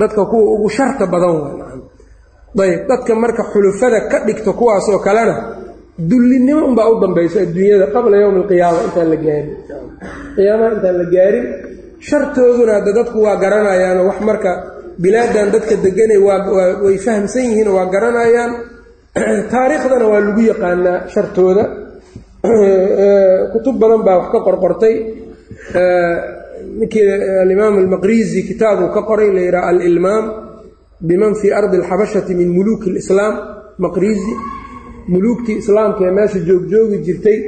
dadka 0.00 0.22
kuwa 0.30 0.44
ugu 0.54 0.68
sharta 0.76 1.06
badan 1.06 1.34
waa 1.42 2.64
ayb 2.64 2.80
dadka 2.90 3.12
marka 3.14 3.42
xulufada 3.52 3.98
ka 4.10 4.18
dhigta 4.26 4.52
kuwaasoo 4.58 4.98
kalena 5.06 5.34
dullinimo 5.98 6.66
unbaa 6.68 6.88
u 6.92 7.00
dambayso 7.02 7.38
adduunyada 7.44 7.86
qabla 7.94 8.16
yowmi 8.22 8.38
alqiyaama 8.42 8.78
intaan 8.86 9.08
la 9.12 9.16
gaarin. 9.24 9.48
Qiyaamaha 10.36 10.70
intaan 10.76 10.96
la 11.00 11.06
gaarin 11.14 11.46
shartooduna 12.08 12.72
hadda 12.78 12.92
dadku 12.98 13.18
waa 13.26 13.36
garanayaanoo 13.42 14.06
wax 14.10 14.18
marka 14.28 14.50
bilaadan 14.98 15.50
dadka 15.52 15.76
deganay 15.76 16.18
way 16.84 16.98
fahamsan 16.98 17.42
yihiin 17.50 17.68
oo 17.68 17.76
waa 17.76 17.86
garanayaan. 17.86 18.52
Taariikhdana 19.52 20.06
waa 20.08 20.20
lagu 20.20 20.42
yaqaanaa 20.42 21.08
shartooda. 21.08 21.64
Kutub 23.52 23.78
badan 23.78 24.02
baa 24.06 24.18
wax 24.18 24.28
ka 24.32 24.38
qorqortay. 24.46 24.94
Ninkii 26.78 27.04
alimaam 27.42 27.78
almaqrizi 27.78 28.42
kitaabuu 28.48 28.88
ka 28.94 29.02
qoray 29.02 29.30
la 29.36 29.40
yidhaha 29.46 29.68
alilmaam 29.68 30.24
biman 31.00 31.34
fii 31.40 31.52
ardi 31.52 31.76
alxabashati 31.76 32.34
min 32.34 32.48
muluuki 32.56 32.90
alislaam. 32.90 33.34
Maqrizi 33.78 34.34
muluugtii 35.08 35.58
islaamka 35.62 36.00
ee 36.06 36.10
meesha 36.10 36.38
joogjoogi 36.38 36.98
jirtay 37.06 37.38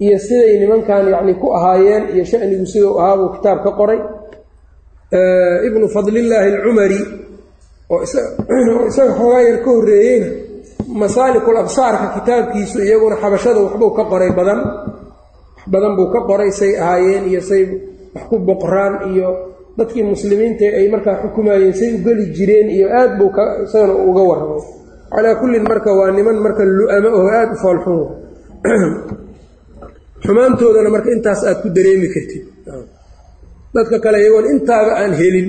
iyo 0.00 0.18
siday 0.18 0.58
nimankan 0.58 1.08
yacni 1.14 1.34
ku 1.34 1.52
ahaayeen 1.54 2.04
iyo 2.14 2.24
shanigu 2.24 2.66
sidau 2.66 2.98
ahaa 2.98 3.16
buu 3.16 3.30
kitaab 3.36 3.58
ka 3.64 3.70
qoray 3.78 4.00
ibnu 5.68 5.88
fadlillaahi 5.88 6.48
alcumari 6.54 7.00
oo 7.92 8.02
isaga 8.02 9.12
xoogaa 9.18 9.42
yar 9.42 9.58
ka 9.64 9.70
horreeyeyna 9.70 10.28
masaalikul 10.88 11.56
absaarka 11.56 12.06
kitaabkiisu 12.20 12.82
iyaguna 12.82 13.16
xabashada 13.16 13.60
waxbuu 13.60 13.90
ka 13.90 14.04
qoray 14.04 14.30
badan. 14.30 14.60
Wax 15.56 15.66
badan 15.66 15.96
buu 15.96 16.12
ka 16.12 16.20
qoray 16.26 16.50
say 16.52 16.76
ahaayeen 16.76 17.24
iyo 17.30 17.40
say 17.40 17.62
wax 18.14 18.24
ku 18.28 18.38
boqraan 18.38 19.14
iyo 19.14 19.28
dadkii 19.78 20.02
muslimiinta 20.02 20.64
ay 20.64 20.88
markaa 20.88 21.22
xukumayeen 21.22 21.74
say 21.74 21.94
u 21.94 21.98
geli 22.04 22.32
jireen 22.36 22.68
iyo 22.70 22.88
aad 22.90 23.18
buu 23.18 23.30
isagana 23.64 23.94
uga 23.94 24.22
warramay. 24.22 24.62
Calaa 25.10 25.34
kullin 25.40 25.64
marka 25.64 25.90
waa 25.94 26.10
niman 26.10 26.38
marka 26.42 26.62
lu-amo 26.64 27.08
oo 27.08 27.28
aada 27.28 27.52
u 27.52 27.56
foolxun 27.62 28.00
xumaantoodana 30.24 30.90
marka 30.90 31.10
intaas 31.10 31.44
aad 31.44 31.58
ku 31.62 31.68
dareemi 31.68 32.08
kartid 32.08 32.53
dadka 33.74 33.98
kale 34.04 34.18
iyagoon 34.22 34.46
intaaba 34.54 34.92
aan 35.02 35.12
helin. 35.20 35.48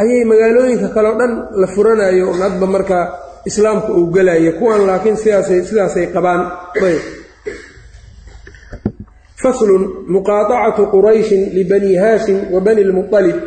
Ayay 0.00 0.24
magaalooyinka 0.24 0.88
kaleo 0.96 1.14
dhan 1.20 1.32
la 1.60 1.66
furanayo 1.74 2.32
hadba 2.40 2.66
markaa 2.66 3.04
islaamka 3.48 3.90
uu 3.98 4.06
gelaya 4.14 4.52
kuwan 4.58 4.80
laakiin 4.88 5.16
sidaasay 5.16 5.60
sidaasay 5.68 6.06
qabaan. 6.14 6.40
Ayb. 6.86 7.02
Faslun 9.42 9.82
muqaatacatu 10.14 10.82
qurayshin 10.94 11.50
libani 11.56 11.96
haashim 12.02 12.38
wa 12.54 12.60
bani 12.66 12.82
lmualib 12.88 13.38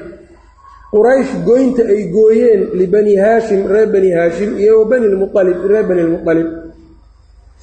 quraysh 0.92 1.32
goynta 1.48 1.84
ay 1.94 2.02
gooyeen 2.12 2.62
libani 2.80 3.16
haashim 3.16 3.62
reer 3.72 3.88
bani 3.88 4.12
haashim 4.18 4.50
iyo 4.60 4.74
wa 4.84 4.86
bani 4.92 5.08
lmualib 5.14 5.58
reer 5.72 5.84
bani 5.90 6.02
lmualib 6.08 6.48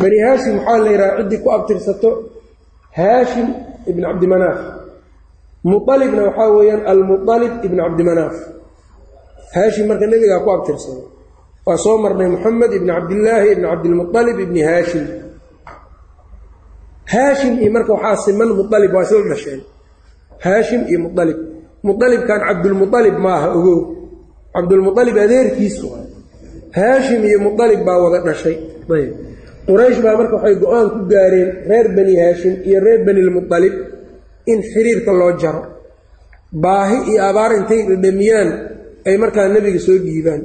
bani 0.01 0.17
haashim 0.25 0.55
waxaa 0.59 0.79
la 0.85 0.91
yidhaha 0.91 1.17
ciddii 1.21 1.41
ku 1.45 1.49
abtirsato? 1.57 2.11
Haashim 2.97 3.47
ibn 3.91 4.03
cabdimanaaf 4.09 4.59
mualibna 5.71 6.23
waxaa 6.29 6.51
weeyaan 6.57 6.83
almualib 6.93 7.53
ibn 7.67 7.77
cabdimanaaf 7.85 8.37
haashim 9.55 9.85
marka 9.91 10.07
nebigaa 10.13 10.45
ku 10.45 10.51
abtirsada 10.57 11.03
waa 11.67 11.79
soo 11.85 11.97
marnay 12.05 12.29
moxamed 12.35 12.73
ibn 12.79 12.89
cabdillaahi 12.97 13.49
ibn 13.55 13.65
cabdilmualib 13.71 14.37
ibni 14.45 14.61
haashim 14.69 15.05
haashim 17.13 17.55
iyo 17.63 17.71
marka 17.77 17.93
waxaa 17.97 18.17
siman 18.27 18.49
mualib 18.59 18.91
waa 18.97 19.05
isla 19.07 19.23
dhasheen 19.33 19.61
haashim 20.45 20.81
iyo 20.91 20.99
mualib 21.07 21.39
mualibkan 21.87 22.41
cabdulmualib 22.49 23.17
maaha 23.27 23.49
ogow. 23.59 23.79
Cabdulmualib 24.55 25.17
adeerkiisu 25.25 25.87
haashim 26.79 27.21
iyo 27.29 27.39
mualib 27.47 27.81
baa 27.87 27.99
wada 28.05 28.19
dhashay. 28.27 28.57
Ayb. 28.97 29.11
Quraysh 29.67 29.99
baa 30.05 30.15
marka 30.21 30.35
waxay 30.39 30.55
go'aan 30.63 30.87
ku 30.95 31.01
gaareen 31.13 31.49
reer 31.71 31.87
bani 31.97 32.15
haashim 32.23 32.55
iyo 32.69 32.79
reer 32.87 33.01
banilmualib 33.07 33.75
in 34.47 34.59
xiriirka 34.73 35.13
loo 35.21 35.33
jaro. 35.43 35.63
Baahi 36.53 36.97
iyo 37.13 37.21
abaar 37.31 37.53
intay 37.59 37.81
dhadhamiyaan 37.89 38.49
ay 39.09 39.17
markaa 39.23 39.49
nebiga 39.49 39.81
soo 39.87 39.97
dhiibaan 40.05 40.43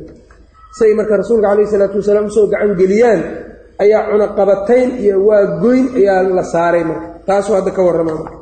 say 0.78 0.94
marka 0.94 1.18
rasuulka 1.22 1.48
calayhi 1.52 1.68
salaatu 1.74 1.98
wasalaam 2.02 2.26
u 2.26 2.32
soo 2.38 2.48
gacan 2.52 2.72
geliyaan 2.80 3.20
ayaa 3.84 4.02
cunaqabatayn 4.12 4.90
iyo 5.04 5.16
waa 5.28 5.60
goyn 5.64 5.86
ayaa 6.00 6.24
la 6.38 6.44
saaray 6.54 6.84
marka. 6.90 7.08
Taasuu 7.28 7.56
hadda 7.58 7.72
ka 7.78 7.82
warramaa 7.88 8.18
marka. 8.22 8.38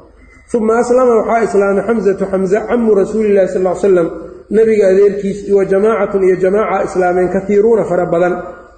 Uma 0.56 0.74
aslama 0.82 1.14
waxaa 1.20 1.44
islaamay 1.48 1.84
xamsatu 1.88 2.24
xamse 2.32 2.58
camu 2.70 2.92
rasuulillahi 3.02 3.48
sal 3.54 3.64
l 3.68 3.76
slam 3.82 4.08
nebiga 4.58 4.86
adeerkiis 4.94 5.40
wa 5.58 5.64
jamaacatun 5.72 6.22
iyo 6.28 6.36
jamaaca 6.44 6.84
islaameen 6.88 7.30
kaiiruuna 7.36 7.84
fara 7.90 8.06
badan. 8.14 8.34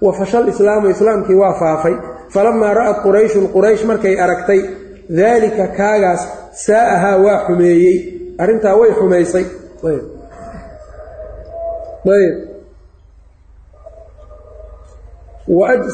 Wa 0.06 0.12
fashal 0.20 0.46
islaamu 0.54 0.86
islaamkii 0.96 1.36
waa 1.42 1.54
faafay. 1.62 1.96
Falamaa 2.34 2.74
ra'at 2.80 2.98
qurayshun 3.06 3.46
quraysh 3.56 3.84
markay 3.90 4.16
aragtay 4.24 4.60
daalika 5.20 5.66
kaagaas 5.78 6.22
saa'ahaa 6.66 7.18
waa 7.26 7.40
xumeeyey. 7.48 7.98
Arrintaa 8.42 8.76
way 8.80 8.92
xumaysay. 9.00 9.46
Ayb. 9.88 10.04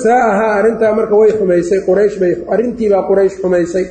Saa'ahaa 0.04 0.54
arrintaa 0.60 0.94
marka 0.98 1.16
way 1.22 1.32
xumaysay 1.40 1.80
quraysh 1.88 2.16
bay 2.22 2.34
arrintiibaa 2.54 3.08
quraysh 3.10 3.36
xumaysay. 3.42 3.86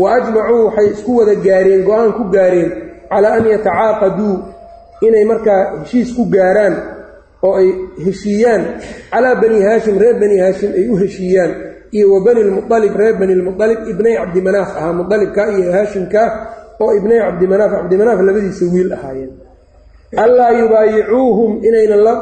Wa 0.00 0.08
ajmacuu 0.16 0.64
waxay 0.66 0.86
isku 0.94 1.10
wada 1.18 1.34
gaareen 1.46 1.82
go'aan 1.88 2.12
ku 2.18 2.24
gaareen 2.34 2.70
calaa 3.10 3.34
an 3.38 3.44
yatacaaqaduu 3.52 4.34
inay 5.06 5.24
markaa 5.30 5.60
heshiis 5.82 6.10
ku 6.16 6.22
gaaraan 6.34 6.74
oo 7.46 7.54
ay 7.60 7.68
heshiiyaan 8.06 8.62
calaa 9.12 9.34
bani 9.42 9.58
haashim 9.66 9.96
reer 10.02 10.16
bani 10.22 10.36
haashim 10.42 10.70
ay 10.78 10.84
u 10.88 10.96
heshiiyaan 11.02 11.50
iyo 11.96 12.06
wa 12.14 12.20
bani 12.26 12.40
lmualib 12.48 12.92
reer 13.00 13.14
bani 13.20 13.34
lmualib 13.40 13.80
ibnay 13.92 14.14
cabdimanaaf 14.20 14.70
ahaa 14.78 14.92
mualibka 14.98 15.42
iyo 15.56 15.72
haashimka 15.76 16.22
oo 16.82 16.90
ibnay 16.98 17.18
cabdimanaaf 17.26 17.70
cabdimanaaf 17.76 18.18
labadiisa 18.26 18.64
wiil 18.74 18.92
ahaayeen. 18.96 19.32
Allaa 20.24 20.50
yubaayicuuhum 20.60 21.50
inaynan 21.68 22.00
la 22.06 22.14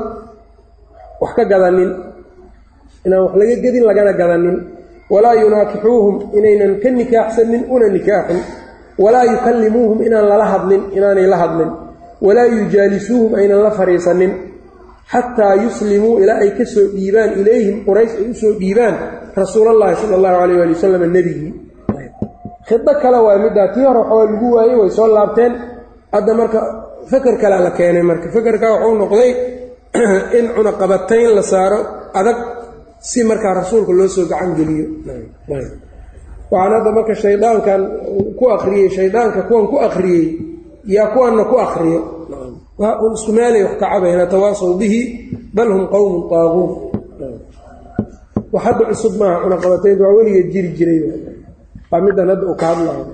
wax 1.23 1.33
ka 1.37 1.45
gadanin 1.53 1.91
inaan 3.07 3.23
wax 3.27 3.33
laga 3.41 3.55
gedin 3.65 3.85
lagana 3.89 4.13
gadanin. 4.21 4.57
Walaa 5.11 5.35
yunaakixuuhum 5.43 6.15
inaynan 6.39 6.73
ka 6.83 6.89
nikaaxsanin 6.99 7.63
una 7.75 7.87
nikaaxin 7.97 8.41
walaa 9.03 9.25
yukallimuuhum 9.33 9.99
inaan 10.07 10.27
lala 10.31 10.47
hadlin 10.53 10.83
inaanay 10.97 11.27
la 11.33 11.37
hadlin. 11.43 11.71
Walaa 12.27 12.47
yujaalisuuhum 12.55 13.35
aynan 13.39 13.59
la 13.67 13.71
fadhiisanin 13.79 14.33
xataa 15.13 15.55
yuslimuu 15.67 16.19
ilaa 16.23 16.39
ay 16.47 16.51
ka 16.59 16.65
soo 16.73 16.87
dhiibaan 16.95 17.31
ilayhim 17.43 17.77
quraysh 17.87 18.15
ay 18.23 18.27
u 18.31 18.35
soo 18.41 18.53
dhiibaan 18.61 18.95
rasuulallaahi 19.37 19.97
sala 19.97 20.15
allahu 20.17 20.37
calayh 20.41 20.57
waali 20.59 20.73
wasalam 20.75 21.03
nebigii 21.13 21.71
khido 22.71 22.93
kale 23.03 23.19
waa 23.27 23.39
middaa 23.39 23.69
tii 23.75 23.85
hore 23.85 23.99
waxaa 23.99 24.25
lagu 24.31 24.55
waayey 24.55 24.77
way 24.81 24.91
soo 24.91 25.09
laabteen. 25.15 25.53
Hadda 26.13 26.35
marka 26.35 26.61
feker 27.11 27.37
kalea 27.41 27.61
la 27.61 27.71
keenay 27.71 28.03
marka. 28.03 28.29
Fekerka 28.31 28.67
wuxuu 28.73 28.95
noqday 28.99 29.31
in 30.39 30.47
cunaqabatayn 30.55 31.35
la 31.35 31.43
saaro 31.43 31.79
adag 32.15 32.37
si 32.99 33.25
markaa 33.25 33.55
rasuulka 33.55 33.93
loo 33.93 34.09
soo 34.09 34.27
gacan 34.31 34.55
geliyo. 34.55 34.87
Waxaan 36.51 36.73
hadda 36.77 36.91
marka 36.93 37.15
shaydaankan 37.15 37.83
ku 38.39 38.45
akriyey 38.51 38.91
shaydaanka 38.91 39.43
kuwan 39.49 39.67
ku 39.67 39.77
akriyey 39.79 40.27
yaa 40.85 41.07
kuwanna 41.15 41.45
ku 41.45 41.57
akriyo 41.59 42.01
isku 43.15 43.33
meelay 43.33 43.63
wax 43.65 43.77
ka 43.79 43.87
cabayna 43.93 44.27
tawaasaw 44.27 44.75
bihi 44.79 45.01
bal 45.55 45.69
hum 45.69 45.87
qowmun 45.93 46.23
taaguun 46.31 46.90
wax 48.53 48.63
hadda 48.67 48.83
cusub 48.91 49.13
maaha 49.21 49.37
cunaqabataynta 49.45 50.03
waa 50.07 50.15
weligeed 50.19 50.49
jiri 50.55 50.69
jiray. 50.79 51.01
Waa 51.91 52.01
middan 52.05 52.29
hadda 52.33 52.45
uu 52.51 52.57
ka 52.61 52.67
hadlayo 52.71 53.05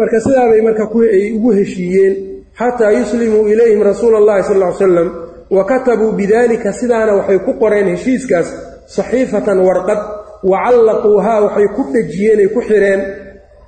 marka 0.00 0.18
sidaabay 0.24 0.60
marka 0.66 0.84
ay 1.16 1.32
ugu 1.36 1.50
heshiiyeen 1.58 2.14
xataa 2.58 2.90
yuslimuu 2.98 3.44
ilayhim 3.52 3.82
rasuula 3.88 4.16
allahi 4.22 4.42
sal 4.48 4.58
ly 4.62 4.72
slam 4.78 5.08
wa 5.56 5.62
katabuu 5.70 6.12
bidalika 6.18 6.72
sidaana 6.72 7.12
waxay 7.18 7.38
ku 7.46 7.52
qoreen 7.62 7.86
heshiiskaas 7.94 8.48
saxiifatan 8.96 9.58
warqad 9.68 10.00
wa 10.50 10.56
callaquuhaa 10.64 11.38
waxay 11.46 11.68
ku 11.76 11.82
dhejiyeen 11.94 12.38
ay 12.44 12.48
ku 12.54 12.60
xireen 12.68 13.00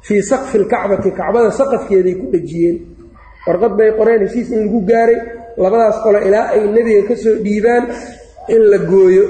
fii 0.07 0.23
saqfi 0.31 0.57
lkacbati 0.63 1.11
kacbada 1.19 1.51
saqafkeeday 1.61 2.15
ku 2.21 2.27
dhejiyeen. 2.35 2.77
Warqad 3.47 3.73
bay 3.79 3.91
qoreen 3.99 4.21
heshiis 4.27 4.49
in 4.55 4.61
lagu 4.67 4.81
gaaray 4.91 5.19
labadaas 5.63 5.97
qolo 6.05 6.19
ilaa 6.29 6.47
ay 6.55 6.61
nebiga 6.75 7.03
ka 7.09 7.15
soo 7.23 7.35
dhiibaan 7.45 7.85
in 8.49 8.63
la 8.71 8.79
gooyo 8.79 9.25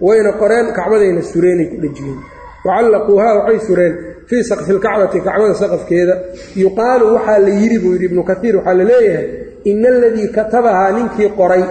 wayna 0.00 0.32
qoreen 0.40 0.72
kacbadayna 0.72 1.22
sureenay 1.22 1.66
ku 1.72 1.76
dhejiyeen 1.82 2.18
wa 2.64 2.70
callaquuhaa 2.76 3.34
waxay 3.38 3.58
sureen 3.68 3.94
fii 4.28 4.42
saqfi 4.50 4.72
lkacbati 4.72 5.20
kacbada 5.20 5.54
saqafkeeda. 5.54 6.14
Yuqaalu 6.56 7.14
waxaa 7.14 7.38
la 7.38 7.48
yidhi 7.60 7.78
buu 7.78 7.92
yidhi 7.92 8.04
ibnu 8.10 8.22
kaiir 8.24 8.56
waxaa 8.56 8.74
la 8.74 8.84
leeyahay 8.84 9.26
ina 9.64 9.88
aladii 9.88 10.28
katabahaa 10.36 10.90
ninkii 10.96 11.28
qoray 11.38 11.64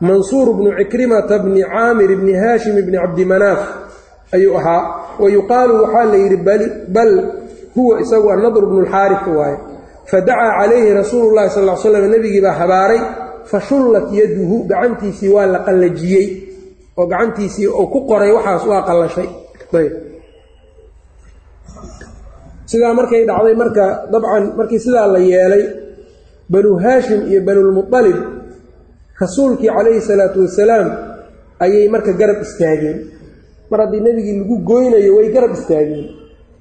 mansuur 0.00 0.48
bnu 0.58 0.70
cikrimata 0.78 1.38
bni 1.38 1.62
caamir 1.62 2.10
bni 2.20 2.32
haashim 2.42 2.74
bni 2.86 2.98
cabdimanaaf 2.98 3.60
ayuu 4.34 4.56
ahaa. 4.58 4.82
Wa 5.18 5.28
yuqaalu 5.30 5.74
waxaa 5.82 6.04
la 6.12 6.16
yidhi 6.16 6.36
bal 6.96 7.12
huwa 7.76 8.00
isagu 8.00 8.30
annadr 8.34 8.66
bnu 8.66 8.80
lxaarif 8.86 9.26
waaye. 9.38 9.56
Fadacaa 10.10 10.50
calayhi 10.60 10.92
rasuulu 10.94 11.34
llahi 11.36 11.50
sal 11.50 11.64
l 11.68 11.76
slam 11.76 12.04
nebigii 12.10 12.40
baa 12.40 12.52
habaaray 12.60 13.00
fashullat 13.50 14.06
yaduhu 14.18 14.56
gacantiisii 14.70 15.30
waa 15.36 15.46
la 15.54 15.58
qallajiyey 15.66 16.26
oo 16.98 17.06
gacantiisii 17.12 17.66
uu 17.68 17.86
ku 17.92 17.98
qoray 18.08 18.30
waxaas 18.36 18.62
waa 18.70 18.82
qallashay. 18.88 19.28
Sidaa 22.70 22.94
markay 22.98 23.22
dhacday 23.28 23.54
marka 23.62 23.86
dabcan 24.12 24.44
markii 24.58 24.80
sidaa 24.84 25.06
la 25.14 25.18
yeelay 25.30 25.64
banu 26.52 26.70
haashim 26.84 27.20
iyo 27.30 27.40
banulmualib 27.46 28.18
rasuulkii 29.20 29.68
calayhi 29.76 30.00
salaatu 30.08 30.38
wasalaam 30.46 30.88
ayay 31.64 31.86
marka 31.94 32.12
garab 32.20 32.40
istaageen. 32.46 32.98
Mar 33.70 33.80
haddii 33.84 34.00
nebigii 34.06 34.36
lagu 34.40 34.56
goynayo 34.68 35.10
way 35.16 35.28
garab 35.34 35.52
istaageen. 35.58 36.06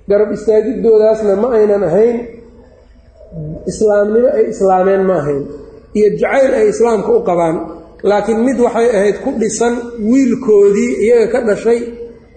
Garab 0.10 0.30
istaagidoodaasna 0.38 1.34
ma 1.42 1.48
aynan 1.58 1.84
ahayn 1.90 2.18
islaamnimo 3.72 4.28
ay 4.38 4.44
islaameen 4.54 5.02
ma 5.10 5.16
ahayn 5.24 5.44
iyo 5.98 6.08
jacayl 6.22 6.52
ay 6.60 6.66
islaamka 6.74 7.10
u 7.18 7.22
qabaan 7.30 7.56
laakiin 8.10 8.40
mid 8.48 8.58
waxay 8.66 8.88
ahayd 8.98 9.18
ku 9.24 9.30
dhisan 9.42 9.74
wiilkoodii 10.12 10.92
iyaga 11.06 11.28
ka 11.34 11.40
dhashay 11.48 11.80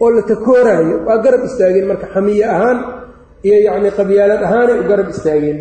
oo 0.02 0.08
la 0.16 0.22
takooraayo 0.30 0.96
waa 1.06 1.18
garab 1.24 1.42
istaageen 1.48 1.86
marka 1.90 2.06
xamiye 2.14 2.44
ahaan 2.54 2.78
iyo 3.46 3.56
yacnii 3.66 3.92
qabyaalad 3.98 4.40
ahaanay 4.46 4.76
u 4.82 4.84
garab 4.90 5.08
istaageen. 5.14 5.58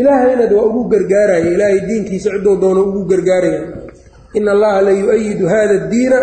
Ilaahaynad 0.00 0.50
waa 0.56 0.66
ugu 0.70 0.82
gargaaraya 0.92 1.48
ilaahay 1.54 1.80
diinkiisa 1.88 2.28
ciddou 2.34 2.54
doono 2.62 2.80
ugu 2.88 3.00
gargaaraya 3.10 3.60
ina 4.38 4.50
allaha 4.56 4.80
la 4.86 4.92
yu-ayidu 5.00 5.44
hada 5.52 5.74
addiina 5.80 6.18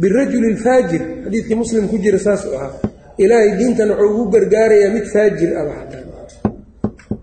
birajuli 0.00 0.48
lfaajir 0.56 1.02
xadiidkii 1.24 1.56
muslim 1.62 1.84
ku 1.90 1.96
jira 2.04 2.18
saasuu 2.26 2.52
ahaa. 2.58 2.72
Ilaahay 3.22 3.50
diintan 3.58 3.88
wuxuu 3.90 4.10
ugu 4.14 4.24
gargaarayaa 4.34 4.90
mid 4.96 5.06
faajir 5.14 5.50
aba 5.60 5.72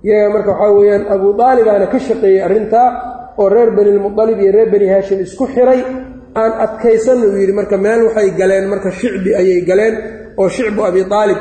iyaga 0.06 0.30
marka 0.36 0.52
waxaa 0.52 0.72
weeyaan 0.78 1.04
abuu 1.14 1.34
daalibaana 1.41 1.86
ka 1.93 1.99
shaqeeyey 2.08 2.39
arrintaa 2.47 2.88
oo 3.41 3.47
reer 3.56 3.70
bani 3.78 3.91
lmualib 3.97 4.38
iyo 4.43 4.52
reer 4.58 4.70
bani 4.74 4.88
haashim 4.93 5.20
isku 5.26 5.45
xiray 5.54 5.80
aan 6.41 6.52
adkaysanna 6.66 7.26
uu 7.32 7.38
yidhi 7.41 7.54
marka 7.60 7.76
meel 7.86 8.02
waxay 8.08 8.30
galeen 8.39 8.66
marka 8.74 8.89
shicbi 8.99 9.30
ayay 9.39 9.62
galeen 9.70 9.95
oo 10.41 10.47
shicbu 10.56 10.82
abi 10.89 11.02
aalib 11.20 11.39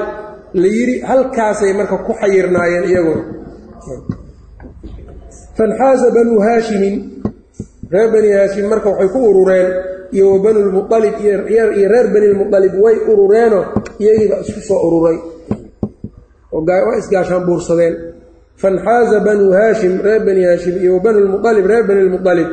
la 0.63 0.69
yidhi 0.77 0.95
halkaasay 1.11 1.73
marka 1.81 1.97
ku 2.07 2.13
xayirnaayeen 2.21 2.85
iyaguna 2.91 3.23
fanxaasa 5.57 6.07
banuu 6.17 6.41
haashimin 6.47 6.95
reer 7.93 8.09
bani 8.15 8.29
haashim 8.39 8.67
marka 8.73 8.89
waxay 8.93 9.09
ku 9.15 9.19
urureen 9.31 9.69
iyo 10.17 10.25
wa 10.33 10.39
banulmualib 10.45 11.15
iyo 11.25 11.35
reer 11.93 12.07
bani 12.15 12.27
lmualib 12.35 12.75
way 12.85 12.97
urureenoo 13.13 13.65
iyagiiba 14.03 14.37
isku 14.45 14.61
soo 14.69 14.81
ururay. 14.87 15.19
Waa 16.53 16.97
isgaashaan 17.01 17.45
buursadeen 17.47 17.95
fanxaaza 18.61 19.21
banuu 19.27 19.53
haashim 19.53 20.01
reer 20.05 20.21
bani 20.27 20.43
haashim 20.45 20.77
iyo 20.83 21.01
banulmualib 21.01 21.67
reer 21.67 21.85
bani 21.89 22.01
lmualib 22.09 22.49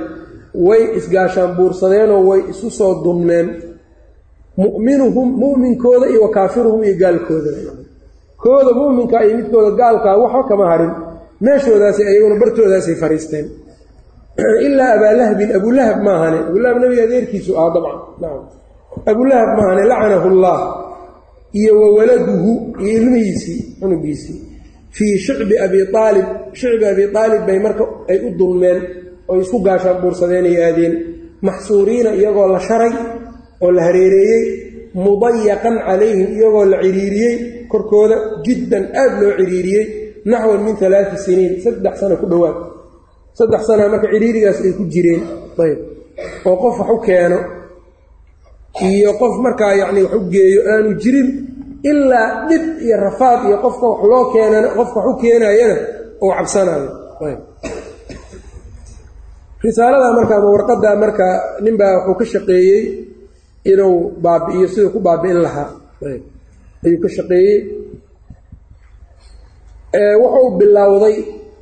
way 0.67 0.81
isgaashaan 0.97 1.55
buursadeenoo 1.57 2.21
way 2.29 2.41
isu 2.51 2.71
soo 2.71 3.03
dumneen. 3.03 3.47
mu'minuhum 4.57 5.27
mu'minkooda 5.43 6.07
iyo 6.09 6.21
wa 6.25 6.29
kaafiruhum 6.31 6.83
iyo 6.83 6.95
gaalkooda. 7.01 7.51
kooda 8.37 8.71
mu'minka 8.73 9.25
iyo 9.25 9.37
midkooda 9.37 9.71
gaalkaa 9.79 10.17
waxba 10.17 10.43
kama 10.49 10.65
harin. 10.71 10.91
meeshoodaasay 11.41 12.07
ayaguna 12.07 12.35
bartoodaasay 12.41 12.95
fariisteen. 12.95 13.45
ilaa 14.65 14.91
abaalahbin 14.97 15.49
abulahab 15.59 15.97
maahane 16.07 16.39
abulahab 16.49 16.77
nabiga 16.81 17.03
adeerkiisu 17.03 17.51
ah 17.59 17.69
dabcan. 17.75 17.99
Abulahab 19.11 19.49
maahane 19.57 19.83
lacanahu 19.91 20.27
allah 20.33 20.59
iyo 21.53 21.73
wa 21.81 21.87
waladuhu 21.97 22.51
iyo 22.81 22.91
ilmihiisii 23.01 23.59
cunugiisii 23.79 24.46
fii 24.97 25.15
shicbi 25.25 25.55
abi 25.65 25.79
aalib 26.03 26.27
shicbi 26.59 26.85
abi 26.93 27.03
aalib 27.21 27.41
bay 27.47 27.59
marka 27.65 27.83
ay 28.11 28.17
u 28.27 28.29
dulmeen 28.39 28.79
oy 29.31 29.39
isku 29.43 29.57
gaashaan 29.67 29.97
buursadeenay 30.01 30.55
aadeen. 30.67 30.93
Maxsuuriina 31.47 32.11
iyagoo 32.19 32.47
la 32.55 32.59
sharay 32.67 32.93
oo 33.63 33.71
la 33.75 33.81
hareereeyey 33.87 34.43
mudayaqan 35.05 35.75
calayhim 35.87 36.29
iyagoo 36.37 36.65
la 36.71 36.77
ciriiriyey 36.83 37.35
korkooda 37.71 38.15
jiddan 38.45 38.83
aad 39.01 39.13
loo 39.21 39.31
ciriiriyey 39.39 39.85
naxwan 40.31 40.61
min 40.65 40.75
alaai 40.87 41.17
siniin 41.25 41.53
saddex 41.63 41.93
sano 41.99 42.15
ku 42.21 42.25
dhowaad 42.31 42.57
saddex 43.37 43.61
sanaa 43.69 43.89
marka 43.93 44.07
ciriirigaas 44.13 44.57
ay 44.65 44.73
ku 44.79 44.83
jireen. 44.93 45.21
Ayb. 45.63 45.79
Oo 46.47 46.55
qof 46.61 46.75
wax 46.79 46.89
u 46.95 46.97
keeno 47.07 47.39
iyo 48.89 49.11
qof 49.21 49.33
markaa 49.45 49.73
yacni 49.81 50.01
wax 50.05 50.13
u 50.19 50.21
geeyo 50.33 50.59
aanu 50.71 50.89
jirin 51.01 51.29
ilaa 51.89 52.27
dhib 52.49 52.63
iyo 52.85 52.95
rafaad 53.05 53.39
iyo 53.47 53.57
qofka 53.65 53.85
wax 53.91 54.01
loo 54.11 54.23
keenana 54.33 54.67
qofka 54.77 54.99
wax 54.99 55.07
u 55.11 55.13
keenayana 55.21 55.75
uu 56.23 56.31
cabsanayo 56.37 56.89
risaalada 59.63 60.09
marka 60.17 60.33
ama 60.37 60.47
warqaddaa 60.55 60.95
marka 61.03 61.25
ninbaa 61.65 61.93
wuxuu 62.07 62.15
ka 62.19 62.25
shaqeeyey 62.33 62.81
inuu 63.71 63.95
baabi'iyo 64.23 64.67
siduu 64.73 64.89
ku 64.95 64.99
baabi'in 65.07 65.39
lahaa. 65.45 65.69
Ayuu 66.85 66.99
ka 67.03 67.09
shaqeeyey. 67.17 67.57
Wuxuu 70.21 70.47
bilowday 70.59 71.15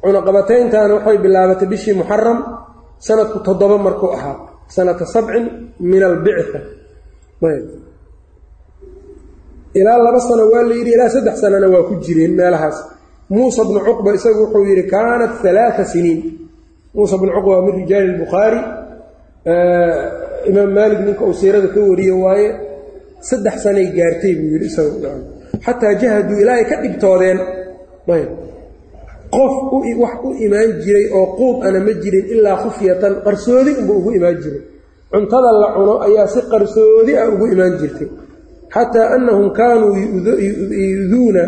cunaqabatayntaana 0.04 0.94
waxay 0.98 1.18
bilaabatay 1.24 1.68
bishii 1.72 1.96
muxaram 2.00 2.38
sanadku 3.08 3.38
toddoba 3.48 3.78
markuu 3.86 4.12
ahaa 4.18 4.36
sanata 4.76 5.06
sabcin 5.14 5.46
min 5.90 6.02
albictha 6.10 6.60
ayb 7.52 7.66
ilaa 9.80 9.98
laba 10.06 10.20
sano 10.28 10.44
waa 10.54 10.64
la 10.70 10.74
yidhi 10.80 10.92
ilaa 10.98 11.10
saddex 11.16 11.36
sanona 11.44 11.68
waa 11.74 11.84
ku 11.90 11.94
jireen 12.06 12.34
meelahaas. 12.40 12.78
Muusa 13.34 13.62
bnu 13.68 13.80
cuqba 13.88 14.10
isagu 14.18 14.40
wuxuu 14.44 14.64
yidhi 14.70 14.84
kaanat 14.94 15.34
alaaa 15.52 15.84
siniin. 15.94 16.20
Muusa 16.96 17.16
bnu 17.20 17.32
cuqba 17.36 17.50
waa 17.56 17.66
min 17.68 17.74
rijaali 17.82 18.08
lbukhaari 18.16 18.60
imaam 20.50 20.70
maalik 20.78 21.00
ninka 21.06 21.24
uu 21.28 21.34
siirada 21.40 21.68
ka 21.76 21.80
wariye 21.90 22.14
waaye 22.24 22.48
saddex 23.30 23.56
sanay 23.64 23.88
gaartay 23.98 24.34
buu 24.40 24.50
yidhi 24.54 24.66
isaga 24.72 25.12
xataa 25.66 25.94
jahaduu 26.02 26.38
ilaa 26.44 26.58
ay 26.62 26.66
ka 26.70 26.76
dhibtoodeen 26.84 27.40
qof 29.36 29.54
wax 30.04 30.16
u 30.28 30.30
imaan 30.46 30.70
jiray 30.84 31.06
oo 31.18 31.26
quud 31.40 31.58
ana 31.68 31.80
ma 31.86 31.94
jirin 32.04 32.26
ilaa 32.34 32.58
khufyatan 32.64 33.14
qarsoodi 33.26 33.72
unba 33.80 33.94
ugu 34.00 34.10
imaan 34.20 34.38
jiray. 34.44 34.62
Cuntada 35.12 35.52
la 35.62 35.68
cuno 35.76 35.94
ayaa 36.08 36.28
si 36.34 36.40
qarsoodi 36.52 37.12
ah 37.22 37.28
ugu 37.34 37.46
imaan 37.54 37.74
jirtay 37.82 38.08
xataa 38.74 39.08
annahum 39.16 39.48
kaanuu 39.58 39.94
yuduuna 40.98 41.44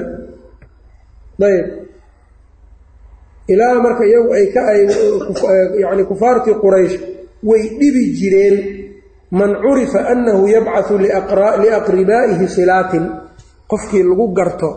ayb. 1.50 1.66
Ilaa 3.54 3.76
marka 3.86 4.04
iyagu 4.10 4.30
ay 4.38 4.46
ka 4.54 4.62
yani 5.84 6.04
kufaartii 6.10 6.56
quraysh 6.64 6.96
way 7.50 7.64
dhibi 7.80 8.04
jireen 8.20 8.56
man 9.32 9.52
curifa 9.64 10.00
annahu 10.12 10.44
yabcatu 10.56 10.94
liaqribaa'ihi 11.64 12.46
silaatin. 12.56 13.06
Qofkii 13.72 14.04
lagu 14.10 14.26
garto 14.38 14.70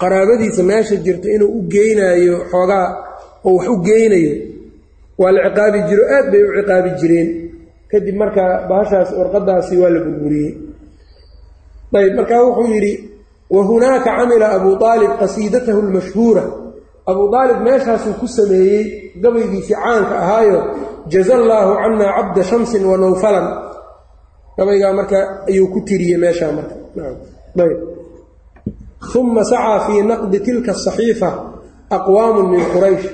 qaraabadiisa 0.00 0.62
meesha 0.62 0.96
jirta 1.04 1.28
inuu 1.36 1.50
u 1.58 1.60
geynaayo 1.74 2.36
xoogaa 2.50 2.86
oo 3.48 3.54
wax 3.56 3.66
u 3.68 3.76
geynayo 3.86 4.32
waa 5.20 5.32
la 5.34 5.40
ciqaabi 5.48 5.78
jiro 5.88 6.02
aad 6.16 6.26
bay 6.32 6.42
u 6.42 6.50
ciqaabi 6.58 6.90
jireen. 7.00 7.28
Kadib 7.90 8.16
marka 8.22 8.44
bahashaas 8.68 9.10
warqadaasi 9.18 9.74
waa 9.82 9.90
la 9.94 10.00
burburiyey 10.06 10.50
ayb 11.98 12.14
markaa 12.18 12.42
wuxuu 12.46 12.68
yidhi 12.74 12.92
wa 13.54 13.62
hunaaka 13.68 14.10
camila 14.18 14.46
abuu 14.56 14.76
aalib 14.90 15.12
qasiidatahu 15.20 15.80
lmashhuura 15.82 16.44
abuu 17.10 17.28
aalib 17.38 17.58
meeshaasuu 17.66 18.14
ku 18.20 18.26
sameeyey 18.28 18.84
gabaygiisii 19.22 19.74
caanka 19.82 20.14
ahaayo 20.22 20.60
jaza 21.12 21.34
allaahu 21.40 21.72
cannaa 21.82 22.12
cabda 22.16 22.42
shamsin 22.50 22.82
wa 22.90 22.96
nawfalan. 22.96 23.46
Gabaygaa 24.58 24.92
marka 24.98 25.18
ayuu 25.48 25.68
ku 25.72 25.80
tiriyey 25.88 26.18
meeshaa 26.24 26.52
marka. 26.52 26.74
Uma 29.14 29.44
sacaa 29.44 29.80
fii 29.86 30.02
naqdi 30.02 30.38
tilka 30.40 30.72
asaxiifa 30.72 31.30
aqwaamun 31.96 32.46
min 32.52 32.62
quraysh. 32.72 33.06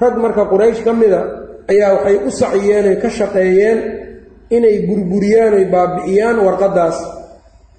Rag 0.00 0.14
marka 0.24 0.42
quraysh 0.52 0.80
ka 0.84 0.92
mida 0.92 1.20
ayaa 1.72 1.90
waxay 1.96 2.16
u 2.26 2.30
saciyeen 2.40 2.84
oy 2.90 2.96
ka 3.02 3.08
shaqeeyeen 3.18 3.78
inay 4.56 4.76
burburiyaan 4.86 5.54
oy 5.58 5.64
baabi'iyaan 5.74 6.36
warqaddaas 6.46 6.98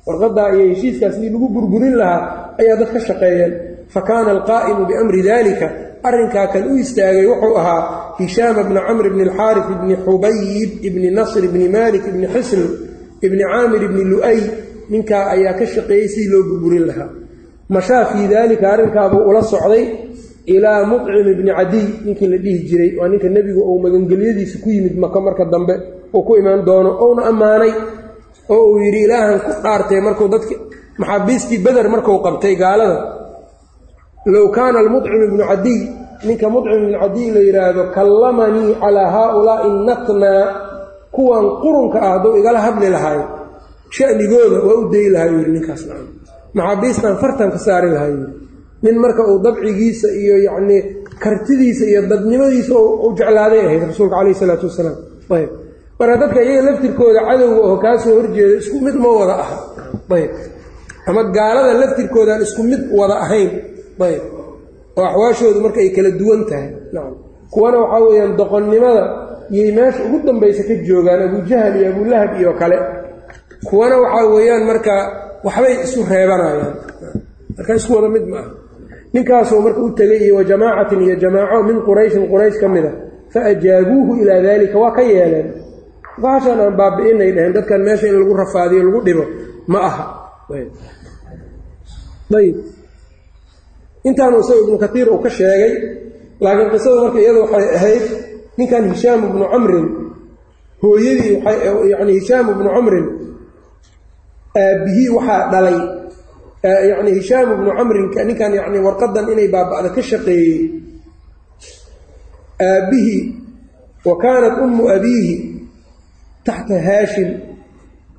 warqaddaa 0.07 0.49
iyo 0.55 0.65
heshiiskaas 0.73 1.13
sidii 1.15 1.31
lagu 1.35 1.47
burburin 1.55 1.95
lahaa 2.01 2.21
ayaa 2.61 2.77
dad 2.81 2.89
ka 2.95 2.99
shaqeeyeen. 3.07 3.51
Fa 3.93 4.01
kaana 4.07 4.29
alqaa'imu 4.35 4.81
biamri 4.89 5.21
dalika 5.29 5.67
arrinkaa 6.07 6.47
kan 6.53 6.63
u 6.71 6.77
istaagay 6.83 7.25
wuxuu 7.31 7.55
ahaa 7.61 7.81
hishaama 8.19 8.61
bna 8.69 8.81
camr 8.87 9.05
bni 9.13 9.23
alxaarif 9.27 9.65
ibni 9.75 9.95
xubayib 10.05 10.69
ibni 10.87 11.07
nasr 11.17 11.43
ibni 11.49 11.67
malik 11.77 12.03
ibni 12.11 12.27
xisn 12.33 12.61
ibni 13.25 13.43
caamir 13.51 13.81
ibni 13.87 14.03
lu'ay 14.11 14.39
ninkaa 14.91 15.23
ayaa 15.35 15.53
ka 15.59 15.65
shaqeeyey 15.73 16.07
sidii 16.13 16.31
loo 16.33 16.41
burburin 16.49 16.85
lahaa. 16.89 17.09
Mashaa 17.75 18.03
fii 18.11 18.27
daalika 18.33 18.65
arrinkaabuu 18.73 19.23
ula 19.29 19.41
socday? 19.53 19.83
Ilaa 20.55 20.83
mucim 20.91 21.27
ibni 21.33 21.51
cadiy 21.57 21.85
ninkii 22.05 22.27
la 22.31 22.37
dhihi 22.43 22.59
jiray 22.69 22.91
waa 22.99 23.07
ninka 23.11 23.27
nebigu 23.35 23.61
uu 23.69 23.79
magangelyadiisa 23.83 24.57
ku 24.63 24.69
yimid 24.75 24.95
maka 25.03 25.19
marka 25.25 25.45
dambe 25.53 25.75
uu 26.15 26.23
ku 26.27 26.31
imaan 26.41 26.61
doono 26.67 26.91
ouna 27.05 27.21
ammaanay 27.31 27.71
oo 28.49 28.63
uu 28.71 28.77
yidhi 28.85 28.99
ilaahan 29.05 29.39
ku 29.45 29.51
dhaartay 29.63 29.99
markuu 30.07 30.27
dadki 30.33 30.55
maxaabiistii 30.99 31.59
beder 31.65 31.87
markuu 31.93 32.17
qabtay 32.25 32.55
gaalada. 32.63 32.97
Low 34.33 34.47
kaana 34.55 34.77
almucim 34.83 35.21
ibnu 35.27 35.43
cadiy 35.51 35.79
ninka 36.27 36.47
mucim 36.53 36.71
ibnu 36.85 36.97
cadiy 37.03 37.27
la 37.35 37.41
yidhaahdo 37.47 37.81
kallamanii 37.95 38.71
calaa 38.81 39.09
haaulaai 39.15 39.71
natnaa 39.87 40.43
kuwan 41.15 41.45
qurunka 41.63 41.97
ah 42.05 42.09
hadduu 42.13 42.37
igala 42.39 42.59
hadli 42.65 42.87
lahaayo 42.95 43.25
shanigooda 43.95 44.57
waa 44.67 44.77
u 44.81 44.83
dayi 44.93 45.07
lahaa 45.15 45.29
yidhi 45.37 45.51
ninkaas 45.55 45.81
maxaabiistan 46.57 47.13
fartan 47.21 47.49
ka 47.55 47.59
saari 47.65 47.89
lahaa 47.95 48.09
yidhi. 48.13 48.27
Nin 48.83 48.95
marka 49.03 49.21
uu 49.31 49.39
dabcigiisa 49.45 50.07
iyo 50.21 50.35
yacnii 50.47 50.81
kartidiisa 51.23 51.83
iyo 51.91 52.01
dadnimadiisa 52.11 52.73
u 53.05 53.07
jeclaaday 53.17 53.61
ahayd 53.67 53.83
rasuulka 53.91 54.15
calayhi 54.17 54.35
isalaatu 54.37 54.65
wasalaam. 54.69 54.97
Ayb 55.37 55.49
marka 56.03 56.15
dadka 56.23 56.39
iyaga 56.43 56.61
laftirkooda 56.69 57.19
cadowga 57.27 57.59
oo 57.67 57.75
kaa 57.83 57.95
soo 58.03 58.13
horjeeda 58.19 58.55
isku 58.61 58.77
mid 58.85 58.95
ma 59.03 59.09
wada 59.19 59.35
aha. 59.43 59.57
Ayb. 60.15 60.31
Ama 61.09 61.21
gaalada 61.35 61.73
laftirkoodaan 61.81 62.41
isku 62.47 62.61
mid 62.71 62.81
wada 62.97 63.15
ahayn. 63.25 63.49
Ayb. 64.07 64.23
Oo 64.97 65.03
axwaashoodu 65.09 65.59
marka 65.65 65.79
ay 65.83 65.89
kala 65.95 66.11
duwan 66.19 66.41
tahay. 66.49 66.67
Nacam 66.93 67.13
kuwana 67.53 67.77
waxaa 67.83 68.01
weeyaan 68.05 68.31
doqonnimada 68.39 69.03
iyay 69.55 69.71
meesha 69.77 70.01
ugu 70.07 70.17
dambaysa 70.27 70.61
ka 70.67 70.73
joogaan 70.87 71.21
abujahal 71.27 71.73
iyo 71.79 71.87
abulahab 71.93 72.31
iyo 72.41 72.51
kale. 72.59 72.77
Kuwana 73.67 73.95
waxaa 74.03 74.25
weeyaan 74.35 74.63
marka 74.69 74.93
waxbay 75.45 75.73
isu 75.85 75.99
reebanayaan. 76.11 76.73
Marka 77.57 77.71
isku 77.79 77.91
wada 77.97 78.09
mid 78.15 78.25
ma 78.31 78.37
ah 78.43 78.47
ninkaasoo 79.13 79.59
marka 79.65 79.79
u 79.85 79.89
tegay 79.97 80.19
iyo 80.25 80.33
wa 80.39 80.43
jamaacatin 80.49 80.99
iyo 81.05 81.15
jamaaco 81.23 81.57
min 81.69 81.77
qurayshin 81.87 82.23
quraysh 82.31 82.57
ka 82.61 82.67
mid 82.75 82.85
a 82.85 82.91
fa 83.33 83.39
ajaabuuhu 83.51 84.11
ilaa 84.21 84.41
daalika 84.45 84.77
waa 84.83 84.91
ka 84.97 85.01
yeeleen 85.11 85.47
bahashaan 86.21 86.59
aan 86.63 86.75
baabi'inay 86.79 87.29
dheheen 87.35 87.53
dadkan 87.57 87.81
meesha 87.85 88.07
in 88.09 88.15
lagu 88.21 88.33
rafaadiyo 88.41 88.81
lagu 88.87 88.99
dhibo 89.07 89.23
ma 89.71 89.79
aha. 89.89 90.03
Ayb. 92.33 92.55
Intaanu 94.07 94.37
isaga 94.43 94.61
ibnu 94.65 94.77
katiir 94.83 95.07
uu 95.13 95.21
ka 95.23 95.29
sheegay 95.29 95.73
laakiin 96.43 96.69
qisadu 96.73 96.97
marka 97.07 97.19
iyada 97.23 97.39
waxay 97.45 97.65
ahayd 97.77 98.03
ninkan 98.57 98.83
hishaam 98.91 99.19
ibnu 99.29 99.45
camrin 99.53 99.87
hooyadii 100.83 101.35
yani 101.93 102.11
hishaam 102.19 102.45
ibnu 102.53 102.69
camrin 102.75 103.05
aabbihii 104.63 105.09
waxaa 105.15 105.41
dhalay. 105.53 105.77
Yani 106.91 107.11
hishaam 107.17 107.47
ibnu 107.55 107.69
camrin 107.77 108.05
ninkan 108.27 108.51
yani 108.59 108.77
warqadan 108.85 109.25
inay 109.33 109.47
baaba'da 109.53 109.89
ka 109.95 110.01
shaqeeyey 110.09 110.57
aabbihii 112.59 113.21
wa 114.05 114.13
kaanat 114.23 114.55
ummu 114.65 114.83
abiihi 114.95 115.33
taxta 116.47 116.75
haashim 116.87 117.29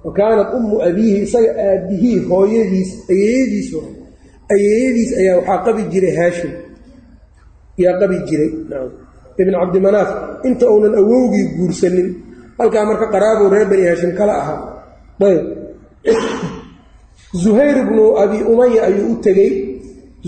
wa 0.05 0.11
kaanat 0.19 0.49
ummu 0.59 0.77
abiihi 0.89 1.19
isaga 1.27 1.51
aabbihii 1.67 2.19
hooyadiis 2.31 2.91
ayeeyadiis 3.13 3.69
ayeeyadiis 4.55 5.11
ayaa 5.21 5.37
waxaa 5.41 5.59
qabi 5.67 5.83
jiray 5.93 6.15
haashim. 6.21 6.53
Yaa 7.83 7.95
qabi 8.01 8.17
jiray. 8.29 8.51
Ibn 9.41 9.53
cabdimanaaf 9.61 10.11
inta 10.49 10.65
uunan 10.73 10.95
awowgii 11.01 11.47
guursanin 11.57 12.09
halkaa 12.59 12.85
marka 12.89 13.07
qaraabuu 13.15 13.49
reer 13.55 13.67
bani 13.71 13.85
haashim 13.89 14.13
kala 14.19 14.35
ahaa. 14.43 14.59
Ayb 15.29 15.43
zuhayr 17.43 17.77
ibnu 17.85 18.05
abi 18.23 18.39
umaya 18.53 18.81
ayuu 18.89 19.13
u 19.13 19.17
tegey. 19.25 19.51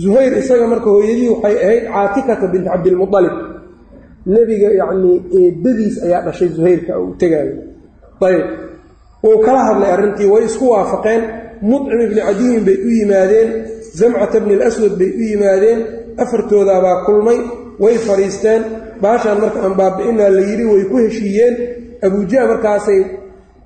Zuhayr 0.03 0.33
isaga 0.41 0.65
marka 0.71 0.89
hooyadii 0.95 1.29
waxay 1.33 1.55
ahayd 1.65 1.83
caatikata 1.93 2.45
bint 2.53 2.65
cabdilmualib 2.71 3.35
nebiga 4.33 4.69
yacnii 4.81 5.15
eedadiis 5.39 5.95
ayaa 6.05 6.21
dhashay 6.25 6.49
zuhayrka 6.57 6.93
u 7.03 7.15
tegaayo 7.21 7.55
ayb 8.21 8.45
wuu 9.23 9.37
kala 9.45 9.61
hadlay 9.67 9.91
arrintii 9.95 10.29
way 10.33 10.43
isku 10.45 10.65
waafaqeen. 10.73 11.21
Mucim 11.61 11.99
ibni 12.05 12.21
cadiyin 12.21 12.63
bay 12.67 12.77
u 12.87 12.89
yimaadeen 12.99 13.49
zamcata 13.99 14.39
bni 14.39 14.53
alaswad 14.57 14.93
bay 14.99 15.09
u 15.09 15.23
yimaadeen 15.31 15.79
afartoodaabaa 16.23 17.05
kulmay 17.05 17.39
way 17.83 17.95
fadhiisteen. 18.07 18.61
Baashaan 19.01 19.39
marka 19.41 19.59
aan 19.65 19.73
baabi'inaa 19.79 20.29
la 20.35 20.41
yidhi 20.49 20.65
way 20.71 20.83
ku 20.89 20.95
heshiiyeen. 21.03 21.55
Abujaha 22.05 22.45
markaasay 22.51 22.99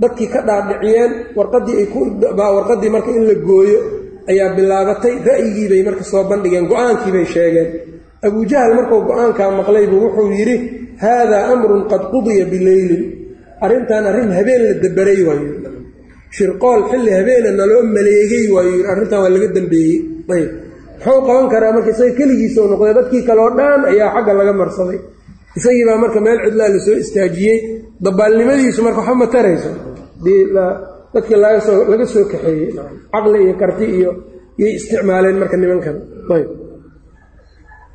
dadkii 0.01 0.27
ka 0.33 0.39
dhaadhiciyeen 0.47 1.11
warqaddii 1.37 1.77
ay 1.81 1.87
warqaddii 2.57 2.89
marka 2.95 3.11
in 3.17 3.23
la 3.29 3.35
gooyo 3.47 3.79
ayaa 4.31 4.49
bilaabatay. 4.57 5.13
Ra'yigii 5.27 5.67
bay 5.71 5.81
marka 5.87 6.03
soo 6.03 6.23
bandhigeen 6.29 6.65
go'aankii 6.71 7.11
bay 7.15 7.25
sheegeen. 7.25 7.69
Abujahal 8.27 8.73
markuu 8.77 9.01
go'aankaa 9.09 9.51
maqlaybu 9.59 9.95
wuxuu 10.03 10.29
yidhi 10.37 10.57
haadaa 11.03 11.43
amrun 11.53 11.83
qad 11.91 12.03
qudiya 12.13 12.45
bileylin 12.51 13.03
arrintan 13.65 14.03
arrin 14.09 14.29
habeen 14.37 14.61
la 14.67 14.73
dabaray 14.83 15.19
waayo 15.27 15.49
shirqool 16.37 16.81
xilli 16.91 17.11
habeena 17.17 17.49
naloo 17.59 17.81
maleegay 17.95 18.45
waayo 18.55 18.71
yidhi 18.77 18.89
arrintan 18.93 19.19
waa 19.23 19.31
laga 19.35 19.47
dambeeyey. 19.57 19.97
Ayb. 20.35 20.49
Muxuu 21.03 21.19
qaban 21.27 21.45
karaa 21.53 21.71
marka 21.75 21.89
isaga 21.95 22.13
keligiisoo 22.19 22.65
noqday 22.71 22.93
dadkii 22.99 23.23
kale 23.27 23.41
oo 23.45 23.51
dhan 23.59 23.81
ayaa 23.91 24.09
xagga 24.15 24.33
laga 24.39 24.53
marsaday. 24.61 24.99
Isagii 25.57 25.85
baa 25.89 25.97
marka 26.03 26.19
meel 26.25 26.37
cidlaa 26.45 26.69
la 26.73 26.79
soo 26.85 26.95
istaajiyey 27.03 27.57
dabaalnimadiisu 28.05 28.79
marka 28.87 28.99
waxba 29.01 29.15
ma 29.21 29.27
tarayso. 29.35 29.71
Dadkii 31.13 31.37
laga 31.43 32.05
soo 32.13 32.25
kaxeeyey 32.31 32.69
caqli 33.13 33.37
iyo 33.45 33.53
karti 33.61 33.85
iyo 33.97 34.11
yay 34.61 34.71
isticmaaleen 34.79 35.37
marka 35.41 35.55
nimankan. 35.61 35.95
Ayb. 36.35 36.49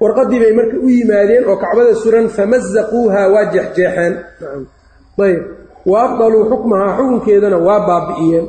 Warqadii 0.02 0.38
bay 0.42 0.52
marka 0.58 0.76
u 0.86 0.88
yimaadeen 0.96 1.44
oo 1.50 1.56
kacbada 1.62 1.92
suran 2.02 2.26
famazaquuha 2.36 3.22
waa 3.34 3.44
jeexjeexeen 3.52 4.14
ayb. 5.24 5.42
Wa 5.86 5.96
abdaluu 6.06 6.44
xukmahaa 6.50 6.96
xukunkeedana 6.98 7.58
waa 7.66 7.80
baabi'iyeen. 7.88 8.46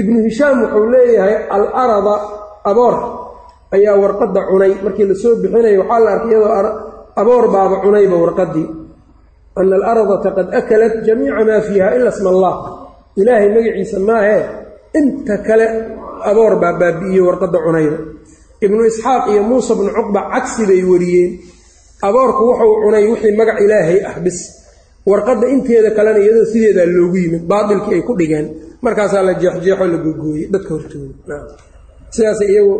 Ibnu 0.00 0.18
hishaam 0.26 0.56
wuxuu 0.62 0.86
leeyahay 0.92 1.36
al-arada 1.56 2.14
aboor 2.70 2.94
ayaa 3.74 3.96
warqadda 4.02 4.40
cunay. 4.50 4.72
Markii 4.84 5.06
la 5.10 5.14
soo 5.14 5.34
bixinayo 5.42 5.80
waxaa 5.86 6.00
la 6.04 6.10
arkay 6.14 6.30
iyadoo 6.30 6.70
aboor 7.20 7.44
baaba 7.54 7.76
cunayba 7.84 8.16
warqaddii 8.24 8.68
ana 9.56 9.74
alardata 9.76 10.30
qad 10.36 10.46
akalat 10.58 10.94
jamiica 11.06 11.42
maa 11.48 11.60
fiiha 11.66 11.88
ila 11.96 12.10
sma 12.18 12.30
allah. 12.34 12.54
Ilaahay 13.20 13.48
magaciisa 13.56 13.98
maahee 14.08 14.42
inta 14.98 15.34
kale 15.46 15.66
aboor 16.30 16.52
baa 16.62 16.74
baabi'iyey 16.80 17.22
warqadda 17.28 17.58
cunayda. 17.66 17.98
Ibnu 18.64 18.80
isxaaq 18.90 19.24
iyo 19.32 19.42
muusa 19.48 19.72
bnu 19.78 19.90
cuqba 19.96 20.20
cagsi 20.34 20.62
bay 20.68 20.82
wariyeen. 20.84 21.30
Aboorku 22.02 22.42
wuxuu 22.52 22.74
cunay 22.84 23.04
wixii 23.10 23.36
magac 23.38 23.58
ilaahay 23.64 23.98
ah 24.04 24.18
bis 24.24 24.38
warqadda 25.10 25.46
inteeda 25.54 25.90
kalena 25.96 26.18
iyadoo 26.24 26.46
sideedaa 26.52 26.86
loogu 26.94 27.16
yimid 27.22 27.42
baatilkii 27.52 27.94
ay 27.98 28.02
ku 28.08 28.12
dhigeen 28.20 28.46
markaasaa 28.84 29.22
la 29.28 29.32
jeexjeexo 29.42 29.84
la 29.92 29.98
googooyey 30.04 30.46
dadka 30.54 30.70
hortooda. 30.74 31.36
Sidaasay 32.14 32.48
iyagu 32.52 32.74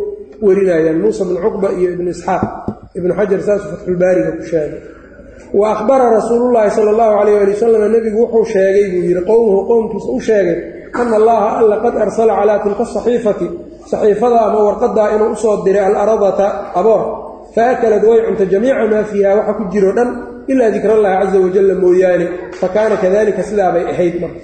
warinayaan 0.45 0.99
muusa 1.03 1.23
bnu 1.27 1.39
cuqba 1.45 1.67
iyo 1.79 1.89
ibnu 1.95 2.09
isxaaq. 2.15 2.43
Ibnu 2.97 3.11
xajar 3.19 3.39
saasuu 3.47 3.69
fatxulbaariga 3.73 4.31
ku 4.37 4.43
sheegay. 4.51 4.81
Wa 5.59 5.65
akhbara 5.75 6.05
rasuulullaahi 6.17 6.69
sala 6.77 6.89
allahu 6.93 7.13
calayh 7.19 7.35
ali 7.43 7.51
wasalam 7.55 7.81
nebigu 7.95 8.17
wuxuu 8.23 8.45
sheegay 8.53 8.85
buu 8.91 9.01
yidhi 9.07 9.21
qowmuhu 9.29 9.59
qowmkiisa 9.69 10.09
u 10.17 10.19
sheegay 10.29 10.57
ana 10.99 11.15
allaha 11.21 11.47
alla 11.61 11.75
qad 11.83 11.93
arsala 12.05 12.33
calaa 12.39 12.59
tilka 12.63 12.83
saxiifati 12.95 13.47
saxiifada 13.91 14.37
ama 14.47 14.59
warqadaa 14.67 15.07
inuu 15.15 15.31
u 15.31 15.35
soo 15.43 15.55
diray 15.65 15.85
alaradata 15.89 16.47
aboor 16.79 17.01
fa 17.55 17.63
akalad 17.73 18.03
way 18.09 18.19
cunta 18.27 18.45
jamiica 18.53 18.83
maa 18.91 19.03
fiiha 19.11 19.31
waxa 19.39 19.53
ku 19.59 19.63
jiro 19.71 19.91
dhan 19.97 20.09
ilaa 20.51 20.69
dikrallahi 20.75 21.15
caza 21.21 21.37
wajalla 21.45 21.73
mooyaane 21.83 22.25
fa 22.59 22.67
kaana 22.75 22.95
kadalika 23.03 23.41
sidaabay 23.49 23.83
ahayd 23.93 24.15
marka 24.23 24.39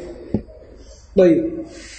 ayb 1.25 1.39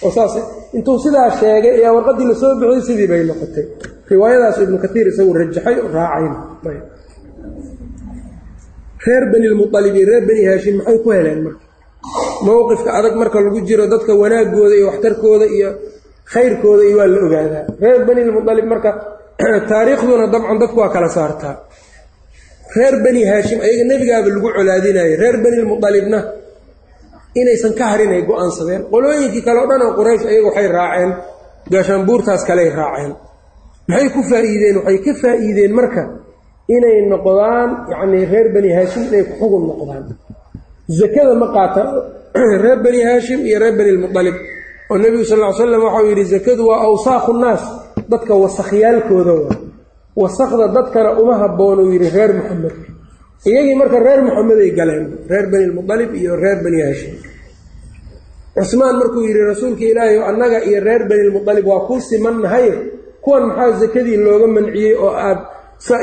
oo 0.05 0.11
saas 0.17 0.33
intuu 0.77 0.97
sidaa 1.05 1.29
sheegay 1.39 1.73
ayaa 1.79 1.91
warqaddii 1.97 2.27
la 2.31 2.35
soo 2.41 2.51
bixiyey 2.61 2.83
sidii 2.89 3.07
bay 3.11 3.21
noqotay 3.29 3.65
riwaayadaas 4.11 4.57
ibnu 4.65 4.77
kaiir 4.83 5.07
isagu 5.11 5.31
rajaxay 5.39 5.75
raacayna 5.95 6.37
reer 9.05 9.23
bani 9.31 9.47
lmualib 9.53 9.95
reer 10.09 10.23
bani 10.29 10.41
haashim 10.49 10.75
maxay 10.79 10.97
ku 11.03 11.09
heleen 11.17 11.39
marka 11.45 11.63
mowqifka 12.47 12.89
adag 12.99 13.13
marka 13.21 13.37
lagu 13.45 13.59
jiro 13.67 13.85
dadka 13.93 14.11
wanaagooda 14.21 14.75
iyo 14.79 14.85
waxtarkooda 14.91 15.45
iyo 15.57 15.69
khayrkooda 16.33 16.83
iyo 16.89 16.95
waa 16.99 17.09
la 17.13 17.19
ogaadaa 17.27 17.63
reer 17.83 17.99
bani 18.07 18.21
lmualib 18.29 18.65
marka 18.73 18.89
taariikhduna 19.71 20.25
dabcan 20.33 20.57
dadku 20.63 20.77
waa 20.83 20.91
kala 20.95 21.09
saartaa 21.17 21.53
reer 22.77 22.95
bani 23.03 23.21
haashim 23.31 23.59
ayaga 23.65 23.83
nebigaaba 23.91 24.29
lagu 24.35 24.49
colaadinayay 24.57 25.15
reer 25.21 25.37
bani 25.43 25.57
lmualibna 25.63 26.19
inaysan 27.35 27.73
ka 27.79 27.85
harin 27.91 28.11
ay 28.15 28.23
go'aansadeen 28.29 28.81
qolooyinkii 28.91 29.43
kale 29.47 29.59
o 29.63 29.67
dhan 29.69 29.81
oo 29.85 29.93
quraysh 29.99 30.25
ayaga 30.29 30.47
waxay 30.47 30.67
raaceen 30.67 31.11
gaashaanbuurtaas 31.71 32.43
kaley 32.47 32.69
raaceen. 32.69 33.13
Maxay 33.87 34.09
ku 34.15 34.21
faa'iideen 34.29 34.75
waxay 34.79 34.97
ka 35.05 35.11
faa'iideen 35.21 35.73
marka 35.79 36.03
inay 36.75 36.97
noqdaan 37.11 37.69
yacnii 37.91 38.25
reer 38.31 38.47
bani 38.55 38.69
haashim 38.77 39.03
inay 39.09 39.23
ku 39.29 39.33
xugun 39.39 39.63
noqdaan. 39.69 40.03
Zakada 40.99 41.33
ma 41.41 41.47
qaata 41.55 41.83
reer 42.63 42.79
bani 42.85 42.99
haashim 43.07 43.39
iyo 43.47 43.57
reer 43.59 43.75
bani 43.79 43.91
lmualib 43.97 44.35
oo 44.89 44.97
nebigu 44.97 45.25
sal 45.25 45.39
ll 45.39 45.47
ly 45.49 45.53
slam 45.57 45.81
waxau 45.87 46.05
yidhi 46.09 46.25
zakadu 46.25 46.61
waa 46.69 46.79
awsaaqu 46.87 47.31
nnaas 47.33 47.63
dadka 48.11 48.33
wasakyaalkooda 48.43 49.33
waa 49.33 49.64
wasakda 50.15 50.67
dadkana 50.67 51.19
uma 51.21 51.37
habboonuu 51.37 51.91
yidhi 51.93 52.09
reer 52.09 52.33
muxamed 52.33 52.75
iyagii 53.45 53.75
marka 53.75 53.99
reer 53.99 54.21
muxameday 54.23 54.71
galeen 54.71 55.05
reer 55.29 55.45
bani 55.51 55.65
lmualib 55.65 56.15
iyo 56.15 56.35
reer 56.35 56.63
bani 56.63 56.81
haashim 56.81 57.15
cusmaan 58.55 58.95
markuu 58.97 59.23
yidhi 59.27 59.41
rasuulka 59.51 59.83
ilaahay 59.91 60.17
annaga 60.23 60.63
iyo 60.63 60.79
reer 60.87 61.03
bani 61.09 61.23
lmualib 61.29 61.67
waa 61.67 61.85
kuu 61.87 61.99
simannahay 61.99 62.71
kuwan 63.21 63.43
maxaa 63.47 63.79
sakadii 63.79 64.17
looga 64.17 64.47
manciyey 64.47 64.95
oo 64.95 65.11
aad 65.11 65.39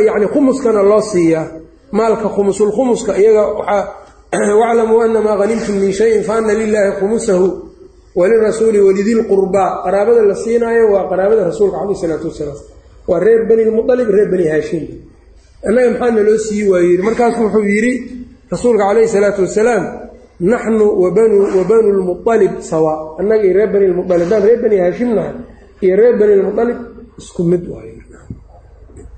yacni 0.06 0.26
khumuskana 0.34 0.82
loo 0.82 1.00
siiyaa 1.00 1.46
maalka 1.92 2.28
khumusulkhumuska 2.28 3.16
iyaga 3.16 3.42
waxaa 3.46 3.84
waclamuu 4.60 5.00
anamaa 5.00 5.36
hanimtum 5.36 5.74
min 5.76 5.92
shayin 5.92 6.22
fa 6.24 6.36
ana 6.36 6.52
lilaahi 6.54 6.92
khumusahu 7.00 7.46
walirasuuli 8.16 8.80
walidilqurbaa 8.80 9.82
qaraabada 9.84 10.22
la 10.22 10.34
siinaayo 10.34 10.92
waa 10.92 11.08
qaraabada 11.08 11.44
rasuulka 11.44 11.78
caleyh 11.78 11.96
isalaatu 11.96 12.28
wasalaam 12.28 12.81
waa 13.08 13.20
reer 13.24 13.40
bani 13.48 13.62
lmualib 13.68 14.08
reer 14.16 14.28
bani 14.32 14.44
haashim. 14.52 14.84
Annaga 15.66 15.88
maxaa 15.90 16.10
naloo 16.16 16.38
siiyi 16.46 16.64
waayu 16.72 16.88
yidhi 16.90 17.02
markaasu 17.08 17.38
wuxuu 17.44 17.64
yidhi 17.74 17.92
rasuulka 18.52 18.84
calayhi 18.88 19.08
salaatu 19.14 19.40
wasalaam 19.46 19.84
naxnu 20.52 20.86
wa 21.02 21.64
banu 21.70 21.88
lmualib 21.98 22.52
sawa. 22.70 22.92
Annaga 23.20 23.44
iyo 23.46 23.54
reer 23.58 23.70
bani 23.74 23.86
lmualib 23.92 24.12
haddaan 24.24 24.42
reer 24.46 24.58
bani 24.64 24.76
haashim 24.82 25.10
nahay 25.16 25.34
iyo 25.84 25.94
reer 26.00 26.14
bani 26.20 26.34
lmualib 26.40 26.78
isku 27.20 27.42
mid 27.50 27.64
waayo 27.72 27.90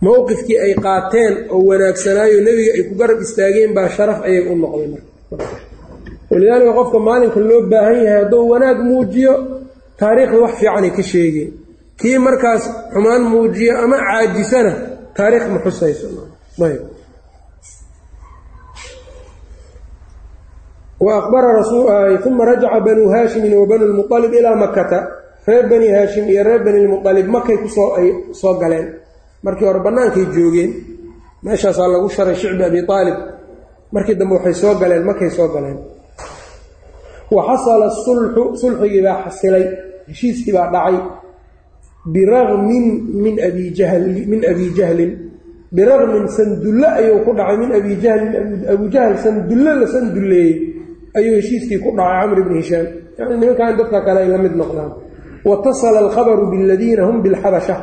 mowqifkii 0.05 0.59
ay 0.65 0.73
qaateen 0.85 1.35
oo 1.55 1.61
wanaagsanaayo 1.69 2.39
nebiga 2.47 2.73
ay 2.77 2.83
ku 2.89 2.95
garab 3.01 3.19
istaageen 3.27 3.71
baa 3.77 3.89
sharaf 3.97 4.19
ayay 4.27 4.43
u 4.53 4.55
noqday 4.63 4.89
walidaalika 6.31 6.73
qofka 6.79 6.99
maalinka 7.09 7.41
loo 7.49 7.61
baahan 7.73 7.97
yahay 8.05 8.17
hadduu 8.21 8.43
wanaag 8.53 8.79
muujiyo 8.89 9.35
taariikhda 10.01 10.37
wax 10.45 10.53
fiicanay 10.61 10.91
ka 10.97 11.03
sheegeen 11.11 11.51
kii 12.01 12.19
markaas 12.27 12.63
xumaan 12.93 13.23
muujiyo 13.31 13.73
ama 13.85 13.97
caajisana 14.07 14.73
taariikh 15.17 15.47
ma 15.53 15.59
xusayso. 15.65 16.07
Uma 21.01 22.45
rajaca 22.45 22.81
banuu 22.81 23.09
haashimin 23.13 23.55
wa 23.55 23.67
banu 23.67 23.85
lmualib 23.87 24.33
ilaa 24.35 24.57
makata 24.57 24.99
reer 25.47 25.69
bani 25.69 25.89
haashim 25.89 26.25
iyo 26.29 26.43
reer 26.45 26.65
bani 26.65 26.87
lmualib 26.87 27.27
makay 27.29 27.57
ku 27.63 27.69
soo 27.69 27.95
ay 27.99 28.09
soo 28.33 28.55
galeen. 28.59 28.87
Markii 29.43 29.67
hore 29.67 29.81
bannaankay 29.81 30.25
joogeen. 30.35 30.71
Meeshaasaa 31.43 31.89
lagu 31.89 32.09
sharay 32.09 32.35
shicbi 32.35 32.65
abi 32.65 32.81
aalib 32.89 33.17
markii 33.93 34.15
dambe 34.15 34.35
waxay 34.35 34.55
soo 34.55 34.75
galeen 34.81 35.05
makay 35.05 35.31
soo 35.31 35.49
galeen. 35.49 35.79
Wa 37.31 37.43
xasala 37.49 37.91
sulxu 38.05 38.43
sulxigii 38.61 39.03
baa 39.07 39.23
xasilay 39.25 39.65
heshiiskii 40.09 40.53
baa 40.57 40.71
dhacay 40.73 40.97
biragmin 42.07 42.87
min 43.25 43.35
abi 44.51 44.75
jahlin 44.77 45.11
biragmin 45.73 46.27
sandulle 46.37 46.89
ayuu 47.01 47.25
ku 47.25 47.33
dhacay 47.39 47.57
min 47.63 47.71
abi 47.79 47.93
jahlin 48.05 48.33
abu 48.75 48.85
jahl 48.95 49.17
sandulle 49.25 49.73
la 49.81 49.87
sandulleeyey 49.95 50.55
ayuu 51.19 51.35
heshiiskii 51.39 51.79
ku 51.85 51.91
dhacay 51.97 52.21
camr 52.21 52.39
ibni 52.43 52.57
hishaam. 52.63 52.87
Yani 53.19 53.35
nimankan 53.41 53.77
dadka 53.79 53.99
kale 54.07 54.19
ay 54.25 54.29
la 54.35 54.39
mid 54.45 54.55
noqdaan. 54.61 54.91
Watasala 55.49 55.99
alkhabaru 56.05 56.45
biladiina 56.53 57.03
hum 57.09 57.23
bilxabasha. 57.25 57.77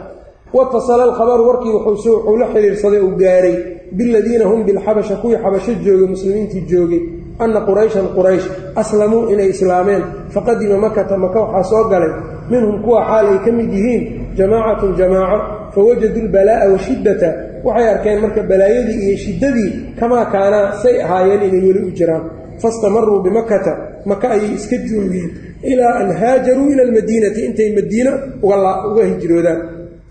Watasala 0.53 1.03
alkhabaru 1.09 1.43
warkii 1.49 1.73
wuxuu 1.75 2.37
la 2.41 2.45
xiriirsaday 2.53 3.01
uu 3.05 3.15
gaaray. 3.21 3.55
Biladiina 3.97 4.45
hum 4.51 4.59
bilxabasha 4.67 5.15
kuwii 5.21 5.39
xabasho 5.43 5.71
joogay 5.85 6.07
muslimiintii 6.13 6.63
joogay 6.71 7.01
anna 7.43 7.59
qurayshan 7.67 8.07
quraysh 8.17 8.45
aslamuu 8.81 9.23
inay 9.33 9.49
islaameen 9.55 10.03
faqadima 10.33 10.77
makata 10.85 11.15
maka 11.23 11.39
waxaa 11.45 11.63
soo 11.71 11.83
galay 11.91 12.11
minhum 12.51 12.75
kuwa 12.83 12.99
xaal 13.09 13.25
ay 13.33 13.39
ka 13.45 13.51
mid 13.57 13.69
yihiin 13.77 14.03
jamaacatun 14.37 14.91
jamaaco 14.99 15.37
fawajaduu 15.73 16.23
lbalaa'a 16.27 16.65
washiddata 16.73 17.29
waxay 17.65 17.87
arkeen 17.93 18.17
marka 18.23 18.41
balaayadii 18.51 18.99
iyo 19.07 19.17
shiddadii 19.23 19.69
kamaa 19.99 20.25
kaanaa 20.33 20.65
say 20.83 20.95
ahaayeen 21.05 21.41
inay 21.47 21.61
weli 21.67 21.81
u 21.89 21.91
jiraan 21.99 22.23
fastamaruu 22.61 23.19
bimakata 23.25 23.73
maka 24.05 24.25
ayay 24.35 24.51
iska 24.57 24.77
joogeen 24.89 25.29
ilaa 25.71 25.93
an 26.01 26.09
haajaruu 26.21 26.67
ila 26.73 26.81
almadiinati 26.87 27.39
intay 27.47 27.69
madiino 27.77 28.11
uga 28.43 29.03
hijroodaan 29.11 29.59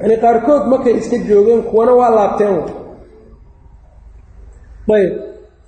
yacnii 0.01 0.19
qaarkood 0.25 0.63
makay 0.73 0.95
iska 1.01 1.17
joogeen 1.29 1.63
kuwana 1.71 1.93
waa 2.01 2.11
laabteen 2.19 2.57
ayb 4.97 5.13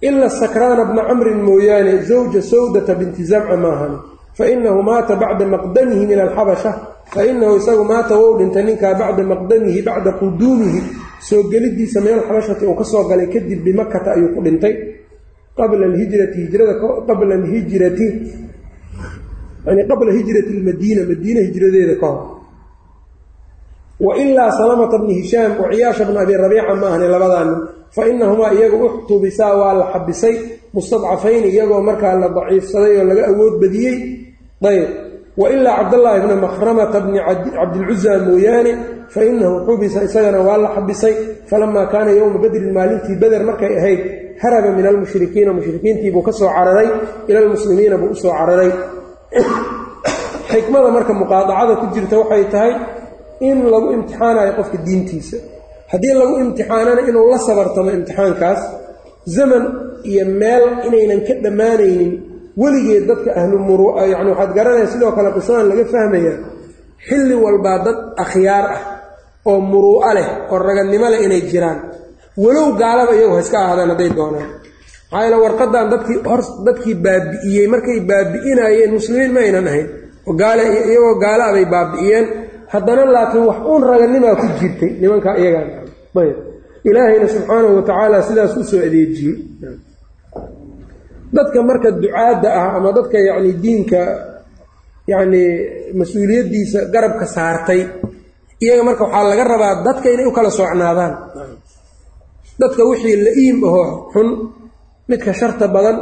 ila 0.03 0.26
sakraana 0.30 0.84
bna 0.90 1.03
camrin 1.09 1.38
mooyaane 1.46 2.03
zawja 2.09 2.42
sawdata 2.42 2.94
binti 2.94 3.24
zamca 3.24 3.57
maahan 3.57 3.94
fainahu 4.38 4.82
maata 4.82 5.14
bacda 5.16 5.46
maqdamihi 5.46 6.05
min 6.11 6.18
alxabasha 6.26 6.70
fainahu 7.14 7.57
isagu 7.61 7.84
maata 7.84 8.14
wou 8.18 8.38
dhintay 8.38 8.64
ninkaa 8.66 8.94
bacda 9.00 9.22
maqdamihi 9.32 9.80
bacda 9.82 10.11
quduumihi 10.20 10.80
soo 11.28 11.42
gelidiisa 11.53 12.00
min 12.00 12.12
alxabashati 12.18 12.64
uu 12.66 12.74
ka 12.74 12.84
soo 12.84 13.05
galay 13.09 13.28
kadib 13.30 13.62
bimakata 13.64 14.12
ayuu 14.18 14.34
ku 14.34 14.40
dhintay 14.42 14.74
qabla 15.57 15.84
alhijrati 15.86 16.38
hijrada 16.44 16.74
qabla 17.09 17.34
alhijrati 17.40 18.07
yani 19.66 19.82
qabla 19.90 20.11
hijrati 20.18 20.53
lmadiina 20.59 21.03
madiina 21.11 21.40
hijradeeda 21.46 21.94
ka 22.00 22.07
hor 22.07 22.41
wa 24.03 24.16
ilaa 24.18 24.50
salamata 24.50 24.98
bni 24.98 25.14
hishaam 25.14 25.62
wa 25.62 25.70
ciyaasha 25.70 26.05
bna 26.05 26.20
abi 26.20 26.34
rabiica 26.34 26.74
ma 26.74 26.86
ahni 26.90 27.07
labadaa 27.09 27.44
nin 27.44 27.59
fa 27.94 28.09
inahumaa 28.09 28.50
iyagu 28.50 28.86
uxtubisaa 28.86 29.55
waa 29.55 29.74
la 29.74 29.86
xabisay. 29.92 30.36
Mustadcafayni 30.74 31.48
iyagoo 31.48 31.82
markaa 31.82 32.14
la 32.18 32.28
daciifsaday 32.28 32.98
oo 32.98 33.05
laga 33.05 33.26
awood 33.28 33.61
badiyey. 33.61 33.96
Ayb 34.64 34.88
wa 35.36 35.50
ilaa 35.50 35.76
cabdallaahi 35.76 36.20
bna 36.20 36.36
makhramata 36.36 37.00
bni 37.00 37.20
cabdilcuza 37.55 38.18
mooyaane. 38.18 38.72
Fa 39.09 39.24
inahu 39.24 39.66
xubisa 39.66 40.05
isagana 40.05 40.40
waa 40.40 40.59
la 40.59 40.68
xabisay. 40.74 41.14
Falamaa 41.46 41.86
kaana 41.86 42.11
yowma 42.11 42.38
badrin 42.38 42.72
maalintii 42.72 43.20
beder 43.20 43.44
markay 43.44 43.76
ahayd 43.78 44.00
haraba 44.42 44.72
min 44.72 44.86
almushrikiina 44.86 45.53
mushrikiintiibuu 45.53 46.22
ka 46.22 46.32
soo 46.32 46.48
cararay 46.48 46.88
ila 47.28 47.38
almuslimiina 47.38 47.98
buu 47.98 48.11
u 48.11 48.14
soo 48.14 48.32
cararay. 48.32 48.72
Xikmada 50.53 50.90
marka 50.90 51.12
muqaadacada 51.12 51.76
ku 51.76 51.86
jirta 51.94 52.18
waxay 52.18 52.44
tahay 52.50 52.72
in 53.49 53.59
lagu 53.72 53.88
imtixaanayo 53.97 54.53
qofka 54.59 54.78
diintiisa. 54.86 55.36
Haddii 55.93 56.14
lagu 56.20 56.34
imtixaanana 56.45 57.01
inuu 57.09 57.26
la 57.32 57.38
sabartamo 57.47 57.90
imtixaankaas 57.99 58.61
zaman 59.36 59.62
iyo 60.11 60.24
meel 60.40 60.64
inaynan 60.86 61.20
ka 61.26 61.34
dhammaanaynin 61.45 62.12
weligeed 62.61 63.05
dadka 63.11 63.30
ahlu 63.40 63.57
muru 63.68 63.86
yacni 64.12 64.30
waxaad 64.32 64.53
garanaya 64.57 64.86
sidoo 64.93 65.12
kale 65.16 65.28
qisadan 65.36 65.66
laga 65.70 65.84
fahmayaa 65.95 66.36
xilli 67.09 67.34
walbaa 67.45 67.78
dad 67.86 67.99
akhyaar 68.24 68.64
ah 68.76 68.80
oo 69.51 69.59
muruu'a 69.70 70.11
leh 70.16 70.28
oo 70.53 70.59
ragadnimo 70.68 71.07
leh 71.12 71.20
inay 71.26 71.43
jiraan. 71.51 71.78
Walow 72.43 72.68
gaalaba 72.80 73.12
iyagu 73.18 73.34
ha 73.36 73.40
iska 73.45 73.59
ahaadaan 73.64 73.90
hadday 73.93 74.11
doonaan. 74.18 74.51
Maxaa 75.11 75.22
yaele 75.24 75.36
warqadan 75.45 75.86
dadkii 75.93 76.18
hor 76.30 76.40
dadkii 76.66 76.95
baabi'iyey 77.05 77.66
markay 77.72 77.99
baabi'inayeen 78.11 78.90
muslimiin 78.97 79.32
ma 79.36 79.40
aynan 79.47 79.66
ahayn. 79.70 79.86
Oo 80.28 80.32
gaale 80.40 80.62
iyagoo 80.90 81.14
gaala 81.24 81.45
abay 81.51 81.66
baabi'iyeen 81.74 82.26
haddana 82.73 83.03
laakiin 83.14 83.45
wax 83.51 83.59
uun 83.70 83.83
raganimaa 83.91 84.35
ku 84.41 84.47
jirtay 84.61 84.91
nimankaa 85.01 85.35
iyagaan. 85.43 85.68
Ayb 86.20 86.37
ilaahayna 86.89 87.27
subxaanahu 87.35 87.75
wa 87.79 87.83
tacaala 87.89 88.18
sidaas 88.29 88.53
u 88.57 88.62
soo 88.70 88.81
adeejiyey 88.89 89.37
dadka 91.37 91.59
marka 91.68 91.89
ducaadda 92.03 92.49
ah 92.61 92.68
ama 92.77 92.89
dadka 92.97 93.16
yacni 93.29 93.53
diinka 93.62 94.01
yacni 95.12 95.43
mas'uuliyaddiisa 95.99 96.81
garabka 96.95 97.25
saartay 97.37 97.81
iyaga 98.64 98.83
marka 98.89 99.03
waxaa 99.09 99.25
laga 99.31 99.45
rabaa 99.53 99.75
dadka 99.87 100.07
inay 100.14 100.27
u 100.29 100.33
kala 100.37 100.51
socnaadaan 100.61 101.12
dadka 102.61 102.81
wixii 102.91 103.16
la-iim 103.27 103.59
ahoo 103.68 103.87
xun 104.12 104.29
midka 105.11 105.33
sharta 105.41 105.66
badan 105.75 105.97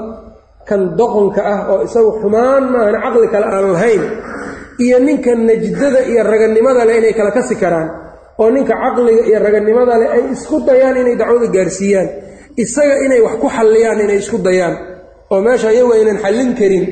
kan 0.68 0.80
doqonka 0.98 1.40
ah 1.54 1.60
oo 1.72 1.78
isagu 1.86 2.10
xumaan 2.20 2.62
maahan 2.72 2.96
caqli 3.04 3.26
kale 3.32 3.46
aan 3.54 3.66
lahayn 3.74 4.02
iyo 4.84 4.96
ninka 5.06 5.30
najdada 5.48 6.00
iyo 6.10 6.22
raganimada 6.30 6.82
leh 6.88 6.96
inay 7.00 7.14
kala 7.18 7.30
kasi 7.38 7.54
karaan 7.62 7.88
oo 8.40 8.48
ninka 8.54 8.74
caqliga 8.82 9.22
iyo 9.28 9.38
raganimada 9.46 9.94
leh 10.00 10.08
ay 10.16 10.22
isku 10.34 10.56
dayaan 10.68 10.96
inay 11.02 11.16
dacwada 11.20 11.46
gaarsiiyaan 11.56 12.08
isaga 12.62 12.94
inay 13.06 13.20
wax 13.26 13.34
ku 13.42 13.48
xalliyaan 13.56 13.98
inay 14.04 14.18
isku 14.22 14.38
dayaan 14.46 14.74
oo 15.32 15.38
meesha 15.46 15.68
iyagu 15.74 15.92
aynan 15.96 16.18
xallin 16.24 16.50
karin 16.58 16.84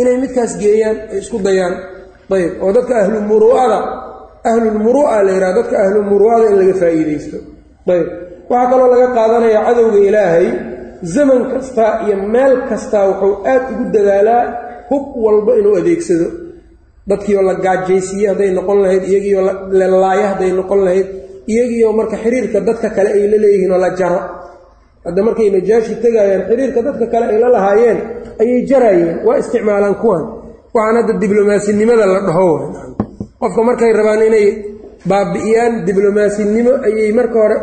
inay 0.00 0.16
midkaas 0.22 0.52
geeyaan 0.62 0.96
ay 1.12 1.18
isku 1.22 1.38
dayaan. 1.46 1.74
Ayb 2.34 2.52
oo 2.64 2.70
dadka 2.76 2.94
ahlumuru'ada 3.04 3.78
ahlulmuru'a 4.50 5.18
la 5.26 5.30
yidhaha 5.36 5.52
dadka 5.60 5.76
ahlumuru'ada 5.86 6.44
in 6.50 6.56
laga 6.60 6.74
faa'iidaysto. 6.82 7.38
Ayb 7.94 8.06
waxaa 8.50 8.70
kaloo 8.70 8.88
laga 8.94 9.06
qaadanayaa 9.16 9.62
cadowga 9.68 9.98
ilaahay 10.08 10.46
zaman 11.14 11.40
kasta 11.52 11.86
iyo 12.06 12.16
meel 12.34 12.54
kastaa 12.70 13.04
wuxuu 13.10 13.34
aad 13.52 13.62
ugu 13.72 13.84
dadaalaa 13.94 14.42
hub 14.90 15.04
walba 15.24 15.52
inuu 15.60 15.74
adeegsado 15.80 16.26
dadkiioo 17.08 17.42
la 17.48 17.54
gaajaysiiye 17.64 18.26
hadday 18.32 18.50
noqon 18.58 18.78
lahayd 18.84 19.02
iyagiioo 19.10 19.42
lelaayo 19.80 20.24
hadday 20.32 20.52
noqon 20.60 20.80
lahayd 20.86 21.06
iyagiioo 21.52 21.92
marka 21.98 22.16
xiriirka 22.24 22.58
dadka 22.68 22.88
kale 22.96 23.08
ay 23.16 23.24
la 23.32 23.36
leeyihiin 23.44 23.72
oo 23.76 23.80
la 23.84 23.90
jaro. 23.98 24.20
Hadda 25.06 25.20
markay 25.26 25.48
najaashi 25.54 25.94
tegayaan 26.04 26.42
xiriirka 26.48 26.80
dadka 26.86 27.06
kale 27.12 27.24
ay 27.32 27.38
la 27.42 27.48
lahaayeen 27.56 27.98
ayay 28.42 28.60
jaraayeen 28.70 29.16
waa 29.26 29.36
isticmaalaan 29.42 29.96
kuwan. 30.02 30.22
Waxaan 30.74 30.96
hadda 31.00 31.12
diblomasinimada 31.22 32.06
la 32.14 32.20
dhaho. 32.28 32.48
Qofka 33.40 33.60
markay 33.68 33.92
rabaan 33.98 34.22
inay 34.28 34.46
baabi'iyaan 35.10 35.72
diblomasinimo 35.86 36.72
ayay 36.88 37.10
marka 37.18 37.36
hore 37.42 37.56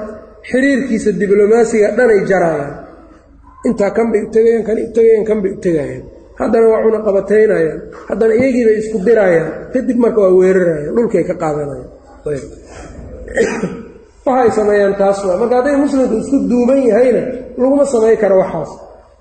xiriirkiisa 0.49 1.11
diblomaasiga 1.21 1.87
dhanay 1.97 2.19
jaraayaan. 2.29 2.73
Intaa 3.67 3.89
kan 3.95 4.07
bay 4.11 4.21
u 4.25 4.29
tegayaan 4.35 4.63
kan 4.67 4.77
u 4.77 4.87
tegayaan 4.95 5.25
kan 5.29 5.37
bay 5.43 5.51
u 5.51 5.59
tegayaan 5.65 6.03
haddana 6.41 6.67
waa 6.73 6.81
cuna 6.85 6.99
qabataynayaan 7.07 7.79
haddana 8.09 8.33
iyagiibay 8.39 8.77
isku 8.81 8.97
dirayaan 9.05 9.51
kadib 9.73 9.97
marka 10.03 10.19
waa 10.25 10.33
weerarayaan 10.39 10.93
dhulkay 10.95 11.23
ka 11.29 11.35
qaadanayaan 11.43 11.89
waxay 14.25 14.51
sameeyaan 14.51 14.95
taas 14.95 15.25
waa. 15.25 15.37
Marka 15.37 15.55
hadday 15.61 15.75
muslimku 15.77 16.15
isku 16.21 16.37
duuban 16.49 16.81
yahayna 16.83 17.21
laguma 17.57 17.85
samay 17.85 18.17
karo 18.17 18.39
waxaas. 18.39 18.71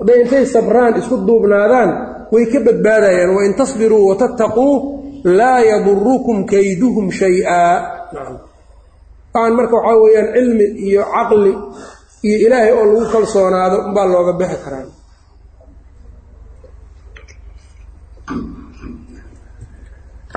Hadday 0.01 0.19
intay 0.25 0.45
sabraan 0.47 0.97
isku 1.01 1.17
duubnaadaan 1.27 1.91
way 2.33 2.45
ka 2.53 2.61
badbaadayaan. 2.61 3.31
Wain 3.37 3.55
tasbiruu 3.55 4.05
watattaquu 4.11 4.69
laa 5.25 5.61
yadurukum 5.61 6.45
kayduhum 6.45 7.11
shay-aa 7.13 7.77
waxaan 8.13 9.53
marka 9.57 9.77
waxaa 9.77 10.01
weeyaan 10.03 10.29
cilmi 10.35 10.67
iyo 10.87 11.03
caqli 11.05 11.53
iyo 12.23 12.37
ilaahay 12.47 12.73
oo 12.73 12.85
lagu 12.85 13.05
kalsoonaado 13.13 13.77
umbaa 13.89 14.07
looga 14.07 14.33
bixi 14.33 14.59
karaa 14.65 15.00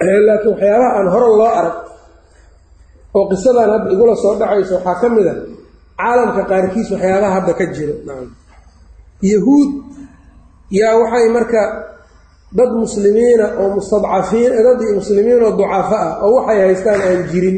laakiin 0.02 0.52
waxyaabaha 0.54 0.90
aan 0.98 1.08
hore 1.14 1.28
loo 1.40 1.52
arag 1.60 1.76
oo 3.18 3.24
qisadan 3.32 3.70
hadda 3.74 3.88
igula 3.94 4.16
soo 4.24 4.34
dhacayso 4.40 4.74
waxaa 4.78 4.96
ka 5.02 5.08
mid 5.16 5.28
a 5.28 5.36
caalamka 6.00 6.42
qaarkiis 6.52 6.90
waxyaabaha 6.94 7.34
hadda 7.38 7.54
ka 7.60 7.66
jiro 7.76 7.94
yahuud 9.32 9.70
yaa 10.80 10.96
waxay 11.02 11.28
marka 11.36 11.62
dad 12.58 12.72
muslimiina 12.84 13.46
oo 13.62 13.68
mustadcafiin 13.78 14.52
dad 14.68 14.80
muslimiin 15.00 15.40
oo 15.46 15.52
ducafo 15.60 15.96
ah 16.06 16.12
oo 16.26 16.32
waxay 16.38 16.60
haystaan 16.66 17.00
aan 17.08 17.22
jirin 17.32 17.58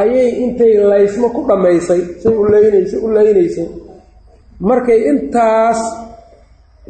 ayay 0.00 0.28
intay 0.44 0.72
laysmo 0.92 1.26
ku 1.34 1.40
dhammaysay 1.48 2.00
say 2.22 2.32
u 2.32 2.44
leynaysay 2.52 2.98
u 3.00 3.08
leynaysay 3.16 3.66
markay 4.68 5.00
intaas 5.10 5.80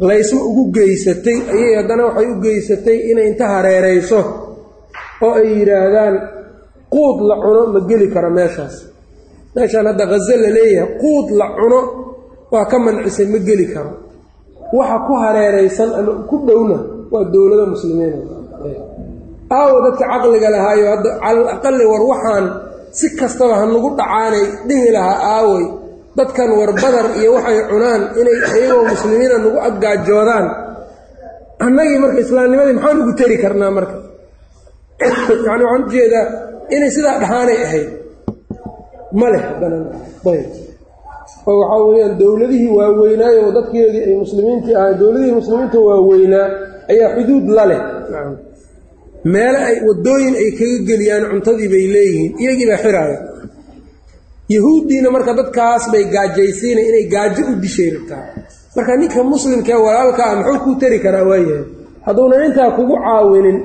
laysmo 0.09 0.41
ugu 0.51 0.65
geysatay 0.77 1.39
ayay 1.55 1.73
haddana 1.83 2.03
waxay 2.11 2.27
u 2.33 2.35
geysatay 2.45 2.97
inay 3.11 3.27
inta 3.31 3.47
hareerayso 3.55 4.21
oo 5.25 5.33
ay 5.41 5.47
yidhaahdaan 5.59 6.15
quud 6.95 7.19
la 7.29 7.35
cuno 7.45 7.61
ma 7.75 7.81
geli 7.89 8.07
karo 8.15 8.31
meeshaas. 8.39 8.75
Meeshaan 9.55 9.87
hadda 9.91 10.05
khazo 10.13 10.35
la 10.45 10.51
leeyahay 10.57 10.91
quud 11.03 11.27
la 11.41 11.47
cuno 11.59 11.81
waa 12.53 12.65
ka 12.71 12.77
mancisay 12.85 13.27
ma 13.33 13.39
geli 13.49 13.67
karo. 13.75 13.91
Waxa 14.77 14.97
ku 15.07 15.13
hareeraysan 15.23 15.91
ama 15.99 16.13
ku 16.29 16.37
dhowna 16.47 16.79
waa 17.13 17.25
dowladda 17.33 17.65
muslimiina 17.75 18.17
aawo 19.57 19.77
dadka 19.87 20.05
caqliga 20.13 20.49
lahaayo 20.55 20.85
hadda 20.95 21.11
calal 21.23 21.47
aqali 21.55 21.85
war 21.93 22.03
waxaan 22.13 22.45
si 22.99 23.07
kastaba 23.21 23.55
ha 23.61 23.65
nagu 23.73 23.89
dhacaanay 23.99 24.45
dhihi 24.69 24.89
lahaa 24.97 25.19
aaway. 25.39 25.65
Dadkan 26.19 26.49
war 26.59 26.71
badar 26.83 27.07
iyo 27.21 27.31
waxay 27.37 27.59
cunaan 27.71 28.03
inay 28.21 28.37
iyagoo 28.59 28.85
muslimiina 28.93 29.37
nagu 29.45 29.59
aggaajoodaan 29.69 30.47
annagii 31.67 31.99
marka 32.03 32.19
islaamnimadii 32.25 32.75
maxaan 32.79 32.99
ugu 33.03 33.13
teri 33.21 33.37
karnaa 33.45 33.71
marka 33.77 33.97
yacni 35.01 35.45
waxaan 35.47 35.83
u 35.87 35.91
jeedaa 35.95 36.25
inay 36.75 36.91
sidaa 36.97 37.19
dhahaanay 37.23 37.59
ahayd. 37.67 37.89
Ma 39.21 39.27
leh 39.33 39.43
haddana 39.49 39.77
ayb. 40.33 40.47
Oo 41.49 41.55
waxaa 41.61 41.81
weeyaan 41.89 42.15
dowladihii 42.21 42.71
waaweynaayo 42.79 43.43
dadkeedii 43.59 44.03
ay 44.09 44.15
muslimiintii 44.25 44.75
ahay 44.81 44.95
dowladihii 45.01 45.35
muslimiinta 45.41 45.79
waaweynaa 45.89 46.47
ayaa 46.93 47.11
xuduud 47.17 47.47
la 47.57 47.65
leh. 47.71 47.81
Meele 49.35 49.59
ay 49.69 49.77
waddooyin 49.89 50.35
ay 50.43 50.49
kaga 50.59 50.79
geliyaan 50.89 51.25
cuntadii 51.31 51.69
bay 51.75 51.85
leeyihiin 51.95 52.33
iyagii 52.43 52.67
baa 52.71 52.81
xiraaya 52.85 53.19
yahuuddiina 54.55 55.09
marka 55.17 55.33
dadkaas 55.41 55.85
bay 55.93 56.05
gaajaysiina 56.15 56.81
inay 56.89 57.05
gaajo 57.15 57.43
u 57.51 57.55
dishay 57.63 57.89
rabtaa 57.97 58.23
marka 58.77 58.93
ninka 59.01 59.21
muslimkaee 59.35 59.81
walaalka 59.87 60.23
ah 60.31 60.35
muxuu 60.39 60.59
kuu 60.65 60.75
tari 60.81 60.99
karaa 61.05 61.25
waayahay? 61.31 61.65
Hadduunan 62.07 62.43
intaa 62.49 62.71
kugu 62.79 62.95
caawinin 63.05 63.59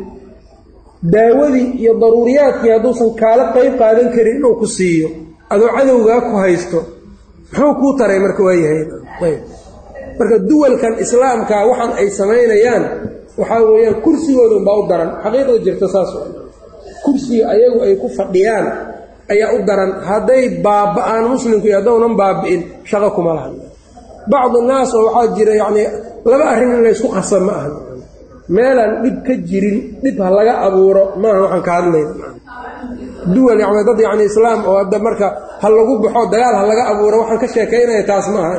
daawadii 1.04 1.68
iyo 1.82 1.94
daruuriyaadkii 2.02 2.70
hadduusan 2.76 3.10
kaala 3.22 3.44
qayb 3.56 3.74
qaadan 3.82 4.10
karin 4.16 4.38
inuu 4.38 4.56
ku 4.62 4.68
siiyo. 4.68 5.10
Adoo 5.50 5.70
cadowgaa 5.78 6.22
ku 6.22 6.34
haysto 6.44 6.80
muxuu 7.52 7.74
kuu 7.80 7.94
taray 8.00 8.20
marka 8.24 8.42
waayahay 8.48 8.86
marka 10.20 10.36
duwalkan 10.50 10.94
islaamka 11.04 11.56
waxaan 11.70 11.92
ay 12.00 12.08
samaynayaan 12.20 12.84
waxaa 13.40 13.62
weeyaan 13.70 13.98
kursigooda 14.04 14.56
unbaa 14.62 14.78
u 14.80 14.84
daran. 14.90 15.10
Xaqiiqda 15.24 15.54
jirta 15.66 15.88
saas 15.94 16.10
kursiga 17.04 17.44
ayagu 17.54 17.80
ay 17.86 17.94
ku 18.02 18.08
fadhiyaan 18.18 18.66
ayaa 19.34 19.50
u 19.58 19.66
daran. 19.68 19.92
Hadday 20.10 20.44
baaba-aan 20.66 21.24
muslimku 21.34 21.66
iyo 21.68 21.78
haddownan 21.82 22.14
baabi'in 22.22 22.62
shaqo 22.90 23.10
kuma 23.18 23.34
lahan 23.38 23.54
bacdu 24.32 24.58
naas 24.70 24.94
oo 24.94 25.04
waxaa 25.10 25.34
jira 25.36 25.54
yacnii 25.62 25.88
laba 26.30 26.46
arrin 26.54 26.72
in 26.78 26.82
laysku 26.86 27.08
qasa 27.16 27.38
ma 27.48 27.52
aha 27.60 27.70
meelaan 28.56 28.92
dhib 29.04 29.18
ka 29.28 29.34
jirin 29.50 29.78
dhib 30.04 30.18
ha 30.24 30.30
laga 30.38 30.54
abuuro 30.68 31.04
maaha 31.22 31.40
waxaan 31.44 31.64
ka 31.68 31.72
hadlayna 31.78 32.14
duwal 33.34 33.60
yani 33.64 33.84
dad 33.90 34.00
yacni 34.06 34.24
islaam 34.32 34.60
oo 34.70 34.76
hadda 34.82 34.98
marka 35.08 35.28
ha 35.62 35.68
lagu 35.78 35.94
baxo 36.04 36.22
dagaal 36.34 36.56
ha 36.60 36.64
laga 36.72 36.84
abuuro 36.92 37.16
waxaan 37.22 37.40
ka 37.44 37.48
sheekaynaya 37.56 38.04
taas 38.10 38.26
ma 38.34 38.40
aha 38.46 38.56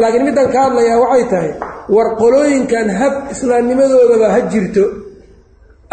laakiin 0.00 0.22
middan 0.28 0.46
ka 0.54 0.58
hadlayaa 0.66 0.98
waxay 1.04 1.24
tahay 1.32 1.50
war 1.94 2.08
qolooyinkan 2.22 2.86
hab 3.00 3.14
islaamnimadoodaba 3.34 4.26
ha 4.34 4.40
jirto. 4.52 4.84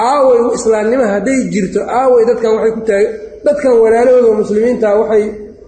Aaway 0.10 0.40
islaamnimo 0.58 1.06
hadday 1.14 1.40
jirto 1.54 1.80
aaway 2.00 2.24
dadkan 2.30 2.52
waxay 2.58 2.72
ku 2.78 2.82
taag 2.90 3.06
dadkan 3.46 3.74
walaalahooda 3.84 4.32
muslimiinta 4.42 4.88
waxay 5.02 5.24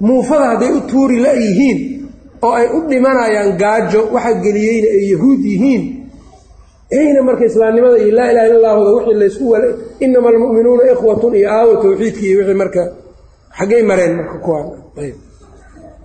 muufada 0.07 0.45
hadday 0.51 0.71
u 0.77 0.79
tuuri 0.91 1.17
la-yihiin 1.25 1.77
oo 2.45 2.53
ay 2.59 2.65
u 2.77 2.79
dhimanayaan 2.89 3.51
gaajo 3.61 4.01
waxa 4.15 4.31
geliyeyna 4.45 4.87
ay 4.97 5.03
yahuud 5.13 5.41
yihiin 5.51 5.83
ayna 6.99 7.21
marka 7.27 7.43
islaamnimada 7.49 7.97
iyo 8.03 8.11
laa 8.17 8.29
ilaha 8.31 8.45
illa 8.49 8.59
llaahuda 8.63 8.89
wixii 8.97 9.17
laysku 9.21 9.43
wala 9.53 9.67
inama 10.05 10.27
almu'minuuna 10.33 10.83
ikhwatun 10.93 11.33
iyo 11.39 11.47
aawo 11.55 11.71
tawxiidkii 11.83 12.27
iyo 12.31 12.37
wixii 12.39 12.59
marka 12.63 12.81
xaggay 13.57 13.81
mareen 13.89 14.13
marka 14.19 14.35
kuwaan. 14.45 14.67
Ayb. 15.01 15.15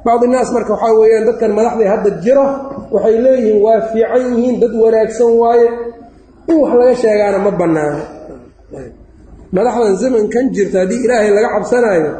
Bacdi 0.04 0.26
naas 0.32 0.48
marka 0.56 0.72
waxaa 0.74 0.94
weeyaan 1.00 1.24
dadkan 1.28 1.52
madaxday 1.58 1.88
hadda 1.92 2.10
jiro 2.24 2.46
waxay 2.94 3.16
leeyihiin 3.24 3.58
waa 3.64 3.80
fiican 3.90 4.22
yihiin 4.36 4.56
dad 4.62 4.72
wanaagsan 4.82 5.30
waaye. 5.42 5.68
In 6.50 6.56
wax 6.62 6.72
laga 6.80 6.94
sheegaana 7.02 7.38
ma 7.44 7.50
bannaano. 7.60 8.00
Madaxdan 9.56 9.94
zamankan 10.02 10.44
jirta 10.54 10.78
haddii 10.84 11.00
ilaahay 11.04 11.30
laga 11.36 11.48
cabsanaayo 11.56 12.10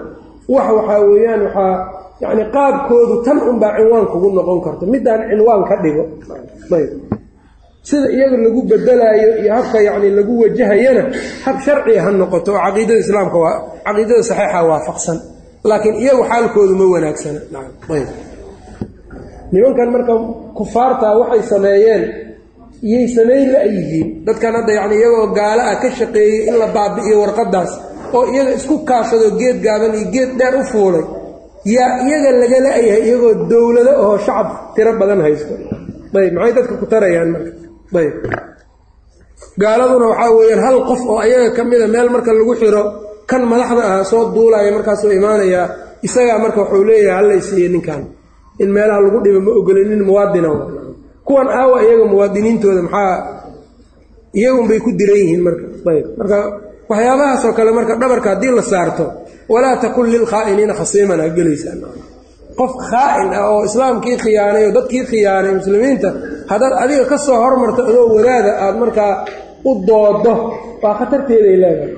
wax 0.55 0.67
waxaa 0.77 1.01
weeyaan 1.09 1.41
waxaa 1.47 1.75
yacni 2.23 2.45
qaabkoodu 2.57 3.15
tan 3.25 3.39
unbaa 3.51 3.73
cinwaan 3.77 4.07
kugu 4.13 4.29
noqon 4.37 4.59
karto 4.65 4.85
middaan 4.93 5.21
cinwaan 5.31 5.63
ka 5.69 5.75
dhigo. 5.83 6.05
Ayb 6.77 6.89
sida 7.89 8.09
iyaga 8.17 8.37
lagu 8.45 8.61
bedelaayo 8.71 9.29
iyo 9.43 9.51
habka 9.59 9.79
yacni 9.89 10.09
lagu 10.19 10.33
wajahayana 10.43 11.03
hab 11.45 11.57
sharciga 11.67 12.01
ha 12.05 12.11
noqoto 12.21 12.51
oo 12.55 12.61
caqiidada 12.67 13.01
islaamka 13.05 13.37
waa 13.45 13.55
caqiidada 13.87 14.23
saxiixa 14.31 14.61
waafaqsan. 14.71 15.17
Laakiin 15.71 15.97
iyagu 16.05 16.23
xaalkoodu 16.31 16.75
ma 16.81 16.85
wanaagsana. 16.95 17.41
Ayb. 17.95 18.09
Nimankan 19.53 19.89
marka 19.95 20.13
kufaartaa 20.59 21.15
waxay 21.21 21.43
sameeyeen 21.53 22.03
iyay 22.89 23.07
samayn 23.17 23.47
la-yihiin 23.55 24.09
dadkan 24.27 24.53
hadda 24.59 24.73
yacni 24.79 24.95
iyagoo 25.01 25.27
gaalo 25.39 25.63
ah 25.73 25.77
ka 25.83 25.89
shaqeeyey 25.99 26.39
in 26.49 26.55
la 26.63 26.67
baabi'iyo 26.77 27.17
warqaddaas 27.23 27.71
oo 28.17 28.25
iyaga 28.33 28.53
isku 28.59 28.75
kaashado 28.89 29.29
geed 29.41 29.57
gaaban 29.67 29.93
iyo 29.99 30.07
geed 30.15 30.31
dheer 30.39 30.55
u 30.61 30.63
fuulay 30.73 31.05
yaa 31.77 31.93
iyaga 32.07 32.31
laga 32.43 32.59
la-yahay 32.67 33.03
iyagoo 33.09 33.33
dowlado 33.51 33.93
oo 34.05 34.15
shacab 34.27 34.49
tiro 34.75 34.93
badan 35.01 35.21
haysto. 35.27 35.55
Ayb 36.21 36.33
maxay 36.37 36.53
dadka 36.59 36.75
ku 36.81 36.87
tarayaan 36.93 37.29
marka 37.35 37.51
ayb. 37.95 38.15
Gaaladuna 39.61 40.07
waxaa 40.13 40.31
weeyaan 40.39 40.63
hal 40.67 40.77
qof 40.89 41.01
oo 41.13 41.19
ayaga 41.25 41.51
ka 41.57 41.63
mida 41.65 41.87
meel 41.95 42.09
marka 42.15 42.31
lagu 42.39 42.55
xiro 42.61 42.83
kan 43.31 43.43
madaxda 43.51 43.83
ah 43.95 44.05
soo 44.11 44.23
duulaya 44.35 44.71
markaasuu 44.77 45.11
imaanayaa 45.19 45.67
isagaa 46.07 46.39
marka 46.45 46.59
wuxuu 46.63 46.85
leeyahay 46.89 47.15
hallay 47.19 47.41
siiye 47.49 47.69
ninkan 47.75 48.03
in 48.63 48.69
meelaha 48.75 49.01
lagu 49.05 49.19
dhibo 49.25 49.41
ma 49.47 49.51
ogolinin 49.61 50.03
muwaadina 50.09 50.49
kuwan 51.27 51.49
aawa 51.61 51.77
iyaga 51.85 52.05
muwaadiniintooda 52.13 52.83
maxaa 52.87 53.15
iyagunbay 54.39 54.79
ku 54.85 54.91
diran 54.99 55.19
yihiin 55.23 55.43
marka. 55.47 55.65
Ayb. 55.91 56.07
Marka 56.19 56.37
waxyaabahaasoo 56.91 57.53
kale 57.59 57.71
marka 57.79 57.93
dhabarka 58.01 58.29
haddii 58.35 58.53
la 58.59 58.63
saarto 58.73 59.05
walaa 59.53 59.77
takun 59.83 60.07
lilkhaa'iniina 60.13 60.75
khasiiman 60.81 61.19
ha 61.23 61.27
gelaysaan 61.37 61.79
qof 62.61 62.73
khaa'in 62.91 63.31
ah 63.41 63.45
oo 63.53 63.61
islaamkii 63.69 64.17
khiyaanay 64.25 64.65
oo 64.69 64.73
dadkii 64.79 65.05
khiyaanay 65.11 65.53
muslimiinta 65.61 66.09
haddaad 66.51 66.75
adiga 66.85 67.05
ka 67.13 67.17
soo 67.27 67.37
hormarto 67.45 67.81
adoo 67.91 68.07
wadaada 68.17 68.51
aad 68.65 68.77
markaa 68.83 69.13
u 69.69 69.73
doodo 69.89 70.33
waa 70.83 70.95
khatarteeday 71.01 71.57
leedahay. 71.63 71.93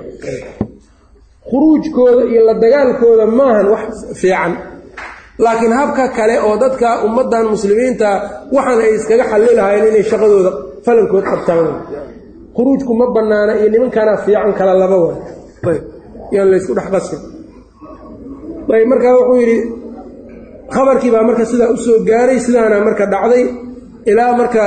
Khuruujkooda 1.50 2.22
iyo 2.32 2.42
la 2.48 2.54
dagaalkooda 2.62 3.24
maahan 3.38 3.66
wax 3.74 3.82
fiican. 4.20 4.52
Laakiin 5.44 5.72
habka 5.80 6.04
kale 6.16 6.34
oo 6.46 6.54
dadka 6.62 6.88
ummaddan 7.06 7.46
muslimiinta 7.54 8.08
waxaan 8.54 8.78
ay 8.84 8.92
iskaga 8.98 9.24
xalli 9.30 9.50
lahaayeen 9.58 9.88
inay 9.90 10.04
shaqadooda 10.10 10.50
falankood 10.84 11.24
qabtaan. 11.30 11.66
Khuruujku 12.56 12.92
ma 13.00 13.06
bannaana 13.16 13.52
iyo 13.60 13.68
nimankanaa 13.74 14.16
fiican 14.24 14.52
kala 14.58 14.72
laba 14.82 14.96
wa 15.04 15.12
ayb 15.72 15.82
yaan 16.34 16.48
laysku 16.52 16.72
dhex 16.78 16.88
qasin 16.94 17.20
ayb 18.76 18.86
markaa 18.92 19.12
wuxuu 19.18 19.36
yidhi 19.42 19.56
khabarkii 20.74 21.10
baa 21.14 21.24
marka 21.28 21.44
sidaa 21.50 21.70
u 21.74 21.76
soo 21.84 21.98
gaaray 22.08 22.38
sidaana 22.46 22.76
marka 22.88 23.04
dhacday. 23.14 23.44
Ilaa 24.10 24.32
marka 24.40 24.62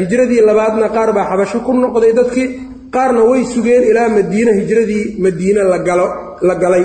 hijradii 0.00 0.40
labaadna 0.48 0.86
qaar 0.96 1.10
baa 1.16 1.26
xabasho 1.30 1.58
ku 1.66 1.72
noqday 1.84 2.12
dadkii 2.20 2.48
qaarna 2.94 3.22
way 3.30 3.42
sugeen 3.54 3.82
ilaa 3.90 4.08
madiine 4.16 4.52
hijradii 4.60 5.04
madiine 5.24 5.62
la 6.48 6.54
galay. 6.62 6.84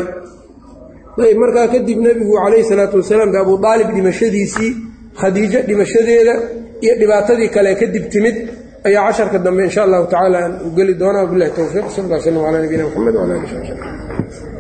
Ayb 1.26 1.38
markaa 1.44 1.68
kadib 1.74 1.98
nebigu 2.08 2.34
calayhi 2.44 2.66
salaatu 2.72 2.96
wasalaam 3.02 3.30
de 3.34 3.38
abuu 3.44 3.58
aalib 3.70 3.90
dhimashadiisii 3.96 4.72
khadiijo 5.22 5.60
dhimashadeeda 5.68 6.34
iyo 6.86 6.94
dhibaatadii 7.02 7.50
kale 7.56 7.72
kadib 7.82 8.06
timid 8.14 8.36
ayaa 8.88 9.04
casharka 9.08 9.38
dambe 9.46 9.62
insha 9.68 9.82
allahu 9.88 10.06
tacala 10.14 10.38
aan 10.46 10.54
u 10.68 10.70
geli 10.78 10.94
doonaa. 11.02 11.24
Wabilahi 11.26 11.52
towfiiq 11.60 11.86
sal 11.96 12.06
lla 12.10 12.18
slam 12.24 12.36
calaa 12.46 12.62
nabiyina 12.64 12.84
mxamed 12.90 13.16
wala 13.22 13.34
ali 13.38 14.53